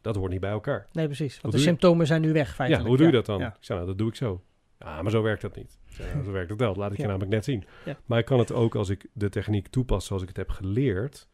[0.00, 0.86] Dat hoort niet bij elkaar.
[0.92, 1.40] Nee, precies.
[1.40, 2.82] Want de je- symptomen zijn nu weg, feitelijk.
[2.82, 3.38] Ja, hoe doe je dat dan?
[3.38, 3.48] Ja.
[3.48, 4.42] Ik zei, nou, dat doe ik zo.
[4.78, 5.78] Ja, maar zo werkt dat niet.
[5.88, 6.68] Ik zei, nou, zo werkt het wel.
[6.68, 7.64] Dat laat ik je namelijk net zien.
[7.84, 7.96] Ja.
[8.06, 11.28] Maar ik kan het ook als ik de techniek toepas zoals ik het heb geleerd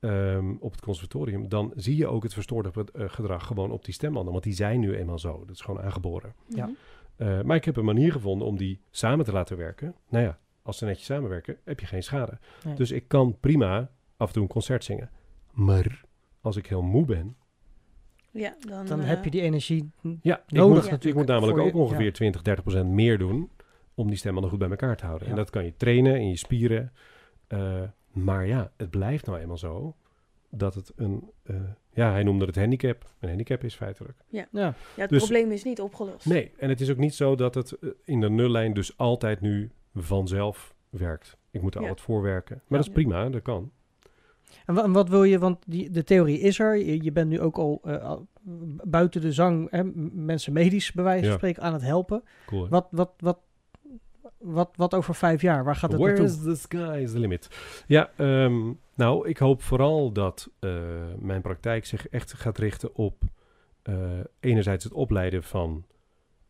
[0.00, 1.48] ehm, op het conservatorium.
[1.48, 4.32] Dan zie je ook het verstoorde eh, gedrag gewoon op die stembanden.
[4.32, 5.38] Want die zijn nu eenmaal zo.
[5.46, 6.34] Dat is gewoon aangeboren.
[6.46, 6.64] Ja.
[6.66, 6.74] Mhm.
[7.16, 9.94] Eh, maar ik heb een manier gevonden om die samen te laten werken.
[10.08, 12.38] Nou ja, als ze netjes samenwerken, heb je geen schade.
[12.64, 12.74] Nee.
[12.74, 15.10] Dus ik kan prima af en toe een concert zingen.
[15.52, 16.04] Maar
[16.40, 17.36] als ik heel moe ben,
[18.32, 19.90] Ja, dan, Dan eh, heb je die energie
[20.22, 21.04] Ja, ik nodig moet, natuurlijk.
[21.04, 22.10] ik moet namelijk ook je- ongeveer ja.
[22.12, 23.50] 20, 30 procent meer doen
[23.94, 25.26] om die stembanden goed bij elkaar te houden.
[25.26, 25.32] Ja.
[25.32, 26.92] En dat kan je trainen in je spieren.
[27.46, 27.82] Eh,
[28.12, 29.94] maar ja, het blijft nou eenmaal zo
[30.50, 31.56] dat het een, eh,
[31.92, 33.04] ja, hij noemde het handicap.
[33.20, 34.18] Een handicap is feitelijk.
[34.28, 34.46] Ja.
[34.52, 36.26] Ja, het Dus- probleem is niet opgelost.
[36.26, 39.40] Nee, en het is ook niet zo dat het eh, in de nullijn dus altijd
[39.40, 41.36] nu vanzelf werkt.
[41.50, 41.88] Ik moet er Ja.
[41.88, 42.54] altijd voor werken.
[42.56, 42.76] Maar Ja.
[42.76, 43.70] dat is prima, dat kan.
[44.66, 46.76] En, wa- en wat wil je, want die, de theorie is er.
[46.76, 48.26] Je, je bent nu ook al eh, al
[48.84, 51.36] buiten de zang hè, mensen medisch bij wijze van Ja.
[51.36, 52.22] spreken aan het helpen.
[52.46, 52.68] Cool.
[52.68, 53.38] Wat, wat, wat,
[54.40, 55.64] wat, wat over vijf jaar?
[55.64, 56.36] Waar gaat het Where naartoe?
[56.36, 57.48] is the sky is the limit.
[57.86, 60.80] Ja, ehm, nou, ik hoop vooral dat eh,
[61.18, 63.22] mijn praktijk zich echt gaat richten op
[63.82, 63.94] eh,
[64.40, 65.84] enerzijds het opleiden van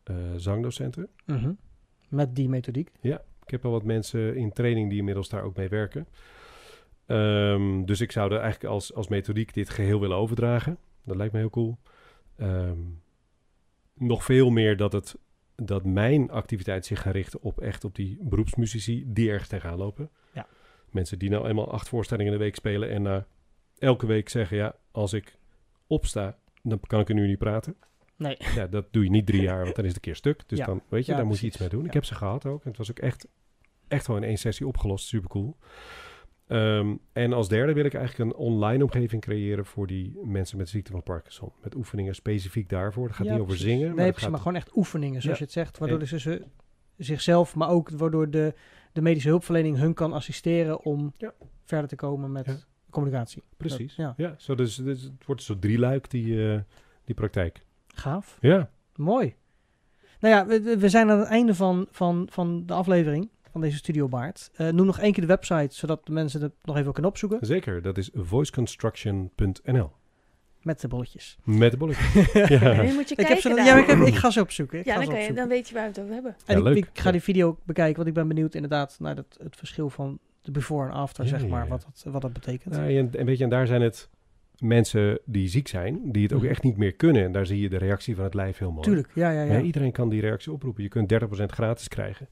[0.03, 1.09] eh, zangdocenten.
[1.26, 1.53] Mhm.
[2.09, 2.91] Met die methodiek.
[3.45, 6.07] Ik heb al wat mensen in training die inmiddels daar ook mee werken.
[7.07, 10.78] Ehm, dus ik zou er eigenlijk als, als methodiek dit geheel willen overdragen.
[11.05, 11.78] Dat lijkt me heel cool.
[12.36, 12.78] Ehm,
[13.95, 15.16] nog veel meer dat, het,
[15.62, 20.11] dat mijn activiteit zich gaat richten op echt op die beroepsmuzici die ergens tegenaan lopen.
[20.32, 20.46] Ja.
[20.90, 23.26] Mensen die nou eenmaal acht voorstellingen in de week spelen en na
[23.78, 25.38] elke week zeggen, ja, als ik
[25.86, 27.76] opsta, dan kan ik er nu niet praten.
[28.16, 28.36] Nee.
[28.54, 30.48] Ja, dat doe je niet drie jaar, want dan is het een keer stuk.
[30.48, 30.66] Dus Ja.
[30.66, 31.84] dan, weet je, Ja, daar moet je iets mee doen.
[31.84, 32.62] Ik heb ze gehad ook.
[32.62, 33.28] En het was ook echt,
[33.88, 35.06] echt wel in één sessie opgelost.
[35.06, 35.56] Super cool.
[36.51, 40.68] Ehm, en als derde wil ik eigenlijk een online omgeving creëren voor die mensen met
[40.68, 41.53] ziekte van Parkinson.
[41.62, 43.07] Met oefeningen specifiek daarvoor.
[43.07, 43.78] Dat gaat Ja, niet over zingen.
[43.78, 45.44] Nee, maar het precies, gaat maar gewoon echt oefeningen, zoals Ja.
[45.44, 45.78] je het zegt.
[45.78, 46.44] Waardoor dus ze
[46.96, 48.55] zichzelf, maar ook waardoor de,
[48.92, 51.32] de medische hulpverlening hun kan assisteren om Ja.
[51.64, 52.57] verder te komen met Ja.
[52.90, 53.42] communicatie.
[53.57, 53.94] Precies.
[53.96, 56.61] Dat- ja, zo, dus, dus het wordt zo drieluik, die, eh,
[57.05, 57.64] die praktijk.
[57.86, 58.38] Gaaf.
[58.40, 59.34] Ja, Mooi.
[60.20, 63.76] Nou ja, we, we zijn aan het einde van, van, van de aflevering van deze
[63.76, 64.51] Studio Baard.
[64.55, 67.38] Eh, noem nog één keer de website, zodat de mensen het nog even kunnen opzoeken.
[67.46, 67.82] zeker.
[67.82, 69.90] Dat is voiceconstruction.nl.
[70.62, 71.38] Met de bolletjes.
[71.44, 72.32] Met de bolletjes.
[72.48, 72.82] Ja.
[72.82, 74.78] nu moet je Ik, kijken ja, ik, heb- ik ga ze opzoeken.
[74.78, 76.36] Ik Ja, ga dan, kan je, dan weet je waar we het over hebben.
[76.46, 76.76] En Ja, ik, leuk.
[76.76, 77.11] ik ga Ja.
[77.12, 80.88] die video bekijken, want ik ben benieuwd inderdaad naar het, het verschil van de before
[80.88, 81.68] en after, Ja, zeg ja, maar, ja.
[81.68, 82.74] Wat, dat, wat dat betekent.
[82.74, 84.09] Nou, en, en weet je, en daar zijn het
[84.59, 86.51] mensen die ziek zijn, die het ook Mhm.
[86.51, 87.24] echt niet meer kunnen.
[87.24, 88.82] En daar zie je de reactie van het lijf heel mooi.
[88.82, 89.53] Tuurlijk, ja, ja, ja.
[89.53, 90.82] Ja, iedereen kan die reactie oproepen.
[90.82, 92.28] Je kunt 30% gratis krijgen.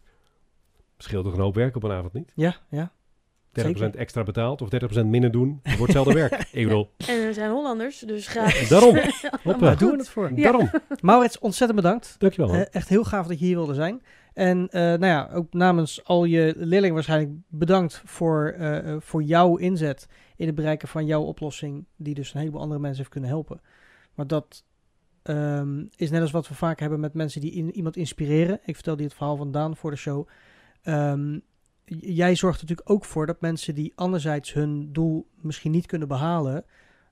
[0.99, 2.32] Scheelt toch een hoop werk op een avond niet?
[2.34, 2.92] Ja, ja.
[3.66, 4.68] 30% extra betaald of
[5.03, 5.59] 30% minder doen.
[5.62, 6.49] Het wordt hetzelfde werk.
[6.53, 8.68] Ik bedoel, En we zijn Hollanders, dus gratis.
[8.74, 8.99] Daarom.
[9.42, 9.74] Hoppa.
[9.74, 10.32] Doen we het voor?
[10.34, 10.42] Ja.
[10.42, 10.70] daarom.
[11.01, 12.14] Maurits, ontzettend bedankt.
[12.18, 12.51] Dankjewel.
[12.51, 12.61] man.
[12.61, 14.03] Eh, echt heel gaaf dat je hier wilde zijn.
[14.32, 19.57] En eh, nou ja, ook namens al je leerlingen waarschijnlijk bedankt voor, eh, voor jouw
[19.57, 23.30] inzet in het bereiken van jouw oplossing, die dus een heleboel andere mensen heeft kunnen
[23.30, 23.61] helpen.
[24.14, 24.64] Maar dat
[25.22, 28.61] ehm, is net als wat we vaak hebben met mensen die in, iemand inspireren.
[28.64, 30.28] Ik vertelde je het verhaal van Daan voor de show.
[30.82, 31.38] Ehm,
[31.84, 36.08] jij zorgt er natuurlijk ook voor dat mensen die anderzijds hun doel misschien niet kunnen
[36.08, 36.64] behalen,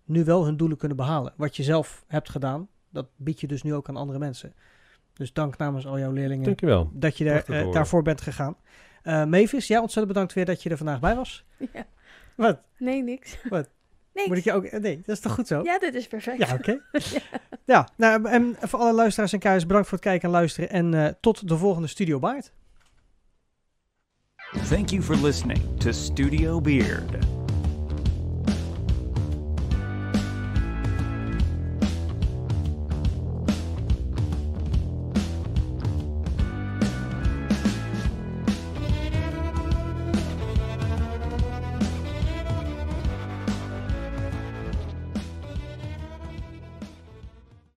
[0.05, 1.33] nu wel hun doelen kunnen behalen.
[1.37, 4.55] Wat je zelf hebt gedaan, dat bied je dus nu ook aan andere mensen.
[5.13, 6.91] Dus dank namens al jouw leerlingen Dankjewel.
[6.93, 8.57] dat je daar, eh, daarvoor bent gegaan.
[9.03, 11.45] Eh Mavis, ja, ontzettend bedankt weer dat je er vandaag bij was.
[11.73, 11.87] Ja.
[12.35, 12.61] Wat?
[12.79, 13.39] Nee, niks.
[13.49, 13.69] Wat?
[14.15, 14.29] Niks.
[14.29, 14.65] Moet ik je ook...
[14.65, 15.63] eh, Nee, dat is toch goed zo?
[15.63, 16.39] Ja, dit is perfect.
[16.49, 16.81] Ja, oké.
[17.75, 20.71] ja, nou, en voor alle luisteraars en kijkers, bedankt voor het kijken en luisteren.
[20.71, 22.53] En eh, tot de volgende Studio Baard.
[24.65, 27.25] Thank you for listening to Studio Beard.